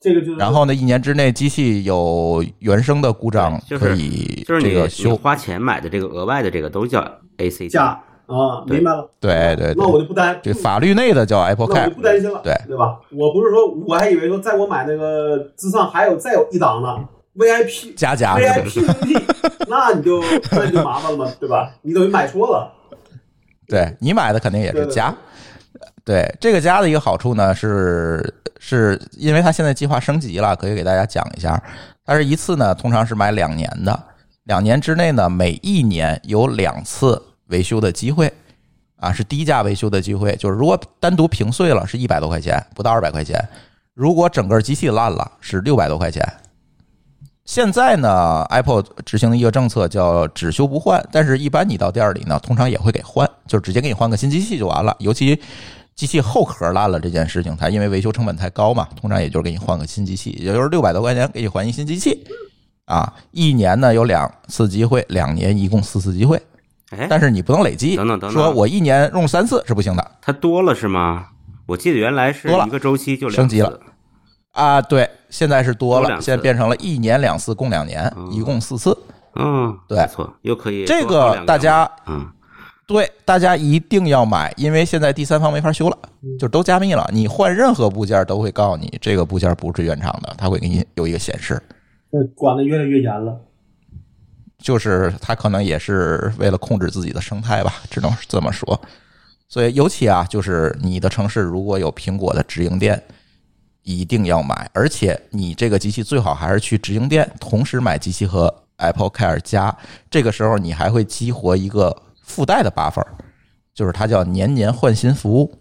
[0.00, 5.16] 这个就是然后呢，一年之内机器有原生的故障可以就是这个修。
[5.16, 7.00] 花钱买的这个额外的这个都叫
[7.38, 7.86] ACD，加
[8.26, 9.10] 啊，明白了。
[9.18, 11.94] 对对那我对，就不担这法律内的叫 Apple Care 就。
[11.96, 13.00] 不担心了，对对吧？
[13.10, 16.96] 我不是说，我还以为说，在我买那个之上还有再有一档呢
[17.36, 19.22] ，VIP 加加 VIP VP，
[19.66, 20.22] 那你就
[20.52, 21.72] 那你就麻烦了嘛，对吧？
[21.82, 22.72] 你等于买错了，
[23.66, 25.12] 对你买的肯定也是加。
[26.04, 31.62] 对这个加的一个好处呢，是是因为它现在计划升级了，可以给大家讲一下。
[32.04, 34.02] 它是一次呢，通常是买两年的，
[34.44, 38.32] 两年之内呢，每一年有两次维修的机会，
[38.96, 40.34] 啊，是低价维修的机会。
[40.36, 43.36] 就是如果单独屏碎了，是一百多块钱，不到二百块钱；
[43.94, 46.26] 如果整个机器烂了，是六百多块钱。
[47.44, 54.94] 现在呢，Apple 执行的一个政策叫只修不换，但是一般你到店里呢，通常也会给换，就直接给你换个新机器就完了。
[54.98, 55.40] 尤其
[55.98, 62.24] 机器后壳烂了这件事情，它因为维修成本太高嘛，通常也就是给你换个新机器，也就是六百多块钱给你换一新机器。
[62.84, 66.40] 啊，一年呢有两次机会，两年一共四次机会，
[66.90, 67.96] 哎，但是你不能累积。
[67.96, 71.26] 等等等等说我一年用三次是不行的它多了是吗？
[71.66, 73.80] 我记得原来是一个周期就升级了
[74.52, 74.80] 啊。
[74.80, 78.96] 对，现在是多了，现在变成了一年两次，共两年，一共四次。
[79.34, 82.24] 嗯，对不错，又可以这个大家嗯
[82.88, 85.98] 对，大家一定要买，因为现在第三方没法修了，
[86.38, 87.06] 就都加密了。
[87.12, 91.62] 你换任何部件都会告诉你这个部件不是原厂的，它会给你有一个显示。
[92.10, 93.38] 这管的越来越严了。
[94.56, 98.80] 就是它可能也是为了控制自己的生态吧， 只能这么说。
[99.50, 103.02] 所以尤其啊，就是你的城市如果有苹果的直营店，
[103.82, 109.76] 一定要买，而且你这个机器最好还是去直营店同时买机器和 Apple Care 加，
[110.10, 111.94] 这个时候你还会激活一个
[112.28, 113.04] 附带的 buffer，
[113.74, 115.58] 就是它叫年年换新服务，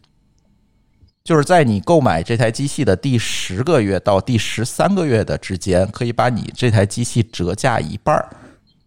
[1.23, 8.29] 就是在你购买这台机器的第十个月到第十三个月的之间，可以把你这台机器折价一半儿，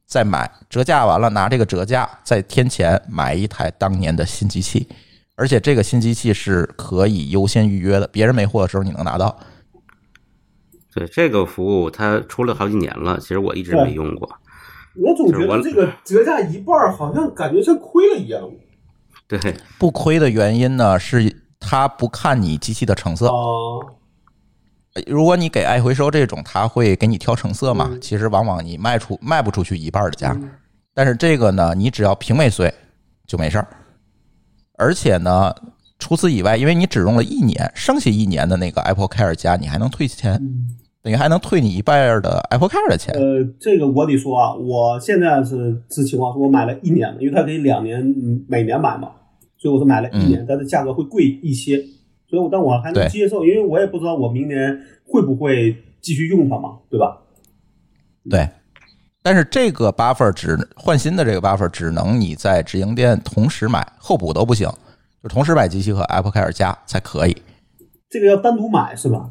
[0.06, 4.86] 再买折价完了拿这个折价再添钱买一台当年的新机器，
[5.36, 9.36] 而且这个新机器是可以优先预约的，别人没货的时候你能拿到。
[10.92, 14.28] 对这个服务，它出了好几年了，其实我一直没用过。
[14.96, 18.42] 我总觉得这个折价一半儿，好像感觉像亏了一样。
[19.28, 19.38] 对，
[19.78, 23.28] 不亏的原因呢，是他不看你机器的成色。
[23.28, 23.80] 哦，
[25.06, 27.88] 如果你给爱回收这种，他会给你挑成色嘛？
[27.92, 30.32] 嗯其实往往你卖出卖不出去一半的价。
[30.32, 30.50] 嗯
[30.92, 32.74] 但是这个呢，你只要平尾碎
[33.26, 33.66] 就没事儿。
[34.76, 35.54] 而且呢，
[36.00, 43.14] 除此以外，因为你只用了一年，剩下一年的那个 Apple Care 加，你还能退钱，嗯等于还能退你一半的 Apple Care 的钱。
[43.14, 49.10] 呃，这个我得说啊，我现在是这情况，是我买了一年的，因为它可以两年，嗯每年买嘛，
[49.56, 51.76] 所以我是买了一年，但是价格会贵一些，
[52.28, 57.18] 所以我但我还能接受，因为我也不知道我明年会不会继续用它嘛，对吧？
[58.28, 58.46] 对，
[59.22, 64.68] 但是这个 buffer 只换新的这个 buffer 只能你在直营店同时买，后补都不行，
[65.22, 67.34] 就同时买机器和 Apple Care 加才可以。
[68.10, 69.30] 这个要单独买是吧？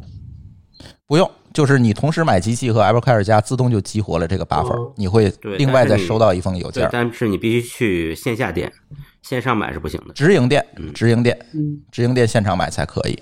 [1.06, 6.88] 不用，就是你同时买机器和 Apple Care 加，自动就激活了这个 buffer，、哦你会另外再收到一封邮件，。
[6.92, 8.72] 但是你必须去线下店，
[9.22, 10.14] 线上买是不行的。
[10.14, 13.18] 直营店嗯，直营店，嗯，直营店现场买才可以。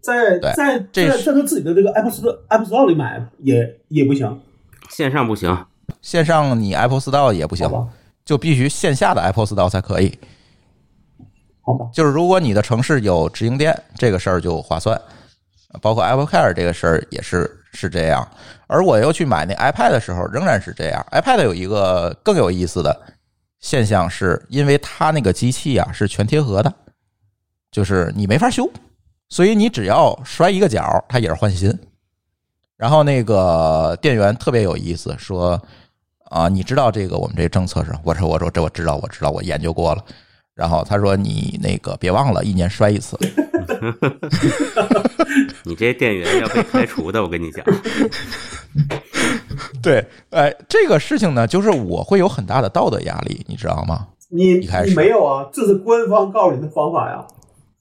[0.00, 4.40] 在在这是在在他自己的这个 Apple Store Apple Store 里买也也不行，
[4.90, 5.66] 线上不行，
[6.00, 7.70] 线上你 Apple Store 也不行？
[8.24, 10.18] 就必须线下的 Apple Store 才可以。
[11.60, 14.98] 好吧，就是如果你的城市有直营店，这个事儿就划算。
[15.82, 18.26] 包括 Apple Care 这个事儿也是是这样。
[18.66, 21.06] 而我又去买那 iPad 的时候，仍然是这样。
[21.10, 22.98] iPad 有一个更有意思的
[23.60, 26.72] 现象是，因为它那个机器啊是全贴合的，
[27.70, 28.70] 就是你没法修，
[29.28, 31.76] 所以你只要摔一个角，它也是换新。
[32.76, 35.60] 然后那个店员特别有意思，说
[36.30, 37.92] 啊，你知道这个我们这政策是？
[38.02, 40.04] 我说我说这我知道，我知道，我研究过了。
[40.54, 43.18] 然后他说你那个别忘了，一年摔一次。
[45.64, 47.64] 你这店员要被开除的，我跟你讲。
[49.82, 54.08] 对，哎，这个事情呢，就是我会有很大的道德压力，你知道吗？
[54.30, 55.48] 你一开始你没有啊？
[55.52, 57.24] 这是官方告诉你的方法呀。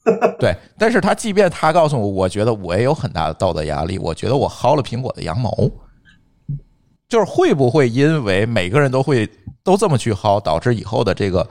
[0.37, 5.49] 对，但是他即便他告诉我，我觉得我也有很大的道德压力，我觉得我薅了苹果的羊毛，
[7.07, 9.29] 就是会不会因为每个人都会
[9.63, 11.47] 都这么去薅，导致以后的这个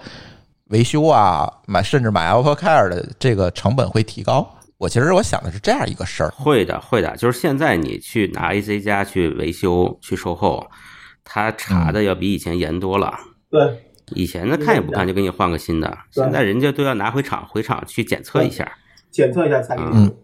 [0.73, 4.57] 维修啊，买甚至买 Apple Care 的这个成本会提高？
[4.78, 10.66] 我其实我想的是这样一个事儿，会的，会的，就是现在你去拿 AC 加去维修、去售后，
[11.24, 13.12] 他查的要比以前严多了。
[13.51, 13.85] 对，
[14.15, 18.66] 以前呢看也不看就给你换个新的，现在人家都要拿回厂，回厂去检测一下。
[19.11, 20.15] 检测一下才给嗯你。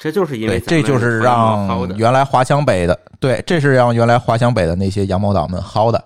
[0.00, 6.02] 这就是因为，这就是让原来华强北的，对，这是让原来华强北的那些羊毛党们薅的。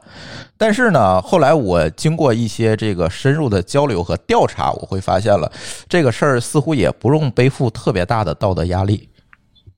[0.56, 5.50] 但是呢，后来我经过一些这个深入的交流和调查，我会发现了
[5.88, 9.08] 这个事儿似乎也不用背负特别大的道德压力，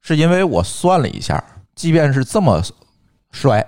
[0.00, 1.44] 是因为我算了一下，
[1.74, 2.62] 即便是这么
[3.32, 3.62] 摔，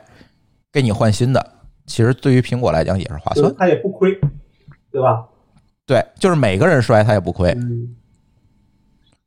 [0.72, 1.52] 给你换新的，
[1.86, 3.54] 其实对于苹果来讲也是划算就是。
[3.58, 4.18] 他也不亏，
[4.90, 5.26] 对吧？
[5.86, 7.50] 对，就是每个人摔他也不亏。
[7.50, 7.96] 嗯，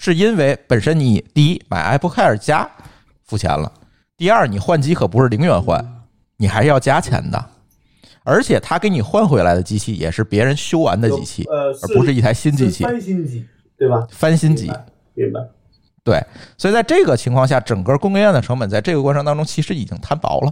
[0.04, 2.68] 是因为本身你第一买 Apple Care 加
[3.24, 3.72] 付钱了，
[4.18, 5.80] 第二你换机可不是零元换，
[6.38, 7.46] 你还是要加钱的，
[8.24, 13.46] 而且他给你换回来的机器也是别人修完的机器，呃，而不是一台新机器翻新机，
[13.78, 14.08] 对吧？
[14.10, 14.74] 翻新机明。
[14.74, 15.40] 白，明白。
[16.04, 16.26] 对，
[16.58, 20.52] 所以在这个情况下，整个供应链的成本在这个过程当中其实已经摊薄了。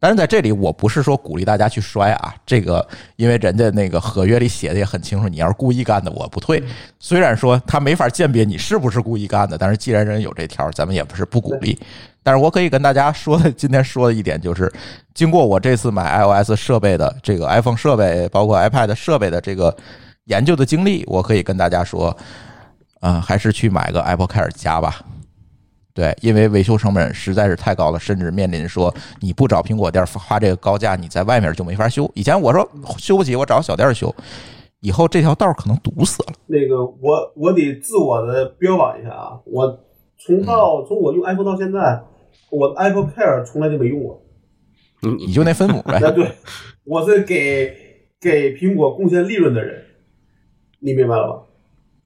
[0.00, 2.86] 但是在这里，我不是说鼓励大家去摔啊，这个
[3.16, 6.62] 因为人家那个合约里写的也很清楚，你要是故意干的，我不退。
[6.98, 11.78] 虽然说他没法鉴别你是不是故意干的，但是既然人有这条，咱们也不是不鼓励。
[12.22, 14.72] 但是我可以跟大家说的，今天说的一点就是，
[15.14, 19.74] 经过我这次买 iOS 设备的这个 iPhone 设备，包括 iPad 设备的这个
[20.24, 22.14] 研究的经历，我可以跟大家说，
[23.00, 25.00] 啊、还是去买个 Apple Care 加吧。
[25.98, 32.08] 对，因为维修成本实在是太高了，甚至面临说你不找苹果店花这个高价，你在外面就没法修。
[32.14, 34.14] 以前我说修不起，我找小店修，
[34.78, 36.32] 以后这条道可能堵死了。
[36.46, 39.76] 那个我我得自我的标榜一下啊，我
[40.24, 42.00] 从到从我用 iPhone 到现在，
[42.52, 44.22] 我的 Apple Care 从来就没用过。
[45.02, 45.96] 你你就那分母呗。
[45.96, 46.30] 啊， 对，
[46.84, 47.74] 我是给
[48.20, 49.82] 给苹果贡献利润的人，
[50.78, 51.42] 你明白了吧？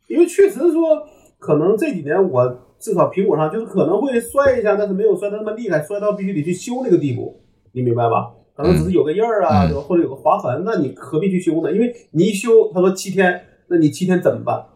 [0.08, 1.06] 因为确实说，
[1.38, 7.40] 可能这几年我至少苹果上就是可能会摔一下，但是没有摔得那么厉害，摔到必须得去修那个地步，
[7.70, 8.32] 你明白吧？
[8.54, 9.82] 可能只是有个印儿啊，嗯对吧？
[9.82, 11.72] 或者有个划痕，那你何必去修呢？
[11.72, 14.66] 因为你一修，他说七天，那你七天怎么办？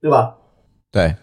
[0.00, 0.36] 对吧？
[0.90, 1.14] 对，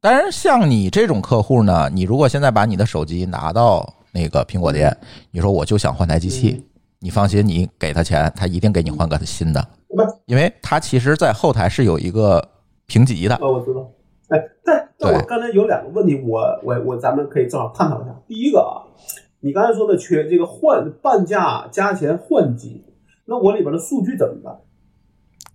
[0.00, 4.94] 当然像你这种客户呢，你如果现在把你的手机拿到那个苹果店，
[5.30, 6.62] 你说我就想换台机器，
[7.00, 9.96] 你放心，你给他钱，他一定给你换个新的，不，
[10.26, 12.46] 因为他其实在后台是有一个
[12.86, 13.34] 评级的。
[13.36, 13.90] 哦，我知道。
[14.28, 18.14] 哎，但但我刚才有两个问题，我我我咱们可以正好探讨一下。
[18.26, 18.88] 第一个啊，
[19.40, 22.84] 你刚才说的缺这个换半价加钱换机，
[23.26, 24.56] 那我里边的数据怎么办？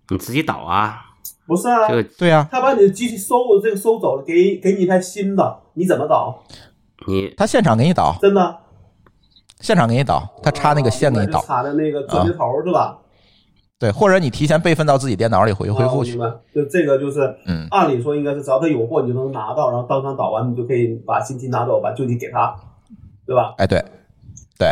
[0.10, 1.02] 你自己导啊，
[1.48, 6.44] 不是啊，这个对啊、他把你的机器收这个收走了，给给你一台新的，你怎么导？
[7.08, 8.58] 你他现场给你导，真的？
[9.60, 13.00] 现场给你导，他插那个线给你导啊，插的那个转接头是吧？
[13.80, 16.20] 对，或者你提前备份到自己电脑里回恢复去
[16.54, 22.54] 就这个就是，嗯按理说应该是只要他有货，你就能拿到，然后当场导完，你就可以把新机拿走，把旧机给他，
[23.26, 23.56] 对吧？
[23.58, 23.82] 哎，对，
[24.58, 24.68] 对，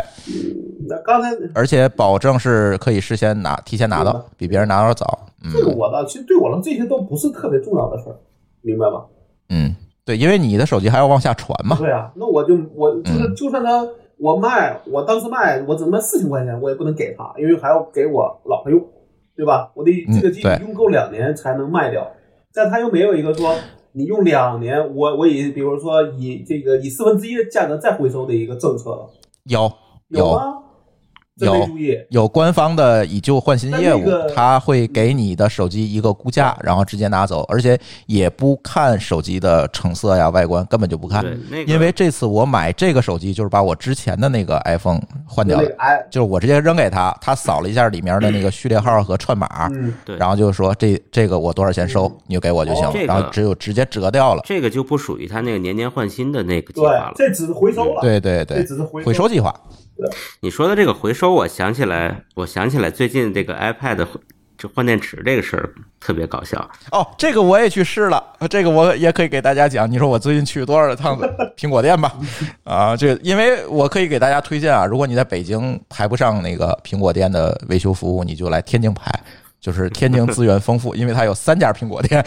[0.86, 5.18] 那刚才而且保证是可以事先拿，提前拿到，比别人拿到早。
[5.42, 8.16] 嗯这个我倒其实对我来说这些都不是特别重要的事儿，
[8.60, 9.04] 明白吗？
[9.48, 9.74] 嗯，
[10.04, 11.76] 对，因为你的手机还要往下传嘛。
[11.78, 13.86] 对啊，那我就我就是嗯就算他
[14.18, 18.84] 我卖，我当时卖我只能卖四千块钱，我也不能给他，因为还要给我老婆用，
[19.38, 19.70] 对吧？
[19.76, 22.10] 我得这个机用够两年才能卖掉，
[22.52, 23.54] 但他又没有一个说
[23.92, 29.08] 你用两年，我我以比如说以这个以四分之一的价格再回收的一个政策了，
[29.44, 29.72] 有
[30.08, 30.58] 有吗？
[31.38, 31.98] 真没注意。
[32.10, 41.24] 有官方的以旧换新业务那那个，他会给你的手机一个估价，然后直接拿走，而且也不看手机的成色呀、外观，根本就不看。
[41.50, 45.68] 那个，因为这次我买这个手机，就是把我之前的那个 iPhone 换掉了
[46.10, 54.42] 就是我直接扔给他，他扫了一下里面的那个序列号和串码，嗯，然后就说这这个我多少钱收，你就给我就行了，哦这个然后只有直接折掉了。
[54.44, 57.12] 这个就不属于他那个年年换新的那个计对划了，。
[57.14, 59.54] 这只是回收了，对对对这，只是回回收计划。
[60.40, 64.06] 你说的这个回收，我想起来，我想起来最近这个 iPad
[64.56, 65.70] 这换电池这个事儿
[66.00, 66.58] 特别搞笑。
[66.90, 69.90] 哦，这个我也去试了，这个我也可以给大家讲。
[69.90, 71.18] 你说我最近去多少趟
[71.56, 72.12] 苹果店吧？
[72.64, 79.12] 啊，这因为我可以给大家推荐啊，如果你在北京排不上那个苹果店的维修服务，你就来天津排。
[79.60, 82.24] 就是天津资源丰富，因为它有三家苹果店，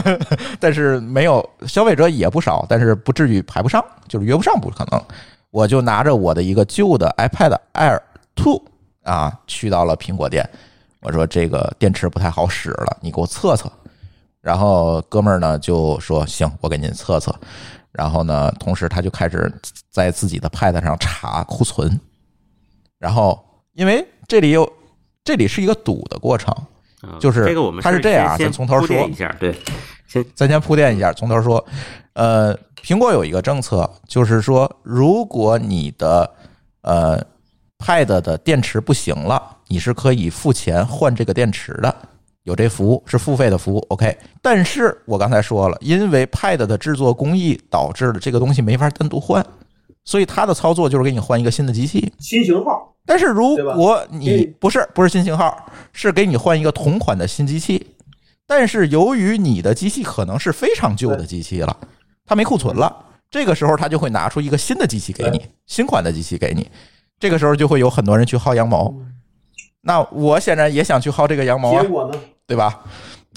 [0.60, 5.02] 但是没有消费者也不少，但是不至于排不上，就是约不上不可能。
[5.54, 8.00] 我就拿着我的一个旧的 iPad Air
[8.34, 8.60] Two
[9.04, 10.44] 啊，去到了苹果店，
[11.00, 13.70] 我说这个电池不太好使了，你给我测测。
[14.40, 17.32] 然后哥们儿呢就说行，我给您测测。
[17.92, 19.48] 然后呢，同时他就开始
[19.90, 22.00] 在自己的 Pad 上查库存。
[22.98, 23.40] 然后
[23.74, 24.68] 因为这里有
[25.22, 26.52] 这里是一个堵的过程，
[27.00, 29.54] 啊就是这个我们它是这样先先从头说一下，对，
[30.22, 31.64] 先咱先铺垫一下，从头说。
[32.14, 36.30] 呃，苹果有一个政策，就是说，如果你的
[36.82, 37.20] 呃
[37.76, 41.92] Pad 的电池不行了，你是可以付钱换这个电池的，
[42.44, 43.84] 有这服务是付费的服务。
[43.88, 49.44] OK，但是我刚才说了，因为 Pad 的制作工艺导致了这个东西没法单独换，
[50.04, 52.12] 所以它的操作就是给你换一个新的机器。
[52.20, 57.84] 新型号，但是如果你不是不是新型号，是给你换一个同款的新机器，
[58.46, 61.76] 但是由于你的机器可能是非常旧的机器了，
[62.26, 62.94] 它没库存了，
[63.30, 66.70] 这个时候它就会拿出一个新的机器给你，新款的机器给你，
[67.18, 68.94] 这个时候就会有很多人去薅羊毛。
[69.80, 72.20] 那我显然也想去薅这个羊毛啊结，果呢？
[72.46, 72.80] 对吧？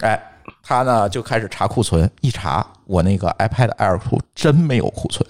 [0.02, 0.22] 哎，
[0.62, 5.28] 他呢就开始查库存，一查我那个 iPad Air 2真没有库存，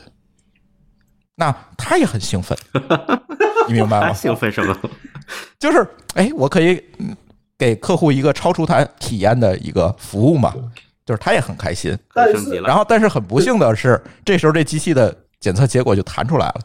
[1.36, 2.58] 那他也很兴奋，
[3.68, 4.14] 你明白吗？
[4.14, 4.76] 兴奋什么？
[5.60, 7.16] 就是哎，我可以嗯
[7.58, 10.54] 给客户一个超出他体验的一个服务嘛，
[11.06, 11.98] 就是他也很开心。
[12.14, 16.60] 但是然后，但是很不幸的是，这时候这机器的检测结果就弹出来了，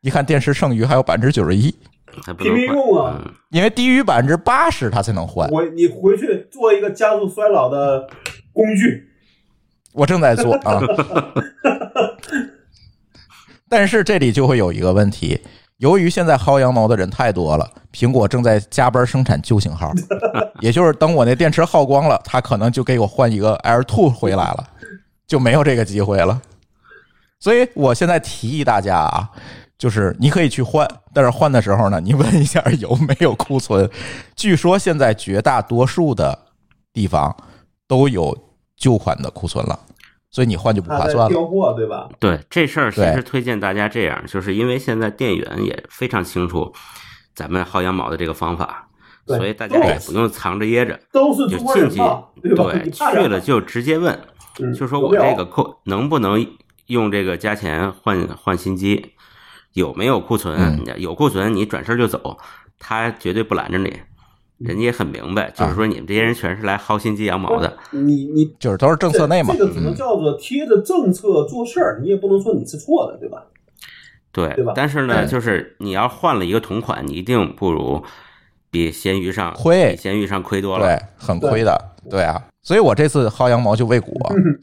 [0.00, 1.74] 一看电池剩余还有百分之九十一，
[2.38, 3.34] 拼命用啊嗯。
[3.50, 5.48] 因为低于百分之八十它才能换。
[5.50, 8.08] 我你回去做一个加速衰老的
[8.52, 9.08] 工具，
[9.92, 10.80] 我正在做啊。
[13.68, 15.40] 但是这里就会有一个问题，
[15.82, 19.92] 由于现在薅羊毛的人太多了，苹果正在加班生产旧型号，
[20.62, 24.64] 也就是等我那电池耗光了，他可能就给我换一个 Air Two 回来了，
[25.26, 26.40] 就没有这个机会了。
[27.40, 29.28] 所以我现在提议大家啊，
[29.76, 33.90] 就是你可以去换，但是换的时候呢，你问一下有没有库存。
[34.36, 36.38] 据说现在绝大多数的
[36.92, 37.36] 地方
[37.88, 38.38] 都有
[38.76, 39.76] 旧款的库存了，
[40.32, 41.28] 所以你换就不划算了。
[41.28, 42.08] 调货，对吧？
[42.18, 46.72] 对这事儿，其实推荐大家这样，就是因为现在店员也非常清楚
[47.34, 48.88] 咱们薅羊毛的这个方法，
[49.26, 52.00] 所以大家也不用藏着掖着，都是就进去，
[52.42, 54.18] 对去了就直接问，
[54.58, 56.44] 嗯就说我这个库能不能
[56.86, 59.12] 用这个加钱换换新机，
[59.74, 60.58] 有没有库存？
[60.58, 62.38] 嗯有库存你转身就走，
[62.78, 64.00] 他绝对不拦着你。
[64.64, 69.54] 人家也很明白，就是说你们这些人全是来薅心机羊毛的，你你就是都是政策内嘛。
[69.56, 73.44] 这个只能嗯，叫做贴着政策做事儿，你也不能说你是错的，对吧？
[74.32, 78.02] 对对吧但是呢，就是你要换了一个同款，你一定不如
[78.70, 80.86] 比闲鱼上亏比闲鱼上亏多了。
[80.86, 81.78] 对，很亏的，
[82.08, 82.42] 对啊。
[82.62, 84.14] 所以我这次薅羊毛就未果，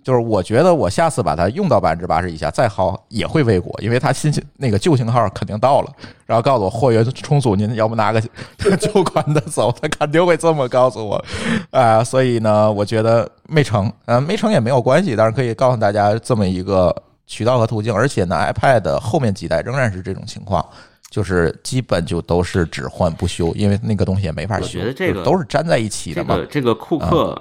[0.03, 5.91] 就是我觉得我下次把它用到百分之八十以下再薅也会未果，因为它新型那个旧型号肯定到了，
[6.25, 8.21] 然后告诉我货源充足，您要不拿个
[8.79, 11.23] 旧款的走，他肯定会这么告诉我，
[11.71, 16.95] 啊、所以呢，我觉得没成，呃、没成也没有关系，但是可以告诉大家这么一个
[17.27, 20.65] 渠道和途径，而且呢，iPad 后面几代仍然是这种情况。
[21.11, 26.35] 就是基本就都是只换不修，因为那个东西也没法我修，觉得这个都是粘在一起的嘛。
[26.35, 27.35] 这个这个库克、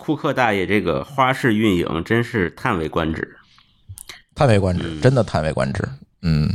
[0.00, 3.36] 库克大爷这个花式运营真是叹为观止。
[4.34, 5.86] 叹为观止，嗯真的叹为观止。
[6.22, 6.48] 嗯，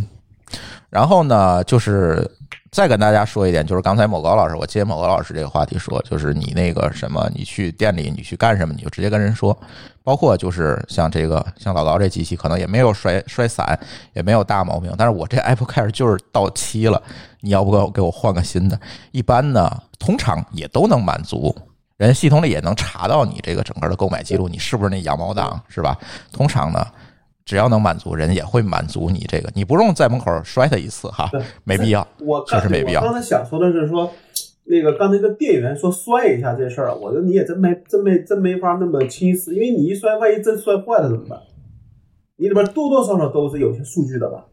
[0.90, 2.28] 然后呢，就是
[2.72, 9.56] 再跟大家说一点，就是刚才某高老师，我接某高老师这个话题说，就是你那个什么，你去店里你去干什么，你就直接跟人说。
[10.04, 13.78] 包括就是像这个像老高这机器，可能也没有摔摔散，
[14.14, 17.02] 也没有大毛病，但是我这 Apple Care 就是到期了，
[17.42, 18.80] 你要不给我给我换个新的？
[19.12, 21.56] 一般呢，通常也都能满足。
[21.98, 25.98] 人系统里也能查到你这个整个的购买记录，你是不是那羊毛党，是吧？
[26.32, 26.86] 通常呢，
[27.46, 31.32] 只要能满足，人也会满足你这个，你不用在门口摔他一次哈，
[31.64, 32.06] 没必要。
[32.20, 34.12] 我确实没必要我刚才想说的是说，
[34.66, 41.40] 那个刚才那个店员说摔一下这事儿，我觉得你也真没真没真没法那么轻视，因为你一摔，万一真摔坏了怎么办？
[42.38, 44.44] 你里边多多少少都是有些数据的吧？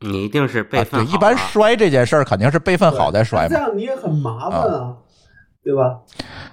[0.00, 3.48] 你一定是备啊，对，份好、一般摔这件事儿肯定是备份好再摔嘛。
[3.48, 4.96] 这样你也很麻烦啊，
[5.64, 5.98] 对吧？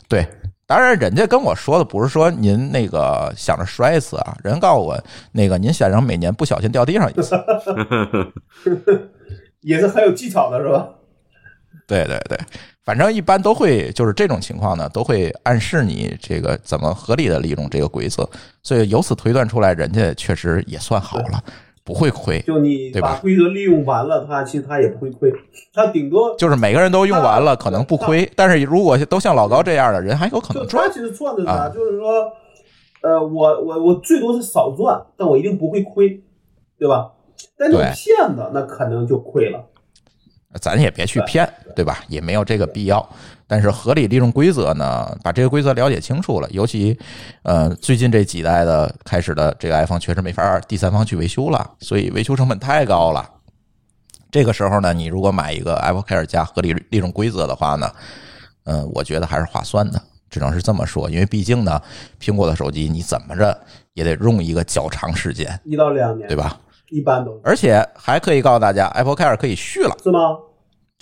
[0.08, 0.26] 对，
[0.66, 4.98] 当然人家跟我说的不是说您那个想着摔一次啊，人告诉我
[5.34, 7.36] 那个您先生每年不小心掉地上一次。
[9.62, 10.90] 也是很有技巧的，是吧？
[11.86, 12.40] 对对对，
[12.84, 18.28] 反正一般都会就是这种情况呢，都会暗示你这个怎么合理的利用这个规则，
[18.64, 21.44] 所以由此推断出来，人家确实也算好了，
[21.84, 22.40] 不会亏。
[22.42, 25.32] 就你对吧把规则利用完了，他其实他也不会亏，
[25.74, 30.94] 他顶多就是每个人都用完了，可能不亏，但是如果都像老高这样的人，还有可能赚他。
[30.94, 32.32] 其实赚的啥，啊就是说，
[33.02, 36.22] 呃，我我我最多是少赚，但我一定不会亏，
[36.78, 37.12] 对吧？
[37.58, 39.66] 但你骗子那可能就亏了。
[40.60, 42.00] 咱也别去骗，对吧？
[42.10, 43.08] 也没有这个必要。
[43.52, 46.98] 但是合理利用规则呢，把这个规则了解清楚了，尤其
[47.44, 53.30] 呃最近这几代的开始的这个 iPhone 确实没法第三方去维修了，所以维修成本太高了。
[54.32, 57.92] 这个时候呢，你如果买一个 Apple Care 加合理利用规则的话呢，
[58.64, 61.10] 嗯、我觉得还是划算的，只能是这么说。
[61.10, 61.82] 因为毕竟呢，
[62.22, 63.60] 苹果的手机你怎么着
[63.96, 66.38] 也得用一个较长时间，一到两年，对？
[66.38, 66.58] 吧？
[66.90, 69.98] 一般都而且还可以告诉大家，Apple Care 可以续了。
[70.02, 70.38] 是吗？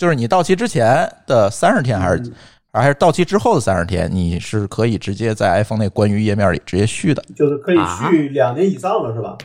[0.00, 2.32] 就是你到期之前的三十天，还是嗯
[2.72, 7.22] 还是到期之后的三十天，你是可以直接在 iPhone 那关于页面里直接续的。
[7.36, 9.36] 就是可以啊续两年以上了，是吧？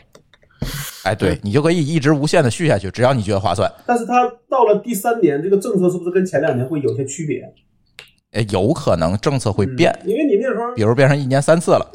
[1.03, 3.69] 哎，对你就可以一直无限的续下去，只要你觉得划算。
[3.86, 7.44] 但是它到了第三年，这个政策是不是跟前两年会有些区别？
[8.32, 11.86] 哎，有可能政策会变，嗯因为你那时候比如变成一年三次了。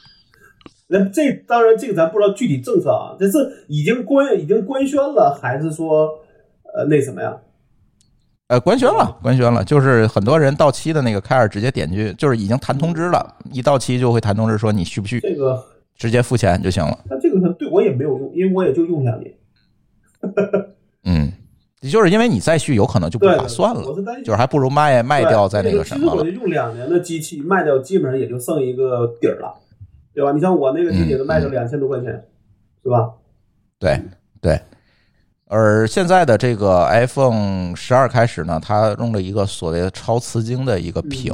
[0.88, 6.10] 那这当然，这个咱不知道具体政策啊，这是已经官已经官宣了，还是说
[6.76, 7.34] 呃那什么呀？
[8.48, 15.60] 呃，官宣了，官宣了，就是很多人到期的那个 Care 直接点击，就是已经弹通知了，一到期就会弹通知说你续不续，这个
[15.96, 16.96] 直接付钱就行了。
[17.10, 19.34] 那这个可能对我也没有用，因为我也就用两年。
[21.02, 21.32] 嗯，
[21.80, 23.82] 也就是因为你再续有可能就不，划算了，
[24.24, 26.40] 就是还不如卖卖掉再那个什么了其实我就。
[26.40, 29.54] 用两年的机器卖掉，基本上也就剩一个底儿了，
[30.14, 30.30] 对吧？
[30.30, 32.24] 你像我那个机器都卖到两千多块钱，
[32.84, 33.10] 是吧？
[33.80, 34.00] 对
[34.40, 34.60] 对，
[35.48, 41.32] 而现在的这个 iPhone 十二开始呢，它用了一个所谓的超瓷晶的一个屏，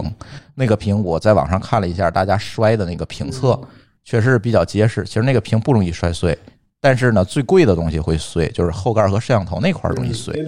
[0.54, 3.58] 那个屏我在网上看了一下，大家摔的那个评测，
[4.04, 5.04] 确实是比较结实。
[5.04, 6.38] 其实那个屏不容易摔碎，
[6.80, 10.44] 但是呢，最贵的东西会碎，就是后盖和摄像头那块儿容易碎，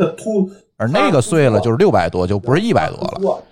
[0.76, 3.42] 而那个碎了就是六百多，就不是一百多了。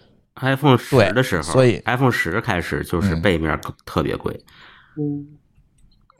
[0.40, 3.22] iPhone 十对的时候，所以 iPhone 十开始就是嗯。
[3.22, 4.34] 背面特别贵，
[4.98, 5.26] 嗯，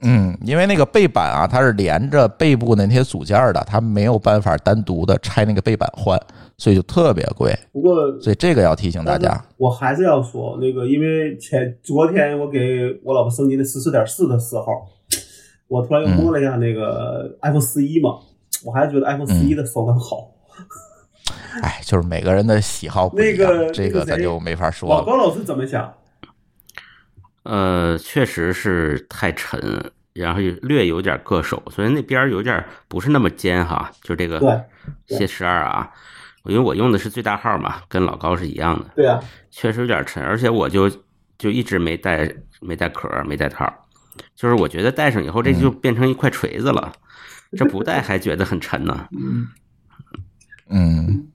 [0.03, 6.19] 嗯，因为那个背板啊，它是连着背部的那些组件的，它没有办法单独的拆那个背板换，
[6.57, 7.57] 所以就特别贵。
[7.71, 9.43] 不过所以这个要提醒大家。
[9.57, 14.65] 我还是要说那个，因为前昨天我给我老婆升级的十四点四的时候，
[15.67, 18.17] 我突然又摸了一下那个 iPhone 十一嘛，
[18.65, 20.29] 我还是觉得 iPhone 十一的手感好。
[21.61, 24.95] 哎，就是每个人的喜好不一样，那个这个咱就没法说了。
[24.95, 25.93] 老高老师怎么想？
[27.43, 33.91] 呃，确实是太沉，然后略有点硌手，所以那边有点不是那么尖哈。
[34.01, 35.89] 就这个对谢十二啊，
[36.45, 40.89] 因为我用的是最大号嘛，跟老高是一样的，对啊，确实有点沉，而且我就
[41.37, 43.65] 就一直没带没带壳没带套，
[44.35, 46.93] 就是我觉得戴上以后这就变成一块锤子了，
[47.57, 49.07] 这不戴还觉得很沉呢。
[49.11, 49.47] 嗯，
[50.69, 51.27] 嗯，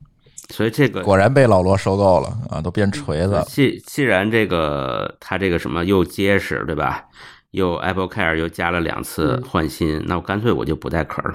[0.49, 3.45] 所以这个果然被老罗收购了啊，都变锤子了。
[3.49, 7.05] 既既然这个它这个什么又结实，对吧？
[7.53, 11.35] 又 Apple Care 又加了两次换新，那我干脆我就不带壳了，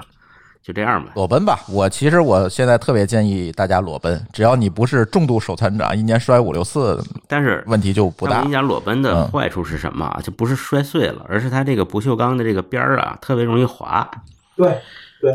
[0.62, 1.10] 就这样吧。
[1.16, 8.52] 裸奔吧，我其实我现在特别建议大家裸奔，只要你不是重度手残长，一年摔五六次，但是问题就不大但我跟你。
[8.52, 10.20] 讲，裸奔的嗯坏处是什么啊？
[10.22, 14.08] 就不是摔碎了，而是它这个不锈钢的这个边儿啊，特别容易滑，
[14.56, 14.80] 对，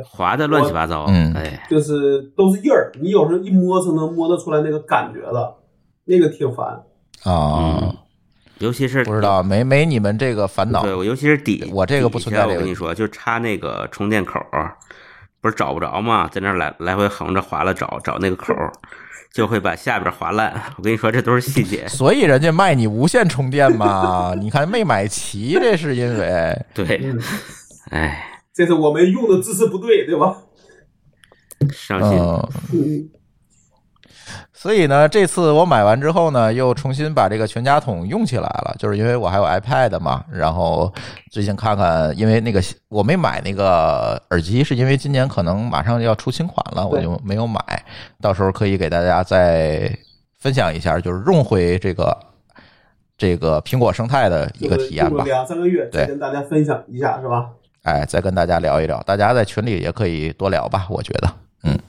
[0.04, 1.06] 滑的乱七八糟。
[1.08, 5.56] 嗯哎，就是都是印儿，你有时候一摸是能摸得出来那个感觉的，
[6.06, 6.68] 那个挺烦。
[7.24, 7.98] 啊嗯，
[8.60, 14.40] 尤其是不知道没没你们这个烦恼对，我尤其是底，我这个不存在这个我跟你说，就插那个充电口，
[15.42, 16.30] 不是找不着吗？
[16.32, 18.54] 在那来来回横着划拉找找那个口，
[19.34, 20.54] 就会把下边划烂。
[20.78, 21.88] 我跟你说，这都是细节。
[21.88, 27.20] 所以人家卖你无线充电嘛，你看没买齐，这是因为对，嗯，
[27.92, 28.29] 哎，
[28.60, 30.36] 这是我们用的姿势不对，对吧？
[31.72, 32.20] 伤心。
[32.20, 33.10] 嗯，嗯，
[34.52, 40.94] 所以呢，这次我买完之后呢，又重新把这个全家桶用起来了，就是因为我还有 iPad 嘛，然后
[41.32, 47.62] 最近看看，因为那个我没买那个耳机，是因为今年可能马上要出新款了，我就没有买，
[48.20, 49.90] 到时候可以给大家再
[50.38, 52.18] 分享一下，就是用回这个
[53.18, 55.24] 这个苹果生态的一个体验吧。
[55.24, 57.52] 两三个月，再跟大家分享一下，是吧？
[57.84, 61.30] 哎，再跟大家聊一聊，大家在群里也可以多聊吧，我觉得，
[61.64, 61.80] 嗯，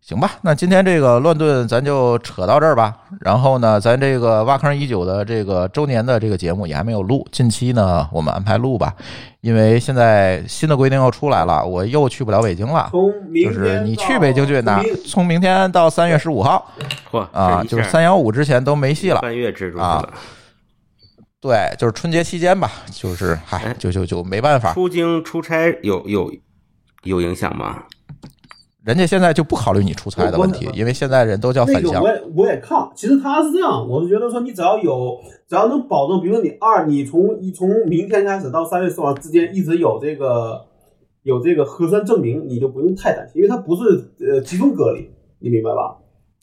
[0.00, 2.96] 行吧，那今天这个乱炖咱就扯到这儿吧。
[3.20, 8.94] 然后呢，咱这个挖坑已久的这个周年的这个节目也还没有录，近期呢我们安排录吧，
[9.40, 12.90] 因为现在新的规定又出来了，我又去不了北京了。
[12.92, 15.04] 就是你去北京去哪从明？
[15.06, 16.68] 从明天到三月十五号
[17.10, 19.20] 嚯，啊，就是三幺五之前都没戏了。
[19.20, 20.12] 半月蜘蛛啊了。
[21.40, 26.32] 对，就是春节期间吧，就是嗨哎，就就就没办法，出京出差有有
[27.04, 27.84] 有影响吗？
[28.84, 32.08] 人家现在就不考虑你出差的问题因为现在人都叫返乡那个我。
[32.08, 40.64] 也我也看，其实他是这样，我是觉得说你只要有，只要能保证，比如说你二，你从你从明天开始到三月四号之间一直有这个
[41.22, 43.82] 有这个核酸证明，你就不用太担心，因为它不是
[44.20, 45.10] 呃集中隔离，
[45.40, 45.96] 你明白吧？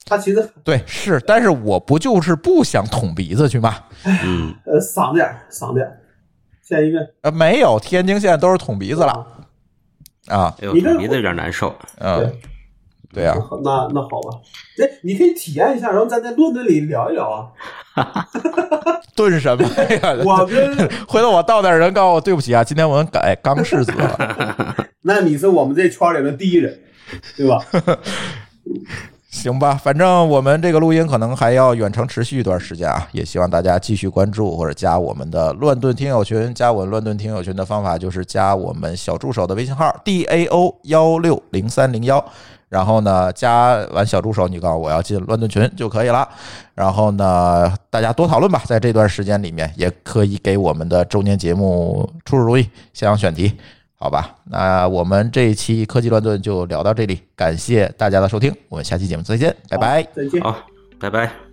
[0.06, 3.76] 它其实对，是，但是我不就是不想捅鼻子去吗？
[4.06, 5.98] 嗯，呃嗓点儿赏点儿，
[6.62, 9.14] 下一个呃，没有，天津现在都是捅鼻子了
[10.28, 11.74] 啊，哎呦，你这捅鼻子有点难受。
[12.00, 12.32] 嗯，
[13.14, 14.40] 对啊，那那好吧，
[14.84, 17.48] 哎你可以体验一下，然后咱在论坛里聊一聊啊。
[19.16, 20.16] 炖什么呀？
[20.26, 20.76] 我跟
[21.08, 26.80] 回头我到那儿，人告诉我对不起啊，今天我们改刚世子了，那你是我们这圈里的第一人，
[27.38, 27.60] 对吧？
[29.34, 36.54] 行吧，反正我们这个录音可能还要远程持续一段时间啊，也希望大家继续关注或者加我们的乱炖听友群。
[36.54, 42.24] 加我乱炖听友群的方法就是加我们小助手的微信号 d a o 幺六零三零幺。
[42.70, 46.30] 然后呢，加完小助手，你告诉我要进乱炖群就可以了。
[46.76, 53.52] 然后呢，大家多讨论吧，在这段时间里面，也可以给我们的周年节目出出主意，想想选题，
[54.04, 54.36] 好吧？
[54.44, 60.04] 那我们这一期科技乱炖就聊到这里，感谢大家的收听，我们下期节目再见，拜拜。
[60.14, 60.42] 再见。
[60.42, 60.58] 好，
[61.00, 61.53] 拜拜。